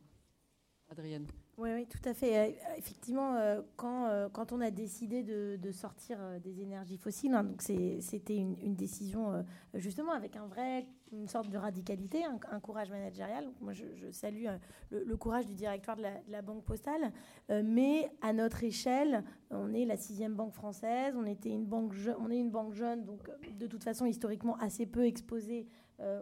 Adrienne 0.88 1.26
oui, 1.58 1.70
oui, 1.72 1.86
tout 1.86 2.06
à 2.06 2.12
fait. 2.12 2.36
Euh, 2.36 2.52
effectivement, 2.76 3.34
euh, 3.36 3.62
quand, 3.76 4.08
euh, 4.08 4.28
quand 4.30 4.52
on 4.52 4.60
a 4.60 4.70
décidé 4.70 5.22
de, 5.22 5.72
sortir 5.72 6.18
des 6.42 6.60
énergies 6.60 6.98
fossiles, 6.98 7.32
hein, 7.32 7.46
c'était 7.58 8.36
une, 8.36 8.74
décision 8.74 9.44
justement 9.74 10.12
avec 10.12 10.36
un 10.36 10.46
vrai, 10.46 10.86
une 11.12 11.28
sorte 11.28 11.48
de 11.48 11.56
radicalité, 11.56 12.24
un, 12.24 12.60
courage 12.60 12.90
managérial. 12.90 13.48
moi, 13.60 13.72
je, 13.72 13.84
salue 14.10 14.46
le, 14.90 15.16
courage 15.16 15.46
du 15.46 15.54
directoire 15.54 15.96
de 15.96 16.04
la, 16.28 16.42
Banque 16.42 16.64
postale, 16.64 17.12
mais 17.48 18.10
à 18.22 18.32
notre 18.32 18.62
échelle, 18.62 19.24
on 19.50 19.72
est 19.74 19.84
la 19.84 19.96
sixième 19.96 20.34
banque 20.34 20.52
française, 20.52 21.14
on 21.16 21.26
était 21.26 21.50
une 21.50 21.64
banque, 21.64 21.94
on 22.18 22.30
est 22.30 22.38
une 22.38 22.50
banque 22.50 22.74
jeune, 22.74 23.04
donc 23.04 23.30
de 23.58 23.66
toute 23.66 23.82
façon 23.82 24.06
historiquement 24.06 24.56
assez 24.58 24.86
peu 24.86 25.04
exposée 25.04 25.66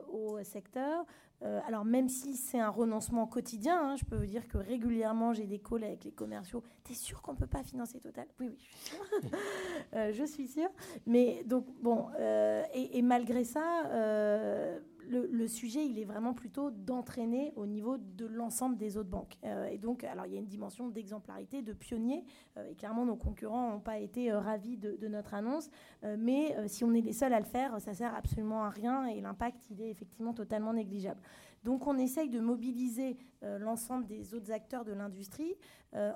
au 0.08 0.42
secteur. 0.42 1.04
Euh, 1.44 1.60
alors 1.66 1.84
même 1.84 2.08
si 2.08 2.36
c'est 2.36 2.58
un 2.58 2.70
renoncement 2.70 3.26
quotidien, 3.26 3.78
hein, 3.78 3.96
je 3.96 4.04
peux 4.04 4.16
vous 4.16 4.26
dire 4.26 4.48
que 4.48 4.56
régulièrement 4.56 5.34
j'ai 5.34 5.44
des 5.44 5.58
calls 5.58 5.84
avec 5.84 6.04
les 6.04 6.12
commerciaux. 6.12 6.62
T'es 6.84 6.94
sûr 6.94 7.20
qu'on 7.20 7.34
peut 7.34 7.46
pas 7.46 7.62
financer 7.62 8.00
Total? 8.00 8.26
Oui, 8.40 8.48
oui, 8.48 8.56
je 8.58 8.64
suis 8.64 8.78
sûre. 8.78 9.04
Euh, 9.94 10.12
je 10.12 10.24
suis 10.24 10.48
sûre. 10.48 10.70
Mais 11.06 11.44
donc 11.44 11.66
bon, 11.80 12.06
euh, 12.18 12.62
et, 12.74 13.00
malgré 13.02 13.44
ça 13.44 13.84
le, 15.08 15.46
sujet, 15.48 15.86
il 15.86 15.98
est 15.98 16.04
vraiment 16.04 16.34
plutôt 16.34 16.70
d'entraîner 16.70 17.52
au 17.56 17.66
niveau 17.66 17.96
de 17.98 18.26
l'ensemble 18.26 18.76
des 18.76 18.96
autres 18.96 19.10
banques. 19.10 19.36
Euh, 19.44 19.66
et 19.66 19.78
donc, 19.78 20.04
alors 20.04 20.26
il 20.26 20.32
y 20.32 20.36
a 20.36 20.40
une 20.40 20.46
dimension 20.46 20.88
d'exemplarité, 20.88 21.62
de 21.62 21.72
pionnier. 21.72 22.24
Euh, 22.56 22.68
et 22.70 22.74
clairement, 22.74 23.04
nos 23.04 23.16
concurrents 23.16 23.70
n'ont 23.70 23.80
pas 23.80 23.98
été 23.98 24.30
euh, 24.30 24.40
ravis 24.40 24.76
de, 24.76 25.08
notre 25.08 25.34
annonce. 25.34 25.70
mais 26.18 26.56
si 26.66 26.82
on 26.82 26.94
est 26.94 27.02
les 27.02 27.12
seuls 27.12 27.34
à 27.34 27.38
le 27.38 27.44
faire, 27.44 27.78
ça 27.80 27.92
sert 27.92 28.14
absolument 28.14 28.64
à 28.64 28.70
rien 28.70 29.06
et 29.06 29.20
l'impact, 29.20 29.70
il 29.70 29.82
est 29.82 29.90
effectivement 29.90 30.32
totalement 30.32 30.72
négligeable. 30.72 31.20
Donc, 31.62 31.86
on 31.86 31.98
essaye 31.98 32.30
de 32.30 32.40
mobiliser 32.40 33.16
l'ensemble 33.42 34.06
des 34.06 34.34
autres 34.34 34.50
acteurs 34.50 34.84
de 34.84 34.92
l'industrie, 34.92 35.54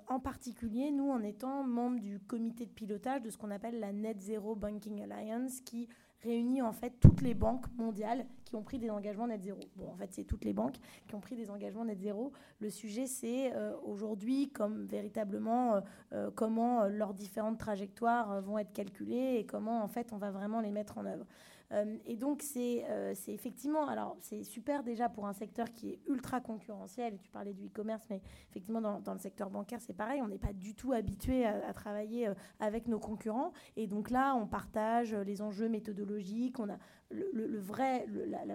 en 0.08 0.20
particulier 0.20 0.90
nous 0.90 1.10
en 1.10 1.22
étant 1.22 1.62
membres 1.64 2.00
du 2.00 2.18
comité 2.18 2.64
de 2.64 2.70
pilotage 2.70 3.22
de 3.22 3.30
ce 3.30 3.36
qu'on 3.36 3.50
appelle 3.50 3.78
la 3.78 3.92
Net 3.92 4.20
Zero 4.20 4.56
Banking 4.56 5.02
Alliance, 5.02 5.60
qui 5.60 5.88
réunit 6.22 6.62
en 6.62 6.72
fait 6.72 6.92
toutes 7.00 7.20
les 7.20 7.34
banques 7.34 7.66
mondiales 7.76 8.26
qui 8.44 8.56
ont 8.56 8.62
pris 8.62 8.78
des 8.78 8.90
engagements 8.90 9.26
net 9.26 9.42
zéro. 9.42 9.60
Bon, 9.76 9.90
en 9.90 9.96
fait, 9.96 10.08
c'est 10.12 10.24
toutes 10.24 10.44
les 10.44 10.52
banques 10.52 10.76
qui 11.06 11.14
ont 11.14 11.20
pris 11.20 11.36
des 11.36 11.50
engagements 11.50 11.84
net 11.84 12.00
zéro. 12.00 12.32
Le 12.60 12.70
sujet, 12.70 13.06
c'est 13.06 13.52
euh, 13.54 13.74
aujourd'hui 13.84 14.50
comme 14.50 14.86
véritablement 14.86 15.74
euh, 15.74 15.80
euh, 16.12 16.30
comment 16.34 16.84
leurs 16.84 17.14
différentes 17.14 17.58
trajectoires 17.58 18.40
vont 18.40 18.58
être 18.58 18.72
calculées 18.72 19.36
et 19.38 19.46
comment 19.46 19.82
en 19.82 19.88
fait 19.88 20.12
on 20.12 20.16
va 20.16 20.30
vraiment 20.30 20.60
les 20.60 20.70
mettre 20.70 20.98
en 20.98 21.04
œuvre. 21.04 21.26
Euh, 21.72 21.96
et 22.06 22.16
donc, 22.16 22.42
euh, 22.56 23.12
c'est 23.14 23.32
effectivement, 23.32 23.86
alors 23.88 24.16
c'est 24.20 24.42
super 24.42 24.82
déjà 24.82 25.08
pour 25.08 25.26
un 25.26 25.32
secteur 25.32 25.70
qui 25.72 25.90
est 25.90 26.00
ultra 26.06 26.40
concurrentiel, 26.40 27.18
tu 27.20 27.30
parlais 27.30 27.52
du 27.52 27.66
e-commerce, 27.66 28.04
mais 28.10 28.20
effectivement, 28.50 28.80
dans, 28.80 29.12
le 29.12 29.18
secteur 29.18 29.50
bancaire, 29.50 29.80
c'est 29.80 29.92
pareil, 29.92 30.22
on 30.22 30.28
n'est 30.28 30.38
pas 30.38 30.52
du 30.52 30.74
tout 30.74 30.92
habitué 30.92 31.44
à, 31.46 31.72
travailler 31.72 32.28
euh, 32.28 32.34
avec 32.60 32.88
nos 32.88 32.98
concurrents. 32.98 33.52
Et 33.76 33.86
donc 33.86 34.10
là, 34.10 34.34
on 34.34 34.46
partage 34.46 35.14
les 35.14 35.42
enjeux 35.42 35.68
méthodologiques, 35.68 36.58
on 36.58 36.70
a 36.70 36.78
le, 37.10 37.58
vrai, 37.58 38.06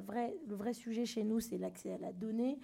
vraie, 0.06 0.36
le 0.48 0.56
vrai 0.56 0.74
sujet 0.74 1.06
chez 1.06 1.24
nous, 1.24 1.40
c'est 1.40 1.58
l'accès 1.58 1.94
à 1.94 1.98
la 1.98 2.14
donnée 2.14 2.60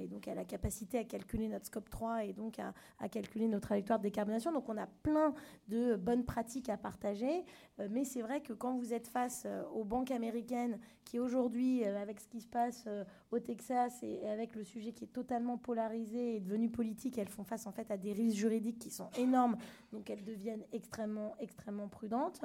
et 0.00 0.06
donc 0.06 0.28
à 0.28 0.34
la 0.34 0.44
capacité 0.44 0.98
à 0.98 1.04
calculer 1.04 1.48
notre 1.48 1.66
scope 1.66 1.90
3 1.90 2.24
et 2.24 2.32
donc 2.32 2.58
à, 2.58 3.08
calculer 3.08 3.48
nos 3.48 3.60
trajectoires 3.60 3.98
de 3.98 4.04
décarbonation. 4.04 4.52
Donc 4.52 4.68
on 4.68 4.76
a 4.76 4.86
plein 4.86 5.34
de 5.68 5.96
bonnes 5.96 6.24
pratiques 6.24 6.68
à 6.68 6.76
partager, 6.76 7.44
mais 7.90 8.04
c'est 8.04 8.22
vrai 8.22 8.40
que 8.40 8.52
quand 8.52 8.76
vous 8.76 8.92
êtes 8.92 9.08
face 9.08 9.46
aux 9.74 9.84
banque 9.84 10.10
américaine 10.10 10.78
qui 11.04 11.18
aujourd'hui, 11.18 11.84
euh, 11.84 12.00
avec 12.00 12.20
ce 12.20 12.28
qui 12.28 12.40
se 12.40 12.46
passe 12.46 12.84
euh, 12.86 13.04
au 13.30 13.38
Texas 13.38 14.02
et 14.02 14.26
avec 14.28 14.54
le 14.54 14.64
sujet 14.64 14.92
qui 14.92 15.04
est 15.04 15.12
totalement 15.12 15.58
polarisé 15.58 16.36
et 16.36 16.40
devenu 16.40 16.70
politique, 16.70 17.18
elles 17.18 17.28
font 17.28 17.44
face 17.44 17.66
en 17.66 17.72
fait 17.72 17.90
à 17.90 17.96
des 17.96 18.12
risques 18.12 18.38
juridiques 18.38 18.78
qui 18.78 18.90
sont 18.90 19.10
énormes, 19.18 19.56
donc 19.92 20.10
elles 20.10 20.24
deviennent 20.24 20.64
extrêmement, 20.72 21.34
extrêmement 21.38 21.88
prudentes. 21.88 22.42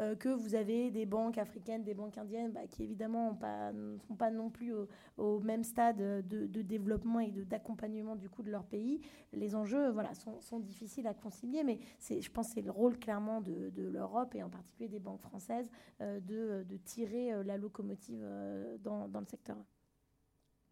Euh, 0.00 0.14
que 0.14 0.28
vous 0.28 0.54
avez 0.54 0.90
des 0.90 1.06
banques 1.06 1.38
africaines, 1.38 1.82
des 1.82 1.94
banques 1.94 2.18
indiennes, 2.18 2.52
bah, 2.52 2.66
qui 2.68 2.82
évidemment 2.82 3.38
ne 3.72 3.98
sont 4.06 4.16
pas 4.16 4.30
non 4.30 4.50
plus 4.50 4.72
au, 5.16 5.40
même 5.40 5.64
stade 5.64 5.96
de, 5.96 6.62
développement 6.62 7.20
et 7.20 7.30
d'accompagnement 7.30 8.16
du 8.16 8.28
coup 8.28 8.42
de 8.42 8.50
leur 8.50 8.64
pays. 8.64 9.00
Les 9.32 9.54
enjeux, 9.54 9.90
voilà, 9.90 10.10
sont, 10.14 10.60
difficiles 10.60 11.06
à 11.06 11.14
concilier, 11.14 11.64
mais 11.64 11.78
je 12.08 12.30
pense 12.30 12.48
que 12.48 12.54
c'est 12.54 12.62
le 12.62 12.70
rôle 12.70 12.98
clairement 12.98 13.40
de, 13.40 13.70
l'Europe 13.76 14.34
et 14.34 14.42
en 14.42 14.50
particulier 14.50 14.88
des 14.88 15.00
banques 15.00 15.20
françaises 15.20 15.70
de, 16.00 16.64
de 16.68 16.76
tirer 16.76 17.42
la 17.44 17.56
locomotive 17.56 18.20
euh, 18.22 18.76
dans, 18.78 19.20
le 19.20 19.26
secteur. 19.26 19.56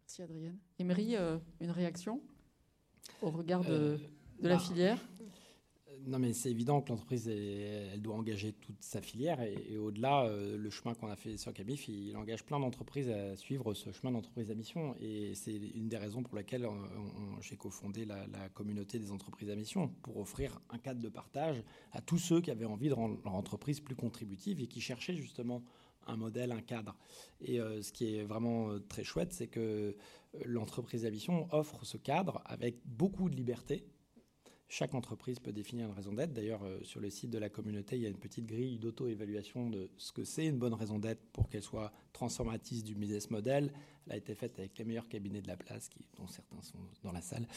Merci 0.01 0.21
Adrienne. 0.23 0.57
Emery, 0.79 1.15
euh, 1.15 1.37
une 1.59 1.71
réaction 1.71 2.21
au 3.21 3.29
regard 3.29 3.63
de, 3.63 3.99
la 4.41 4.55
bah, 4.55 4.59
filière? 4.59 4.97
Non, 6.05 6.19
mais 6.19 6.33
c'est 6.33 6.49
évident 6.49 6.81
que 6.81 6.89
l'entreprise, 6.89 7.27
elle 7.27 8.01
doit 8.01 8.15
engager 8.15 8.53
toute 8.53 8.81
sa 8.81 9.01
filière. 9.01 9.41
Et, 9.41 9.77
au-delà, 9.77 10.25
euh, 10.25 10.57
le 10.57 10.69
chemin 10.69 10.93
qu'on 10.93 11.09
a 11.09 11.15
fait 11.15 11.37
sur 11.37 11.53
Cabif, 11.53 11.87
il, 11.87 12.15
engage 12.17 12.43
plein 12.43 12.59
d'entreprises 12.59 13.09
à 13.09 13.35
suivre 13.35 13.73
ce 13.73 13.91
chemin 13.91 14.11
d'entreprise 14.11 14.51
à 14.51 14.55
mission. 14.55 14.95
Et 14.99 15.33
c'est 15.35 15.55
une 15.55 15.87
des 15.87 15.97
raisons 15.97 16.23
pour 16.23 16.35
lesquelles 16.35 16.67
j'ai 17.41 17.57
cofondé 17.57 18.05
la, 18.05 18.49
communauté 18.53 18.99
des 18.99 19.11
entreprises 19.11 19.49
à 19.49 19.55
mission, 19.55 19.89
pour 20.01 20.17
offrir 20.17 20.59
un 20.69 20.77
cadre 20.77 21.01
de 21.01 21.09
partage 21.09 21.63
à 21.91 22.01
tous 22.01 22.17
ceux 22.17 22.41
qui 22.41 22.51
avaient 22.51 22.65
envie 22.65 22.89
de 22.89 22.93
rendre 22.93 23.19
leur 23.23 23.35
entreprise 23.35 23.79
plus 23.79 23.95
contributive 23.95 24.61
et 24.61 24.67
qui 24.67 24.81
cherchaient 24.81 25.15
justement 25.15 25.63
un 26.07 26.17
modèle, 26.17 26.51
un 26.51 26.61
cadre. 26.61 26.95
Et 27.41 27.59
euh, 27.59 27.81
ce 27.81 27.91
qui 27.91 28.15
est 28.15 28.23
vraiment 28.23 28.71
euh, 28.71 28.79
très 28.79 29.03
chouette, 29.03 29.33
c'est 29.33 29.47
que 29.47 29.95
l'entreprise 30.45 31.05
à 31.05 31.11
mission 31.11 31.47
offre 31.51 31.85
ce 31.85 31.97
cadre 31.97 32.41
avec 32.45 32.77
beaucoup 32.85 33.29
de 33.29 33.35
liberté. 33.35 33.85
Chaque 34.71 34.93
entreprise 34.93 35.39
peut 35.39 35.51
définir 35.51 35.87
une 35.87 35.95
raison 35.95 36.13
d'être. 36.13 36.31
D'ailleurs, 36.31 36.61
sur 36.83 36.99
le 36.99 37.09
site 37.09 37.31
de 37.31 37.39
la 37.39 37.49
communauté, 37.49 37.95
il 37.95 38.03
y 38.03 38.05
a 38.05 38.09
une 38.09 38.19
petite 38.19 38.45
grille 38.45 38.77
d'auto-évaluation 38.77 39.69
de 39.69 39.89
ce 39.97 40.11
que 40.11 40.23
c'est 40.23 40.45
une 40.45 40.59
bonne 40.59 40.75
raison 40.75 40.99
d'être 40.99 41.21
pour 41.33 41.49
qu'elle 41.49 41.63
soit 41.63 41.91
transformatrice 42.13 42.83
du 42.83 42.93
business 42.93 43.31
model, 43.31 43.73
a 44.09 44.17
été 44.17 44.35
faite 44.35 44.57
avec 44.59 44.77
les 44.77 44.85
meilleurs 44.85 45.07
cabinets 45.07 45.41
de 45.41 45.47
la 45.47 45.57
place, 45.57 45.89
dont 46.17 46.27
certains 46.27 46.61
sont 46.61 46.79
dans 47.03 47.11
la 47.11 47.21
salle. 47.21 47.47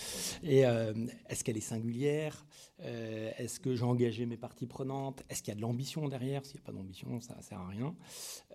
Et 0.42 0.66
euh, 0.66 0.92
est-ce 1.28 1.44
qu'elle 1.44 1.56
est 1.56 1.60
singulière? 1.60 2.46
Euh, 2.80 3.30
Est-ce 3.38 3.60
que 3.60 3.74
j'ai 3.74 3.84
engagé 3.84 4.26
mes 4.26 4.36
parties 4.36 4.66
prenantes? 4.66 5.22
Est-ce 5.28 5.42
qu'il 5.42 5.52
y 5.52 5.56
a 5.56 5.56
de 5.56 5.62
l'ambition 5.62 6.08
derrière? 6.08 6.44
S'il 6.44 6.56
n'y 6.56 6.62
a 6.62 6.66
pas 6.66 6.72
d'ambition, 6.72 7.20
ça 7.20 7.36
ne 7.36 7.42
sert 7.42 7.58
à 7.58 7.68
rien. 7.68 7.94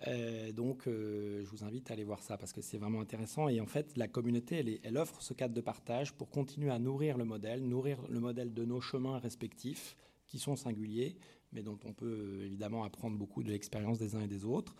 Euh, 0.06 0.52
donc, 0.52 0.82
je 0.86 1.48
vous 1.50 1.64
invite 1.64 1.90
à 1.90 1.94
aller 1.94 2.04
voir 2.04 2.22
ça 2.22 2.36
parce 2.36 2.52
que 2.52 2.60
c'est 2.60 2.78
vraiment 2.78 3.00
intéressant. 3.00 3.48
Et 3.48 3.60
en 3.60 3.66
fait, 3.66 3.96
la 3.96 4.08
communauté, 4.08 4.80
elle 4.82 4.98
offre 4.98 5.22
ce 5.22 5.34
cadre 5.34 5.54
de 5.54 5.60
partage 5.60 6.12
pour 6.12 6.30
continuer 6.30 6.70
à 6.70 6.78
nourrir 6.78 7.18
le 7.18 7.24
modèle, 7.24 7.66
nourrir 7.66 7.98
le 8.08 8.20
modèle 8.20 8.54
de 8.54 8.64
nos 8.64 8.80
chemins 8.80 9.18
respectifs 9.18 9.96
qui 10.28 10.38
sont 10.38 10.56
singuliers, 10.56 11.16
mais 11.52 11.62
dont 11.62 11.78
on 11.84 11.92
peut 11.92 12.42
évidemment 12.44 12.84
apprendre 12.84 13.16
beaucoup 13.16 13.42
de 13.42 13.50
l'expérience 13.50 13.98
des 13.98 14.14
uns 14.14 14.20
et 14.20 14.26
des 14.26 14.44
autres, 14.44 14.74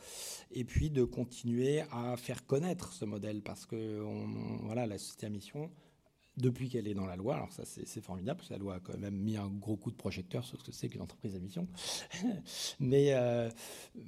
et 0.51 0.65
puis 0.65 0.91
de 0.91 1.05
continuer 1.05 1.83
à 1.91 2.17
faire 2.17 2.47
connaître 2.47 2.93
ce 2.93 3.05
modèle, 3.05 3.43
parce 3.43 3.67
que 3.67 4.01
voilà, 4.63 4.87
la 4.87 4.99
société 4.99 5.27
à 5.27 5.31
mission 5.31 5.71
depuis 6.39 6.69
qu'elle 6.69 6.89
est 6.89 6.95
dans 6.95 7.07
la 7.07 7.17
loi. 7.17 7.35
Alors 7.35 7.53
ça, 7.53 7.65
c'est 7.65 8.01
formidable, 8.01 8.39
parce 8.39 8.49
que 8.49 8.55
la 8.55 8.59
loi 8.59 8.75
a 8.77 8.81
quand 8.81 8.97
même 8.99 9.17
mis 9.17 9.37
un 9.37 9.49
gros 9.49 9.77
coup 9.77 9.91
de 9.91 9.97
projecteur 9.97 10.45
sur 10.45 10.59
ce 10.61 10.65
que 10.65 10.73
c'est 10.73 10.89
qu'une 10.89 11.03
entreprise 11.03 11.35
à 11.35 11.39
mission. 11.39 11.67
mais 12.81 13.13
euh, 13.13 13.51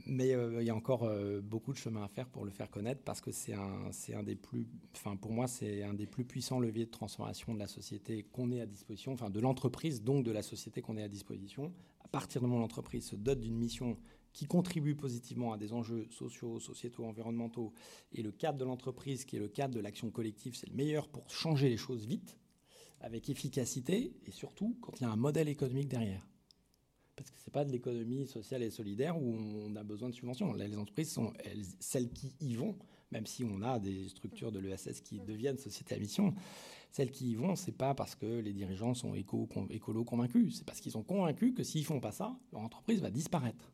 mais 0.06 0.34
euh, 0.34 0.62
il 0.62 0.66
y 0.66 0.70
a 0.70 0.74
encore 0.74 1.04
euh, 1.04 1.40
beaucoup 1.40 1.72
de 1.72 1.78
chemin 1.78 2.04
à 2.04 2.08
faire 2.08 2.28
pour 2.28 2.44
le 2.44 2.50
faire 2.50 2.70
connaître, 2.70 3.02
parce 3.04 3.20
que 3.20 3.32
c'est 3.32 3.54
un, 3.54 3.90
un 4.14 4.22
des 4.22 4.36
plus, 4.36 4.66
enfin 4.94 5.16
pour 5.16 5.32
moi, 5.32 5.46
c'est 5.46 5.82
un 5.82 5.94
des 5.94 6.06
plus 6.06 6.24
puissants 6.24 6.60
leviers 6.60 6.86
de 6.86 6.90
transformation 6.90 7.54
de 7.54 7.58
la 7.58 7.66
société 7.66 8.24
qu'on 8.32 8.50
ait 8.52 8.60
à 8.60 8.66
disposition, 8.66 9.12
enfin 9.12 9.30
de 9.30 9.40
l'entreprise, 9.40 10.02
donc 10.02 10.24
de 10.24 10.30
la 10.30 10.42
société 10.42 10.82
qu'on 10.82 10.96
ait 10.96 11.02
à 11.02 11.08
disposition. 11.08 11.72
À 12.04 12.08
partir 12.08 12.40
du 12.40 12.46
moment 12.46 12.58
où 12.58 12.62
l'entreprise 12.62 13.04
se 13.04 13.16
dote 13.16 13.40
d'une 13.40 13.56
mission 13.56 13.96
qui 14.32 14.46
contribue 14.46 14.94
positivement 14.94 15.52
à 15.52 15.58
des 15.58 15.72
enjeux 15.72 16.06
sociaux, 16.10 16.60
sociétaux, 16.60 17.04
environnementaux, 17.04 17.72
et 18.12 18.22
le 18.22 18.32
cadre 18.32 18.58
de 18.58 18.64
l'entreprise, 18.64 19.24
qui 19.24 19.36
est 19.36 19.40
le 19.40 19.48
cadre 19.48 19.74
de 19.74 19.80
l'action 19.80 20.10
collective, 20.10 20.56
c'est 20.56 20.68
le 20.68 20.76
meilleur 20.76 21.08
pour 21.08 21.28
changer 21.30 21.68
les 21.68 21.76
choses 21.76 22.06
vite, 22.06 22.38
avec 23.00 23.28
efficacité, 23.28 24.14
et 24.26 24.30
surtout 24.30 24.76
quand 24.80 24.92
il 25.00 25.02
y 25.02 25.06
a 25.06 25.10
un 25.10 25.16
modèle 25.16 25.48
économique 25.48 25.88
derrière. 25.88 26.26
Parce 27.16 27.30
que 27.30 27.38
ce 27.38 27.48
n'est 27.48 27.52
pas 27.52 27.64
de 27.64 27.72
l'économie 27.72 28.26
sociale 28.26 28.62
et 28.62 28.70
solidaire 28.70 29.20
où 29.20 29.34
on 29.34 29.76
a 29.76 29.82
besoin 29.82 30.08
de 30.08 30.14
subventions. 30.14 30.52
les 30.54 30.78
entreprises 30.78 31.12
sont 31.12 31.32
celles 31.78 32.10
qui 32.10 32.32
y 32.40 32.54
vont, 32.54 32.76
même 33.10 33.26
si 33.26 33.44
on 33.44 33.60
a 33.62 33.78
des 33.78 34.08
structures 34.08 34.52
de 34.52 34.58
l'ESS 34.58 35.00
qui 35.02 35.20
deviennent 35.20 35.58
sociétés 35.58 35.96
à 35.96 35.98
mission. 35.98 36.34
Celles 36.92 37.10
qui 37.10 37.32
y 37.32 37.34
vont, 37.34 37.56
ce 37.56 37.66
n'est 37.66 37.76
pas 37.76 37.94
parce 37.94 38.14
que 38.14 38.26
les 38.26 38.52
dirigeants 38.52 38.94
sont 38.94 39.14
éco, 39.14 39.48
écolo 39.70 40.04
convaincus, 40.04 40.56
c'est 40.58 40.64
parce 40.64 40.80
qu'ils 40.80 40.92
sont 40.92 41.02
convaincus 41.02 41.54
que 41.54 41.62
s'ils 41.62 41.82
ne 41.82 41.86
font 41.86 42.00
pas 42.00 42.12
ça, 42.12 42.36
leur 42.52 42.62
entreprise 42.62 43.00
va 43.00 43.10
disparaître. 43.10 43.72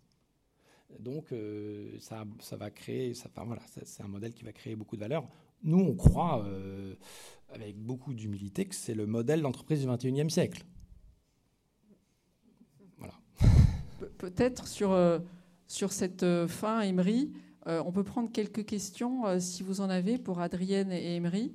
Donc, 1.00 1.32
euh, 1.32 1.96
ça, 2.00 2.24
va 2.56 2.70
créer, 2.70 3.14
ça, 3.14 3.28
voilà, 3.44 3.62
c'est 3.84 4.02
un 4.02 4.08
modèle 4.08 4.32
qui 4.32 4.44
va 4.44 4.52
créer 4.52 4.76
beaucoup 4.76 4.96
de 4.96 5.00
valeur. 5.00 5.26
Nous, 5.62 5.78
on 5.78 5.94
croit, 5.94 6.44
euh, 6.44 6.94
avec 7.52 7.76
beaucoup 7.78 8.14
d'humilité, 8.14 8.66
que 8.66 8.74
c'est 8.74 8.94
le 8.94 9.06
modèle 9.06 9.42
d'entreprise 9.42 9.80
du 9.80 9.86
21e 9.86 10.30
siècle. 10.30 10.64
Voilà. 12.98 13.14
Peut-être 14.18 14.66
sur, 14.66 14.92
euh, 14.92 15.18
sur 15.66 15.92
cette 15.92 16.46
fin, 16.46 16.80
Emery, 16.82 17.32
on 17.66 17.90
peut 17.90 18.04
prendre 18.04 18.30
quelques 18.30 18.64
questions, 18.64 19.40
si 19.40 19.64
vous 19.64 19.80
en 19.80 19.90
avez, 19.90 20.18
pour 20.18 20.40
Adrienne 20.40 20.92
et 20.92 21.16
Emery. 21.16 21.52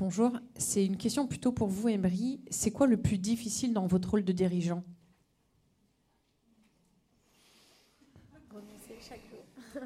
Bonjour, 0.00 0.32
c'est 0.56 0.86
une 0.86 0.96
question 0.96 1.26
plutôt 1.26 1.52
pour 1.52 1.68
vous, 1.68 1.90
Emery. 1.90 2.40
C'est 2.48 2.70
quoi 2.70 2.86
le 2.86 2.96
plus 2.96 3.18
difficile 3.18 3.74
dans 3.74 3.86
votre 3.86 4.12
rôle 4.12 4.24
de 4.24 4.32
dirigeant? 4.32 4.82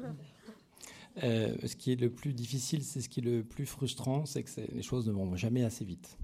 Euh, 1.23 1.55
ce 1.65 1.77
qui 1.77 1.93
est 1.93 1.95
le 1.95 2.09
plus 2.09 2.33
difficile, 2.33 2.83
c'est 2.83 2.99
ce 2.99 3.07
qui 3.07 3.21
est 3.21 3.23
le 3.23 3.41
plus 3.41 3.65
frustrant, 3.65 4.25
c'est 4.25 4.43
que 4.43 4.49
les 4.73 4.81
choses 4.81 5.07
ne 5.07 5.13
vont 5.13 5.33
jamais 5.37 5.63
assez 5.63 5.85
vite. 5.85 6.17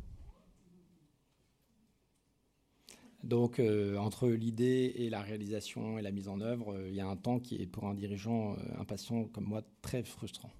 Donc, 3.24 3.60
euh, 3.60 3.96
entre 3.96 4.28
l'idée 4.28 4.92
et 4.98 5.10
la 5.10 5.22
réalisation 5.22 5.98
et 5.98 6.02
la 6.02 6.12
mise 6.12 6.28
en 6.28 6.42
œuvre, 6.42 6.74
euh, 6.74 6.90
il 6.90 6.96
y 6.96 7.00
a 7.00 7.08
un 7.08 7.16
temps 7.16 7.40
qui 7.40 7.56
est 7.56 7.68
pour 7.68 7.86
un 7.86 7.94
dirigeant 7.94 8.58
impatient 8.78 9.24
comme 9.30 9.46
moi 9.46 9.62
très 9.82 10.04
frustrant. 10.04 10.52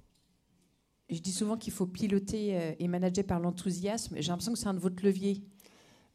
Je 1.12 1.20
dis 1.20 1.34
souvent 1.34 1.58
qu'il 1.58 1.74
faut 1.74 1.86
piloter 1.86 2.58
euh, 2.58 2.74
et 2.80 2.88
manager 2.88 3.26
par 3.26 3.42
l'enthousiasme. 3.42 4.16
J'ai 4.18 4.30
l'impression 4.30 4.54
que 4.54 4.60
c'est 4.60 4.68
un 4.68 4.74
de 4.74 4.80
votre 4.80 5.06
leviers. 5.06 5.44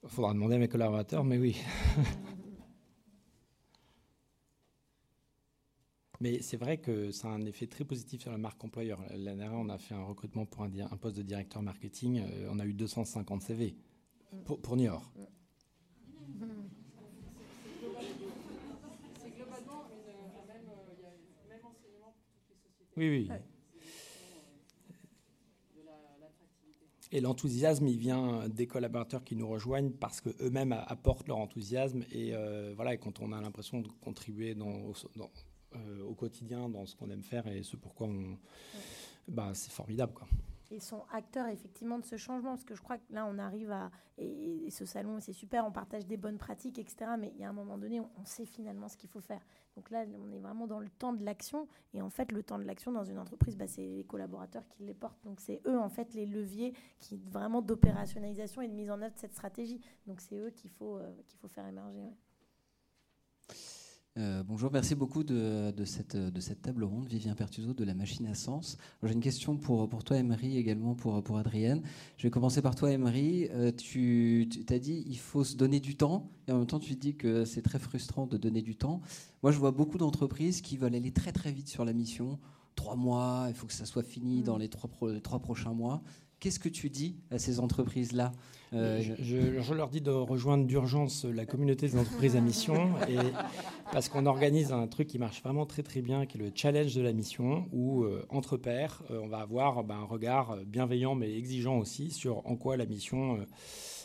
Il 0.03 0.09
faudra 0.09 0.33
demander 0.33 0.55
à 0.55 0.59
mes 0.59 0.69
collaborateurs, 0.69 1.23
mais 1.23 1.37
oui. 1.37 1.61
mais 6.21 6.41
c'est 6.41 6.57
vrai 6.57 6.79
que 6.79 7.11
ça 7.11 7.29
a 7.29 7.33
un 7.33 7.45
effet 7.45 7.67
très 7.67 7.85
positif 7.85 8.23
sur 8.23 8.31
la 8.31 8.39
marque 8.39 8.65
employeur. 8.65 9.03
L'année 9.11 9.41
dernière, 9.41 9.59
on 9.59 9.69
a 9.69 9.77
fait 9.77 9.95
un 9.95 10.03
recrutement 10.03 10.47
pour 10.47 10.63
un, 10.63 10.97
poste 10.97 11.19
de 11.19 11.23
directeur 11.23 11.61
marketing. 11.61 12.21
Euh, 12.21 12.49
on 12.51 12.59
a 12.59 12.65
eu 12.65 12.73
250 12.73 13.43
CV 13.43 13.77
pour, 14.47 14.63
pour 14.63 14.77
Niort. 14.77 15.13
Oui, 22.97 23.11
oui. 23.11 23.31
Et 27.17 27.23
l'enthousiasme, 27.23 27.89
il 27.89 27.97
vient 27.97 28.47
des 28.47 28.67
collaborateurs 28.67 29.25
qui 29.25 29.37
nous 29.37 29.49
rejoignent 29.49 29.91
parce 29.91 30.21
qu'eux-mêmes 30.21 30.73
apportent 30.73 31.27
leur 31.29 31.39
enthousiasme. 31.39 32.03
Et 32.13 32.35
euh, 32.35 32.75
voilà, 32.77 32.95
quand 32.99 33.21
on 33.21 33.33
a 33.33 33.41
l'impression 33.41 33.81
de 33.81 33.89
contribuer 34.03 34.55
dans, 34.55 34.93
euh, 35.77 36.03
au 36.03 36.13
quotidien 36.13 36.69
dans 36.69 36.85
ce 36.85 36.95
qu'on 36.95 37.09
aime 37.09 37.23
faire 37.23 37.47
et 37.47 37.63
ce 37.63 37.77
pourquoi 37.77 38.07
on. 38.07 38.37
Bah, 39.29 39.53
c'est 39.55 39.73
formidable. 39.73 40.13
Quoi 40.13 40.29
et 40.71 40.81
sont 40.81 41.05
acteurs 41.13 41.47
effectivement 41.49 41.99
de 41.99 42.05
ce 42.05 42.17
changement. 42.17 42.51
Parce 42.51 42.65
que 42.65 42.75
je 42.75 42.83
crois 42.83 42.99
que 42.99 43.13
là, 43.13 43.27
on 43.27 43.39
arrive 43.39 43.71
à. 43.71 43.91
Et, 44.19 44.71
ce 44.71 44.85
salon, 44.85 45.21
c'est 45.21 45.33
super, 45.33 45.67
on 45.67 45.71
partage 45.71 46.07
des 46.07 46.17
bonnes 46.17 46.39
pratiques, 46.39 46.79
etc. 46.79 47.13
Mais 47.19 47.33
il 47.35 47.41
y 47.41 47.45
a 47.45 47.49
un 47.49 47.53
moment 47.53 47.79
donné, 47.79 48.01
on, 48.01 48.25
sait 48.25 48.45
finalement 48.45 48.89
ce 48.89 48.97
qu'il 48.97 49.09
faut 49.09 49.21
faire. 49.21 49.41
Donc 49.77 49.91
là, 49.91 50.05
on 50.19 50.31
est 50.33 50.39
vraiment 50.39 50.67
dans 50.67 50.81
le 50.81 50.89
temps 50.89 51.13
de 51.13 51.25
l'action. 51.25 51.69
Et 51.95 52.03
en 52.03 52.11
fait, 52.11 52.33
le 52.33 52.43
temps 52.43 52.59
de 52.59 52.65
l'action 52.65 52.93
dans 52.93 53.05
une 53.05 53.19
entreprise, 53.19 53.57
bah, 53.57 53.67
c'est 53.69 53.87
les 53.87 54.05
collaborateurs 54.05 54.67
qui 54.69 54.85
les 54.85 54.95
portent. 54.95 55.23
Donc 55.25 55.41
c'est 55.41 55.61
eux, 55.67 55.79
en 55.79 55.89
fait, 55.89 56.15
les 56.15 56.27
leviers 56.27 56.75
qui, 56.99 57.17
vraiment 57.17 57.63
d'opérationnalisation 57.63 58.63
et 58.63 58.69
de 58.69 58.75
mise 58.75 58.91
en 58.91 59.01
œuvre 59.01 59.15
de 59.15 59.19
cette 59.21 59.35
stratégie. 59.35 59.81
Donc 60.07 60.21
c'est 60.21 60.39
eux 60.39 60.51
qu'il 60.51 60.71
faut, 60.71 60.99
euh, 60.99 61.13
qu'il 61.29 61.39
faut 61.39 61.49
faire 61.49 61.67
émerger. 61.67 62.11
Euh, 64.19 64.43
bonjour, 64.43 64.71
merci 64.73 64.95
beaucoup 64.95 65.25
de, 65.25 65.75
cette, 65.85 66.17
de, 66.17 66.41
cette, 66.41 66.63
table 66.63 66.85
ronde. 66.85 67.07
Vivien 67.07 67.35
Pertuso 67.35 67.75
de 67.75 67.85
la 67.85 67.93
Machine 67.93 68.27
à 68.27 68.35
Sens. 68.35 68.79
J'ai 69.03 69.13
une 69.13 69.21
question 69.21 69.59
pour, 69.59 69.91
pour 69.91 70.05
toi, 70.05 70.17
Emery, 70.17 70.57
également 70.57 70.95
pour, 70.95 71.23
pour 71.23 71.37
Adrienne. 71.37 71.83
Je 72.17 72.23
vais 72.23 72.31
commencer 72.31 72.63
par 72.63 72.75
toi, 72.75 72.91
Emery. 72.91 73.49
Euh, 73.51 73.73
tu, 73.73 74.49
tu 74.51 74.73
as 74.73 74.79
dit 74.79 75.05
il 75.07 75.19
faut 75.19 75.45
se 75.45 75.55
donner 75.55 75.81
du 75.81 75.97
temps, 75.97 76.31
et 76.49 76.53
en 76.53 76.59
même 76.59 76.67
temps, 76.67 76.81
tu 76.81 76.95
dis 76.95 77.15
que 77.15 77.45
c'est 77.45 77.61
très 77.61 77.79
frustrant 77.79 78.27
de 78.27 78.39
donner 78.39 78.63
du 78.63 78.75
temps. 78.75 79.03
Moi, 79.43 79.53
je 79.53 79.59
vois 79.59 79.71
beaucoup 79.73 79.99
d'entreprises 79.99 80.63
qui 80.63 80.79
veulent 80.79 80.95
aller 80.95 81.13
très 81.13 81.33
très 81.33 81.53
vite 81.53 81.69
sur 81.69 81.85
la 81.85 81.93
mission. 81.93 82.39
Trois 82.75 82.97
mois, 82.97 83.47
il 83.49 83.55
faut 83.55 83.67
que 83.67 83.73
ça 83.75 83.85
soit 83.85 84.03
fini 84.03 84.43
dans 84.43 84.57
les 84.57 84.69
trois, 84.69 84.91
les 85.13 85.21
trois 85.21 85.41
prochains 85.41 85.75
mois. 85.75 86.03
Qu'est-ce 86.39 86.59
que 86.59 86.69
tu 86.69 86.91
dis 86.91 87.17
à 87.31 87.39
ces 87.39 87.61
entreprises-là 87.61 88.33
euh, 88.73 89.01
je, 89.21 89.75
leur 89.75 89.89
dis 89.89 90.01
de 90.01 90.11
rejoindre 90.11 90.67
d'urgence 90.67 91.25
la 91.25 91.47
communauté 91.47 91.89
des 91.89 91.97
entreprises 91.97 92.37
à 92.37 92.41
mission, 92.41 92.95
et, 93.09 93.17
parce 93.93 94.09
qu'on 94.09 94.27
organise 94.27 94.73
un 94.73 94.87
truc 94.89 95.07
qui 95.07 95.19
marche 95.19 95.43
vraiment 95.43 95.67
très 95.67 95.83
très 95.83 96.03
bien, 96.03 96.27
qui 96.27 96.39
est 96.39 96.41
le 96.41 96.51
challenge 96.55 96.95
de 96.95 97.01
la 97.01 97.13
mission, 97.13 97.69
où 97.73 98.03
euh, 98.03 98.27
entre 98.29 98.57
pairs, 98.57 99.03
euh, 99.11 99.21
on 99.23 99.29
va 99.29 99.39
avoir 99.39 99.85
ben, 99.85 99.97
un 99.97 100.05
regard 100.05 100.57
bienveillant 100.67 101.15
mais 101.15 101.37
exigeant 101.37 101.79
aussi 101.79 102.11
sur 102.11 102.47
en 102.47 102.57
quoi 102.57 102.77
la 102.77 102.87
mission 102.87 103.39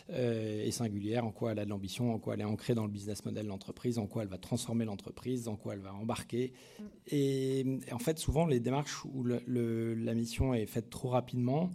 est 0.10 0.72
singulière, 0.72 1.26
en 1.26 1.32
quoi 1.32 1.54
elle 1.54 1.60
a 1.60 1.66
de 1.66 1.70
l'ambition, 1.70 2.14
en 2.14 2.20
quoi 2.20 2.34
elle 2.34 2.42
est 2.42 2.46
ancrée 2.46 2.76
dans 2.76 2.84
le 2.84 2.92
business 2.92 3.24
model 3.24 3.46
de 3.46 3.50
l'entreprise, 3.50 3.98
en 3.98 4.08
quoi 4.08 4.24
elle 4.24 4.30
va 4.30 4.38
transformer 4.38 4.84
l'entreprise, 4.84 5.48
en 5.48 5.56
quoi 5.56 5.74
elle 5.74 5.80
va 5.80 5.94
embarquer. 5.94 6.52
Et, 7.08 7.80
en 7.94 8.00
fait, 8.00 8.20
souvent, 8.20 8.46
les 8.46 8.60
démarches 8.60 9.06
où 9.06 9.24
la 9.24 10.14
mission 10.14 10.54
est 10.54 10.66
faite 10.66 10.90
trop 10.90 11.10
rapidement, 11.10 11.72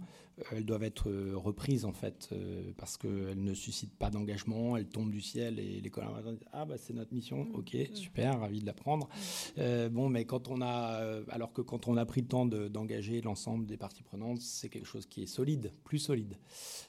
elles 0.51 0.65
doivent 0.65 0.83
être 0.83 1.09
euh, 1.09 1.33
reprises 1.35 1.85
en 1.85 1.93
fait 1.93 2.29
euh, 2.31 2.71
parce 2.77 2.97
qu'elles 2.97 3.43
ne 3.43 3.53
suscitent 3.53 3.95
pas 3.95 4.09
d'engagement, 4.09 4.77
elles 4.77 4.87
tombent 4.87 5.11
du 5.11 5.21
ciel 5.21 5.59
et 5.59 5.81
les 5.81 5.89
collaborateurs 5.89 6.33
disent 6.33 6.47
ah 6.51 6.65
bah 6.65 6.77
c'est 6.77 6.93
notre 6.93 7.13
mission, 7.13 7.45
mm. 7.45 7.55
ok 7.55 7.73
mm. 7.73 7.95
super, 7.95 8.39
ravi 8.39 8.61
de 8.61 8.65
l'apprendre. 8.65 9.07
Mm. 9.07 9.59
Euh, 9.59 9.89
bon 9.89 10.09
mais 10.09 10.25
quand 10.25 10.47
on 10.47 10.61
a 10.61 11.21
alors 11.29 11.53
que 11.53 11.61
quand 11.61 11.87
on 11.87 11.97
a 11.97 12.05
pris 12.05 12.21
le 12.21 12.27
temps 12.27 12.45
d'engager 12.45 13.21
l'ensemble 13.21 13.65
des 13.65 13.77
parties 13.77 14.03
prenantes, 14.03 14.41
c'est 14.41 14.69
quelque 14.69 14.87
chose 14.87 15.05
qui 15.05 15.23
est 15.23 15.27
solide, 15.27 15.71
plus 15.83 15.99
solide. 15.99 16.37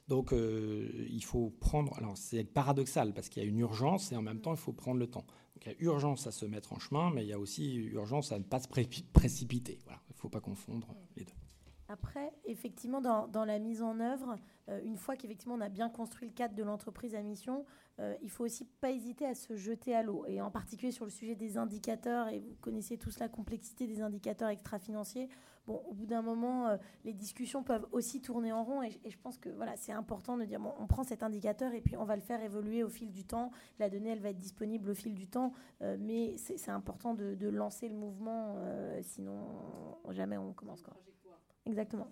Donc 0.08 0.32
il 0.32 1.24
faut 1.24 1.50
prendre. 1.60 1.96
Alors 1.98 2.16
c'est 2.16 2.44
paradoxal 2.44 3.12
parce 3.14 3.28
qu'il 3.28 3.42
y 3.42 3.46
a 3.46 3.48
une 3.48 3.58
urgence 3.58 4.12
et 4.12 4.16
en 4.16 4.22
même 4.22 4.40
temps 4.40 4.52
il 4.52 4.58
faut 4.58 4.72
prendre 4.72 4.98
le 4.98 5.06
temps. 5.06 5.24
Donc 5.54 5.66
il 5.66 5.72
y 5.72 5.74
a 5.74 5.76
urgence 5.80 6.26
à 6.26 6.32
se 6.32 6.46
mettre 6.46 6.72
en 6.72 6.78
chemin, 6.78 7.10
mais 7.14 7.24
il 7.24 7.28
y 7.28 7.32
a 7.32 7.38
aussi 7.38 7.74
urgence 7.74 8.32
à 8.32 8.38
ne 8.38 8.44
pas 8.44 8.60
se 8.60 8.68
précipiter. 8.68 9.78
Voilà, 9.84 10.00
il 10.08 10.14
ne 10.14 10.18
faut 10.18 10.28
pas 10.28 10.40
confondre 10.40 10.94
les 11.16 11.24
deux. 11.24 11.32
Après, 11.90 12.30
effectivement, 12.44 13.00
dans, 13.00 13.44
la 13.46 13.58
mise 13.58 13.80
en 13.80 13.98
œuvre, 13.98 14.36
euh, 14.68 14.78
une 14.84 14.98
fois 14.98 15.16
qu'effectivement 15.16 15.54
on 15.54 15.60
a 15.62 15.70
bien 15.70 15.88
construit 15.88 16.28
le 16.28 16.34
cadre 16.34 16.54
de 16.54 16.62
l'entreprise 16.62 17.14
à 17.14 17.22
mission, 17.22 17.64
euh, 17.98 18.14
il 18.20 18.30
faut 18.30 18.44
aussi 18.44 18.66
pas 18.66 18.90
hésiter 18.90 19.24
à 19.24 19.34
se 19.34 19.56
jeter 19.56 19.94
à 19.94 20.02
l'eau. 20.02 20.26
Et 20.26 20.42
en 20.42 20.50
particulier 20.50 20.92
sur 20.92 21.06
le 21.06 21.10
sujet 21.10 21.34
des 21.34 21.56
indicateurs, 21.56 22.28
et 22.28 22.40
vous 22.40 22.54
connaissez 22.60 22.98
tous 22.98 23.18
la 23.20 23.30
complexité 23.30 23.86
des 23.86 24.02
indicateurs 24.02 24.50
extra-financiers. 24.50 25.30
Bon, 25.66 25.82
au 25.88 25.94
bout 25.94 26.04
d'un 26.04 26.20
moment, 26.20 26.68
euh, 26.68 26.76
les 27.06 27.14
discussions 27.14 27.62
peuvent 27.62 27.86
aussi 27.92 28.20
tourner 28.20 28.52
en 28.52 28.64
rond. 28.64 28.82
Et, 28.82 29.00
je 29.08 29.16
pense 29.16 29.38
que 29.38 29.48
voilà, 29.48 29.74
c'est 29.78 29.92
important 29.92 30.36
de 30.36 30.44
dire 30.44 30.60
bon, 30.60 30.74
on 30.78 30.86
prend 30.86 31.04
cet 31.04 31.22
indicateur 31.22 31.72
et 31.72 31.80
puis 31.80 31.96
on 31.96 32.04
va 32.04 32.16
le 32.16 32.22
faire 32.22 32.42
évoluer 32.42 32.82
au 32.82 32.90
fil 32.90 33.10
du 33.12 33.24
temps. 33.24 33.50
La 33.78 33.88
donnée, 33.88 34.10
elle 34.10 34.20
va 34.20 34.28
être 34.28 34.38
disponible 34.38 34.90
au 34.90 34.94
fil 34.94 35.14
du 35.14 35.26
temps. 35.26 35.54
mais 35.80 36.36
c'est 36.36 36.70
important 36.70 37.14
de, 37.14 37.34
de, 37.34 37.48
lancer 37.48 37.88
le 37.88 37.94
mouvement, 37.94 38.56
sinon 39.02 39.38
jamais 40.10 40.36
on 40.36 40.52
commence. 40.52 40.82
Quoi. 40.82 40.94
Exactement. 41.66 42.08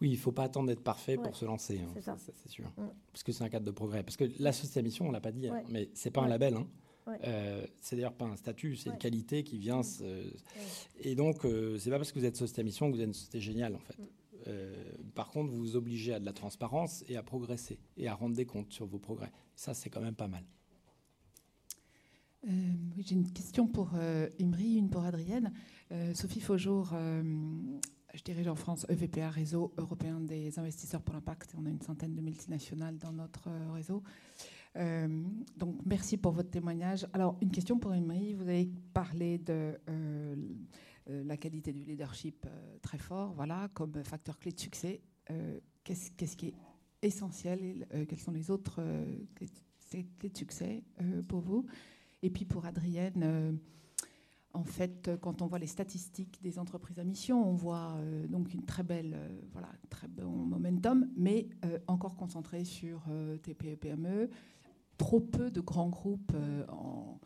Oui, 0.00 0.08
il 0.10 0.12
ne 0.12 0.18
faut 0.18 0.32
pas 0.32 0.44
attendre 0.44 0.68
d'être 0.68 0.82
parfait 0.82 1.16
pour 1.16 1.36
se 1.36 1.44
lancer. 1.44 1.80
Hein. 1.80 2.16
C'est 2.18 2.48
sûr. 2.48 2.66
Mm. 2.76 2.88
Parce 3.12 3.22
que 3.22 3.32
c'est 3.32 3.44
un 3.44 3.48
cadre 3.48 3.64
de 3.64 3.70
progrès. 3.70 4.02
Parce 4.02 4.16
que 4.16 4.24
la 4.38 4.52
société 4.52 4.80
à 4.80 4.82
mission, 4.82 5.06
on 5.06 5.08
ne 5.08 5.14
l'a 5.14 5.20
pas 5.20 5.32
dit, 5.32 5.48
hein, 5.48 5.62
mais 5.70 5.88
ce 5.94 6.08
n'est 6.08 6.12
pas 6.12 6.22
un 6.22 6.28
label. 6.28 6.54
Hein. 6.54 6.66
c'est 7.80 7.96
d'ailleurs 7.96 8.14
pas 8.14 8.26
un 8.26 8.36
statut, 8.36 8.76
c'est 8.76 8.90
une 8.90 8.98
qualité 8.98 9.42
qui 9.42 9.58
vient. 9.58 9.80
Mm. 9.80 10.04
Et 11.00 11.14
donc, 11.14 11.46
c'est 11.78 11.90
pas 11.90 11.96
parce 11.96 12.12
que 12.12 12.18
vous 12.18 12.24
êtes 12.24 12.36
société 12.36 12.60
à 12.60 12.64
mission 12.64 12.90
que 12.90 12.96
vous 12.96 13.00
êtes 13.00 13.08
une 13.08 13.14
société 13.14 13.40
géniale, 13.40 13.74
en 13.74 13.80
fait. 13.80 13.96
Mm. 13.98 15.10
par 15.14 15.30
contre, 15.30 15.50
vous 15.50 15.58
vous 15.58 15.76
obligez 15.76 16.12
à 16.12 16.20
de 16.20 16.26
la 16.26 16.34
transparence 16.34 17.02
et 17.08 17.16
à 17.16 17.22
progresser 17.22 17.78
et 17.96 18.06
à 18.08 18.14
rendre 18.14 18.36
des 18.36 18.46
comptes 18.46 18.72
sur 18.72 18.86
vos 18.86 18.98
progrès. 18.98 19.32
Ça, 19.54 19.72
c'est 19.72 19.88
quand 19.88 20.02
même 20.02 20.14
pas 20.14 20.28
mal. 20.28 20.44
J'ai 22.98 23.14
une 23.14 23.32
question 23.32 23.66
pour 23.66 23.94
Imri, 24.38 24.76
une 24.76 24.90
pour 24.90 25.04
Adrienne. 25.04 25.52
Sophie 26.14 26.40
Faujour 26.40 26.94
je 28.16 28.22
dirige 28.22 28.48
en 28.48 28.54
France 28.54 28.86
EVPA, 28.88 29.28
Réseau 29.28 29.72
européen 29.76 30.20
des 30.20 30.58
investisseurs 30.58 31.02
pour 31.02 31.14
l'impact. 31.14 31.54
On 31.58 31.66
a 31.66 31.68
une 31.68 31.82
centaine 31.82 32.14
de 32.14 32.22
multinationales 32.22 32.96
dans 32.96 33.12
notre 33.12 33.48
euh, 33.48 33.72
réseau. 33.72 34.02
Euh, 34.76 35.22
donc, 35.56 35.76
merci 35.84 36.16
pour 36.16 36.32
votre 36.32 36.50
témoignage. 36.50 37.06
Alors, 37.12 37.36
une 37.42 37.50
question 37.50 37.78
pour 37.78 37.94
Emery. 37.94 38.32
Vous 38.32 38.48
avez 38.48 38.70
parlé 38.94 39.38
de 39.38 39.78
euh, 39.90 40.34
la 41.06 41.36
qualité 41.36 41.72
du 41.72 41.84
leadership 41.84 42.46
très 42.80 42.98
fort, 42.98 43.34
voilà, 43.34 43.68
comme 43.74 44.02
facteur 44.02 44.38
clé 44.38 44.50
de 44.50 44.58
succès. 44.58 45.02
Qu'est-ce 45.84 46.36
qui 46.36 46.46
est 46.48 46.54
essentiel 47.02 47.86
et 47.92 48.06
quelles 48.06 48.18
sont 48.18 48.32
les 48.32 48.50
autres 48.50 48.82
clés 49.36 50.30
de 50.30 50.36
succès 50.36 50.82
pour 51.28 51.40
vous? 51.40 51.64
Et 52.22 52.30
puis 52.30 52.44
pour 52.44 52.66
Adrienne, 52.66 53.60
en 54.56 54.64
fait, 54.64 55.10
quand 55.20 55.42
on 55.42 55.46
voit 55.46 55.58
les 55.58 55.66
statistiques 55.66 56.40
des 56.42 56.58
entreprises 56.58 56.98
à 56.98 57.04
mission, 57.04 57.46
on 57.46 57.54
voit 57.54 57.96
euh, 57.98 58.26
donc 58.26 58.54
une 58.54 58.64
très 58.64 58.82
belle, 58.82 59.12
euh, 59.14 59.40
voilà, 59.52 59.68
très 59.90 60.08
bon 60.08 60.30
momentum, 60.30 61.10
mais 61.14 61.50
euh, 61.66 61.78
encore 61.86 62.16
concentré 62.16 62.64
sur 62.64 63.02
TPE, 63.42 63.76
PME. 63.76 64.30
Trop 64.96 65.20
peu 65.20 65.50
de 65.50 65.60
grands 65.60 65.90
groupes 65.90 66.32
en, 66.68 67.18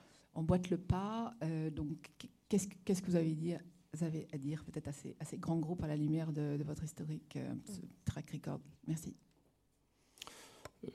boîte 0.42 0.70
le 0.70 0.78
pas. 0.78 1.34
donc, 1.72 2.10
qu'est-ce, 2.48 2.66
qu'est-ce 2.84 3.00
que 3.00 3.06
vous 3.06 3.16
avez, 3.16 3.34
dit, 3.34 3.54
vous 3.94 4.02
avez 4.02 4.26
à 4.32 4.38
dire 4.38 4.64
peut-être 4.64 4.88
à 4.88 4.92
ces, 4.92 5.14
à 5.20 5.24
ces, 5.24 5.38
grands 5.38 5.58
groupes 5.58 5.84
à 5.84 5.86
la 5.86 5.96
lumière 5.96 6.32
de, 6.32 6.56
de 6.56 6.64
votre 6.64 6.82
historique 6.82 7.38
track 8.04 8.30
record? 8.30 8.60
Merci. 8.88 9.14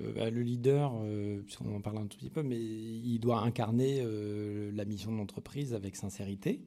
Euh, 0.02 0.14
bah, 0.14 0.30
le 0.30 0.42
leader, 0.42 0.94
euh, 1.04 1.42
puisqu'on 1.42 1.76
en 1.76 1.82
parle 1.82 1.98
un 2.00 2.08
tout 2.08 2.18
petit 2.18 2.30
peu, 2.30 2.44
mais 2.44 2.60
il 2.60 3.20
doit 3.20 3.42
incarner 3.42 4.02
euh, 4.02 4.72
la 4.74 4.86
mission 4.86 5.12
de 5.12 5.18
l'entreprise 5.18 5.74
avec 5.74 5.96
sincérité 5.96 6.62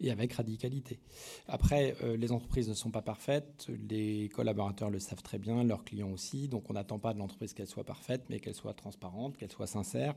et 0.00 0.10
avec 0.10 0.32
radicalité. 0.32 0.98
Après, 1.46 1.94
les 2.16 2.32
entreprises 2.32 2.68
ne 2.68 2.74
sont 2.74 2.90
pas 2.90 3.02
parfaites, 3.02 3.68
les 3.88 4.28
collaborateurs 4.28 4.90
le 4.90 4.98
savent 4.98 5.22
très 5.22 5.38
bien, 5.38 5.62
leurs 5.64 5.84
clients 5.84 6.10
aussi, 6.10 6.48
donc 6.48 6.70
on 6.70 6.74
n'attend 6.74 6.98
pas 6.98 7.12
de 7.12 7.18
l'entreprise 7.18 7.52
qu'elle 7.52 7.66
soit 7.66 7.84
parfaite, 7.84 8.24
mais 8.30 8.40
qu'elle 8.40 8.54
soit 8.54 8.74
transparente, 8.74 9.36
qu'elle 9.36 9.50
soit 9.50 9.66
sincère. 9.66 10.14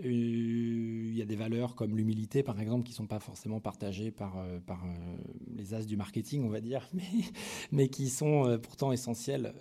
Euh, 0.00 0.08
il 0.08 1.16
y 1.16 1.22
a 1.22 1.24
des 1.24 1.36
valeurs 1.36 1.74
comme 1.74 1.96
l'humilité, 1.96 2.42
par 2.42 2.60
exemple, 2.60 2.84
qui 2.84 2.92
ne 2.92 2.96
sont 2.96 3.06
pas 3.06 3.20
forcément 3.20 3.60
partagées 3.60 4.10
par, 4.10 4.38
euh, 4.38 4.58
euh, 4.68 5.16
les 5.54 5.74
as 5.74 5.84
du 5.84 5.96
marketing, 5.96 6.44
on 6.44 6.48
va 6.48 6.60
dire, 6.60 6.88
mais 7.72 7.88
qui 7.88 8.08
sont 8.08 8.58
pourtant 8.62 8.92
essentielles. 8.92 9.54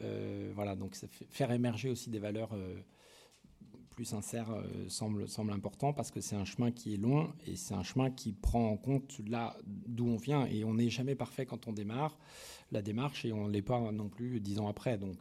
voilà, 0.55 0.75
donc 0.75 0.95
faire 1.29 1.51
émerger 1.51 1.89
aussi 1.89 2.09
des 2.09 2.19
valeurs 2.19 2.55
plus 3.91 4.05
sincères 4.05 4.49
semble, 4.87 5.27
semble 5.27 5.51
important 5.51 5.93
parce 5.93 6.11
que 6.11 6.21
c'est 6.21 6.35
un 6.35 6.45
chemin 6.45 6.71
qui 6.71 6.93
est 6.95 6.97
long 6.97 7.31
et 7.45 7.55
c'est 7.55 7.73
un 7.75 7.83
chemin 7.83 8.09
qui 8.09 8.33
prend 8.33 8.69
en 8.69 8.77
compte 8.77 9.19
là 9.27 9.55
d'où 9.65 10.07
on 10.07 10.17
vient. 10.17 10.45
Et 10.47 10.63
on 10.63 10.73
n'est 10.73 10.89
jamais 10.89 11.15
parfait 11.15 11.45
quand 11.45 11.67
on 11.67 11.73
démarre 11.73 12.17
la 12.71 12.81
démarche 12.81 13.25
et 13.25 13.31
on 13.31 13.47
ne 13.47 13.51
l'est 13.51 13.61
pas 13.61 13.91
non 13.91 14.09
plus 14.09 14.39
dix 14.39 14.59
ans 14.59 14.67
après. 14.67 14.97
Donc. 14.97 15.17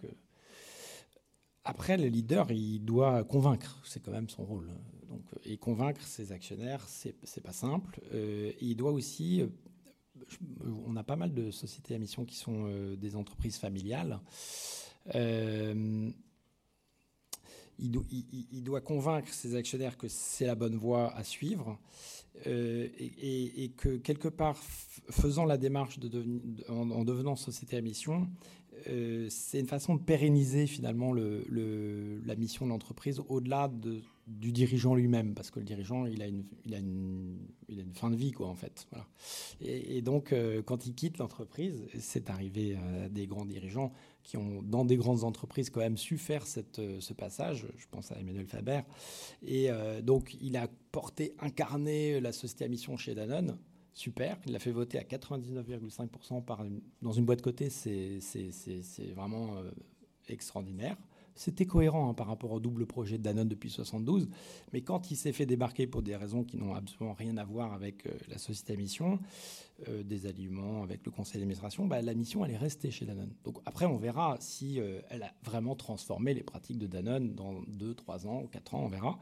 Après, 1.65 1.99
le 1.99 2.07
leader, 2.07 2.51
il 2.51 2.81
doit 2.81 3.23
convaincre, 3.25 3.81
c'est 3.85 4.01
quand 4.03 4.13
même 4.13 4.31
son 4.31 4.45
rôle. 4.45 4.71
Donc, 5.11 5.23
et 5.45 5.57
convaincre 5.57 6.01
ses 6.03 6.33
actionnaires, 6.33 6.87
c'est 6.89 7.43
pas 7.43 7.53
simple. 7.53 8.01
Euh, 8.13 8.53
il 8.61 8.77
doit 8.77 8.93
aussi. 8.93 9.43
Euh, 9.43 9.49
on 10.87 10.97
a 10.97 11.03
pas 11.03 11.17
mal 11.17 11.35
de 11.35 11.51
sociétés 11.51 11.95
à 11.95 11.99
mission 11.99 12.25
qui 12.25 12.37
sont 12.37 12.67
euh, 12.67 12.97
des 12.97 13.17
entreprises 13.17 13.57
familiales. 13.59 14.21
Il 17.81 18.63
doit, 18.63 18.81
convaincre 18.81 19.33
ses 19.33 19.55
actionnaires 19.57 19.97
que 19.97 20.09
c'est 20.09 20.47
la 20.47 20.55
bonne 20.55 20.77
voie 20.77 21.15
à 21.17 21.25
suivre 21.25 21.79
et, 22.47 23.73
que 23.77 23.97
quelque 23.97 24.29
part, 24.29 24.57
faisant 25.11 25.45
la 25.45 25.57
démarche 25.57 25.99
en, 26.69 27.05
devenant 27.05 27.37
société 27.37 27.77
à 27.77 27.81
mission, 27.81 28.29
c'est 28.85 29.61
une 29.61 29.67
façon 29.67 29.95
de 29.97 30.01
pérenniser 30.01 30.67
finalement 30.67 31.13
le, 31.13 32.21
la 32.25 32.37
mission 32.37 32.67
de 32.67 32.71
l'entreprise 32.71 33.21
au-delà 33.29 33.69
de 33.69 34.03
du 34.31 34.53
dirigeant 34.53 34.95
lui-même, 34.95 35.35
parce 35.35 35.51
que 35.51 35.59
le 35.59 35.65
dirigeant, 35.65 36.07
il 36.07 36.23
a 36.23 36.27
une, 36.27 37.37
fin 37.95 38.11
de 38.11 38.17
vie, 38.17 38.33
quoi, 38.33 38.49
en 38.49 38.55
fait. 38.55 38.87
Et, 39.61 40.03
donc, 40.03 40.33
euh, 40.33 40.63
quand 40.63 40.87
il 40.87 40.95
quitte 40.95 41.19
l'entreprise, 41.19 41.87
c'est 41.99 42.31
arrivé 42.31 42.77
à 42.77 43.09
des 43.09 43.27
grands 43.27 43.45
dirigeants 43.45 43.93
qui 44.23 44.37
ont, 44.37 44.63
dans 44.63 44.85
des 44.85 44.97
grandes 44.97 45.25
entreprises, 45.25 45.71
quand 45.71 45.81
même 45.81 45.97
su 45.97 46.19
faire 46.19 46.47
cette, 46.47 46.79
euh, 46.79 47.01
ce 47.01 47.13
passage. 47.13 47.67
Je 47.77 47.87
pense 47.91 48.13
à 48.13 48.19
Emmanuel 48.19 48.47
Faber. 48.47 48.81
Et 49.43 49.71
euh, 49.71 50.01
donc, 50.03 50.37
il 50.41 50.57
a 50.57 50.69
porté, 50.93 51.35
incarné 51.41 52.21
la 52.21 52.33
société 52.33 52.65
à 52.65 52.69
mission 52.69 52.97
chez 52.97 53.15
Danone. 53.15 53.59
Super, 53.93 54.39
il 54.47 54.53
l'a 54.53 54.59
fait 54.59 54.71
voter 54.71 54.99
à 54.99 55.03
99,5% 55.03 56.45
par 56.45 56.65
dans 57.03 57.13
une 57.13 57.25
boîte 57.25 57.43
cotée, 57.43 57.69
c'est 57.71 58.21
vraiment 59.15 59.57
extraordinaire. 60.29 60.97
C'était 61.41 61.65
cohérent 61.65 62.11
hein, 62.11 62.13
par 62.13 62.27
rapport 62.27 62.53
au 62.53 62.61
double 62.61 62.85
projet 62.85 63.17
de 63.17 63.23
Danone 63.23 63.49
depuis 63.49 63.71
72, 63.71 64.29
mais 64.75 64.83
quand 64.83 65.11
il 65.11 65.17
s'est 65.17 65.33
fait 65.33 65.47
débarquer 65.47 65.87
pour 65.87 66.03
des 66.03 66.15
raisons 66.15 66.45
qui 66.45 66.59
n'ont 66.59 66.75
absolument 66.75 67.15
rien 67.15 67.35
à 67.39 67.45
voir 67.47 67.73
avec 67.73 68.07
euh, 68.07 68.11
la 68.29 68.37
société 68.37 68.77
mission, 68.77 69.19
euh, 69.89 70.03
des 70.03 70.27
aliments, 70.27 70.83
avec 70.83 71.01
le 71.07 71.11
conseil 71.11 71.41
d'administration, 71.41 71.87
bah, 71.87 72.03
la 72.03 72.13
mission 72.13 72.45
elle 72.45 72.51
est 72.51 72.59
restée 72.59 72.91
chez 72.91 73.07
Danone. 73.07 73.33
Donc 73.45 73.57
après 73.65 73.87
on 73.87 73.97
verra 73.97 74.37
si 74.39 74.79
euh, 74.81 75.01
elle 75.09 75.23
a 75.23 75.33
vraiment 75.43 75.75
transformé 75.75 76.35
les 76.35 76.43
pratiques 76.43 76.77
de 76.77 76.87
Danone 76.87 77.35
dans 77.35 77.63
2, 77.69 77.95
3 77.95 78.27
ans, 78.27 78.45
4 78.53 78.75
ans, 78.75 78.85
on 78.85 78.89
verra 78.89 79.19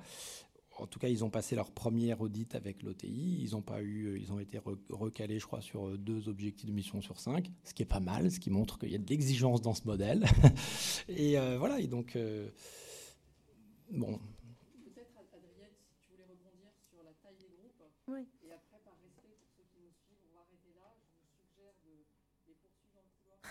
en 0.80 0.86
tout 0.86 0.98
cas, 0.98 1.08
ils 1.08 1.24
ont 1.24 1.30
passé 1.30 1.56
leur 1.56 1.70
première 1.70 2.20
audit 2.20 2.54
avec 2.54 2.82
l'OTI. 2.82 3.38
Ils 3.40 3.56
ont 3.56 3.62
pas 3.62 3.82
eu, 3.82 4.18
ils 4.20 4.32
ont 4.32 4.38
été 4.38 4.60
recalés, 4.90 5.38
je 5.38 5.46
crois, 5.46 5.60
sur 5.60 5.88
euh, 5.88 5.96
deux 5.96 6.28
objectifs 6.28 6.68
de 6.68 6.74
mission 6.74 7.00
sur 7.00 7.18
cinq, 7.18 7.50
ce 7.64 7.74
qui 7.74 7.82
est 7.82 7.86
pas 7.86 8.00
mal, 8.00 8.30
ce 8.30 8.40
qui 8.40 8.50
montre 8.50 8.78
qu'il 8.78 8.90
y 8.90 8.94
a 8.94 8.98
de 8.98 9.08
l'exigence 9.08 9.60
dans 9.60 9.74
ce 9.74 9.84
modèle. 9.84 10.24
et 11.08 11.38
euh, 11.38 11.58
voilà. 11.58 11.80
Et 11.80 11.86
donc, 11.86 12.16
euh, 12.16 12.48
bon. 13.90 14.18
Peut-être 14.84 15.18
Adrienne, 15.32 15.74
si 15.82 15.94
tu 16.00 16.10
voulais 16.10 16.24
rebondir 16.24 16.70
sur 16.88 17.02
la 17.02 17.12
taille 17.22 17.38
des 17.38 17.50
groupes. 17.56 17.82
Oui. 18.08 18.26
Et 18.46 18.52
après, 18.52 18.78
par 18.84 18.94
respect 19.02 19.34
pour 19.38 19.48
ceux 19.56 19.64
qui 19.72 19.80
nous 19.82 19.92
suivent, 20.06 20.22
on 20.30 20.34
va 20.34 20.40
arrêter 20.46 20.72
là. 20.78 20.94
Je 21.02 21.18
vous 21.18 21.28
suggère 21.42 21.74
de 21.84 21.90
les 22.46 22.54
poursuivre 22.54 22.94
dans 22.94 23.02
le 23.02 23.12
couloir. 23.18 23.42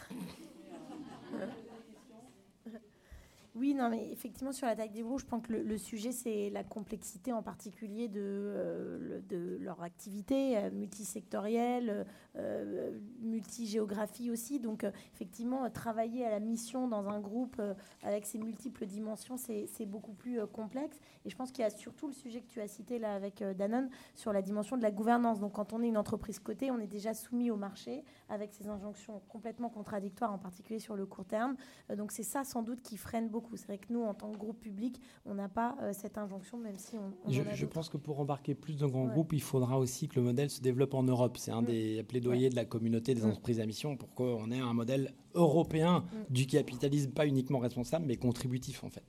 Oui, 3.58 3.74
non, 3.74 3.90
mais 3.90 4.12
effectivement, 4.12 4.52
sur 4.52 4.68
la 4.68 4.76
taille 4.76 4.92
des 4.92 5.02
groupes, 5.02 5.20
je 5.20 5.26
pense 5.26 5.42
que 5.42 5.54
le, 5.54 5.78
sujet, 5.80 6.12
c'est 6.12 6.52
la 6.52 6.64
complexité 6.64 7.34
en 7.34 7.42
particulier 7.42 8.08
de, 8.08 8.22
euh, 8.22 9.58
leur 9.60 9.82
activité 9.82 10.58
euh, 10.58 10.70
multisectorielle, 10.70 12.06
euh, 12.36 12.92
multigéographie 13.20 14.30
aussi. 14.30 14.60
Donc, 14.60 14.86
effectivement, 15.16 15.68
travailler 15.72 16.24
à 16.24 16.30
la 16.30 16.40
mission 16.40 16.88
dans 16.88 17.10
un 17.10 17.20
groupe 17.20 17.60
avec 18.04 18.28
ses 18.28 18.38
multiples 18.38 18.86
dimensions, 18.86 19.38
c'est 19.38 19.86
beaucoup 19.88 20.14
plus 20.14 20.46
complexe. 20.46 21.00
Et 21.26 21.32
je 21.32 21.36
pense 21.36 21.52
qu'il 21.52 21.64
y 21.64 21.68
a 21.68 21.72
surtout 21.72 22.06
le 22.06 22.14
sujet 22.14 22.42
que 22.42 22.48
tu 22.48 22.62
as 22.62 22.68
cité 22.68 23.00
là 23.00 23.16
avec 23.16 23.44
Danone 23.58 23.90
sur 24.14 24.34
la 24.34 24.44
dimension 24.44 24.78
de 24.78 24.84
la 24.84 24.92
gouvernance. 24.92 25.40
Donc, 25.40 25.54
quand 25.54 25.74
on 25.74 25.82
est 25.82 25.88
une 25.88 25.98
entreprise 25.98 26.38
cotée, 26.38 26.70
on 26.70 26.80
est 26.80 26.88
déjà 26.88 27.16
soumis 27.16 27.50
au 27.50 27.58
marché 27.58 28.04
avec 28.30 28.54
ces 28.54 28.68
injonctions 28.68 29.22
complètement 29.30 29.70
contradictoires, 29.70 30.32
en 30.32 30.38
particulier 30.38 30.80
sur 30.80 30.96
le 30.96 31.06
court 31.06 31.26
terme. 31.26 31.56
donc, 31.96 32.12
c'est 32.12 32.24
ça 32.24 32.44
sans 32.44 32.64
doute 32.64 32.82
qui 32.82 32.98
freine 32.98 33.30
beaucoup 33.30 33.48
c'est 33.56 33.68
vrai 33.68 33.78
que 33.78 33.92
nous, 33.92 34.04
en 34.04 34.14
tant 34.14 34.32
que 34.32 34.38
groupe 34.38 34.60
public, 34.60 35.00
on 35.26 35.36
n'a 35.36 35.50
pas 35.50 35.78
euh, 35.82 35.92
cette 35.94 36.18
injonction, 36.18 36.58
même 36.58 36.78
si 36.78 36.98
on. 36.98 37.14
je, 37.30 37.66
pense 37.66 37.90
que 37.90 37.98
pour 37.98 38.20
embarquer 38.20 38.56
plus 38.56 38.78
de 38.78 38.86
grands 38.86 39.06
groupes, 39.06 39.34
il 39.34 39.42
faudra 39.42 39.78
aussi 39.80 40.08
que 40.08 40.20
le 40.20 40.26
modèle 40.26 40.50
se 40.50 40.62
développe 40.62 40.94
en 40.94 41.04
Europe. 41.04 41.38
C'est 41.38 41.52
un 41.52 41.62
mm. 41.62 41.66
des 41.66 42.04
plaidoyers 42.04 42.50
de 42.50 42.56
la 42.56 42.66
communauté 42.66 43.14
des 43.14 43.22
mm. 43.22 43.30
entreprises 43.30 43.60
à 43.60 43.66
mission 43.66 43.96
pour 43.98 44.14
qu'on 44.14 44.52
ait 44.52 44.60
un 44.60 44.74
modèle 44.74 45.14
européen 45.34 46.00
mm. 46.00 46.34
du 46.34 46.46
capitalisme, 46.46 47.12
pas 47.12 47.28
uniquement 47.28 47.60
responsable, 47.60 48.06
mais 48.06 48.18
contributif 48.18 48.84
en 48.84 48.90
fait. 48.90 49.04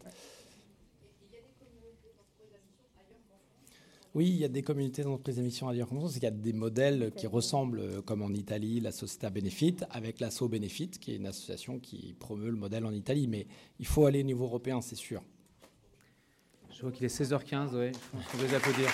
Oui, 4.14 4.26
il 4.26 4.36
y 4.36 4.44
a 4.44 4.48
des 4.48 4.62
communautés 4.62 5.02
d'entreprises 5.02 5.38
à 5.38 5.42
mission 5.42 5.68
ailleurs 5.68 5.88
qu'en 5.88 5.96
France. 5.96 6.16
Il 6.16 6.22
y 6.22 6.26
a 6.26 6.30
des 6.30 6.54
modèles 6.54 7.12
qui 7.14 7.26
ressemblent, 7.26 7.80
euh, 7.80 8.00
comme 8.00 8.22
en 8.22 8.30
Italie, 8.30 8.80
la 8.80 8.90
Società 8.90 9.28
Benefit, 9.28 9.76
avec 9.90 10.18
l'Asso 10.18 10.48
Benefit, 10.48 10.90
qui 10.90 11.12
est 11.12 11.16
une 11.16 11.26
association 11.26 11.78
qui 11.78 12.14
promeut 12.18 12.50
le 12.50 12.56
modèle 12.56 12.86
en 12.86 12.92
Italie. 12.92 13.26
Mais 13.26 13.46
il 13.78 13.86
faut 13.86 14.06
aller 14.06 14.20
au 14.20 14.24
niveau 14.24 14.44
européen, 14.44 14.80
c'est 14.80 14.96
sûr. 14.96 15.22
Je 16.70 16.80
vois 16.82 16.90
qu'il 16.90 17.04
est 17.04 17.14
16h15, 17.14 17.74
oui. 17.74 17.92
Je 17.92 18.18
pense 18.18 18.26
qu'on 18.32 18.38
peut 18.38 18.46
les 18.46 18.54
applaudir. 18.54 18.88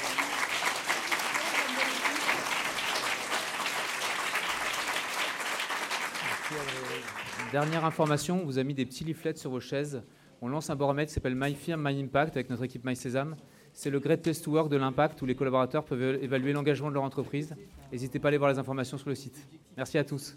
Dernière 7.53 7.85
information, 7.85 8.43
on 8.43 8.45
vous 8.45 8.59
a 8.59 8.65
mis 8.65 8.75
des 8.75 8.85
petits 8.85 9.05
leaflets 9.05 9.37
sur 9.37 9.51
vos 9.51 9.61
chaises. 9.61 10.03
On 10.43 10.49
lance 10.49 10.71
un 10.71 10.77
baromètre 10.77 11.11
qui 11.11 11.15
s'appelle 11.15 11.37
My 11.37 11.55
Firm, 11.55 11.89
My 11.89 12.01
Impact 12.01 12.37
avec 12.37 12.51
notre 12.51 12.65
équipe 12.65 12.85
My 12.85 12.97
Sésame 12.97 13.37
c'est 13.75 13.91
le 13.91 13.99
Great 13.99 14.23
Place 14.23 14.41
to 14.41 14.53
Work 14.53 14.71
de 14.71 14.77
l'impact 14.77 15.21
où 15.21 15.27
les 15.27 15.35
collaborateurs 15.35 15.85
peuvent 15.85 16.23
évaluer 16.23 16.53
l'engagement 16.53 16.89
de 16.89 16.95
leur 16.95 17.03
entreprise. 17.03 17.55
N'hésitez 17.93 18.19
pas 18.19 18.29
à 18.29 18.31
aller 18.31 18.39
voir 18.39 18.51
les 18.51 18.59
informations 18.59 18.97
sur 18.97 19.09
le 19.09 19.15
site. 19.15 19.47
Merci 19.77 19.99
à 19.99 20.05
tous. 20.05 20.35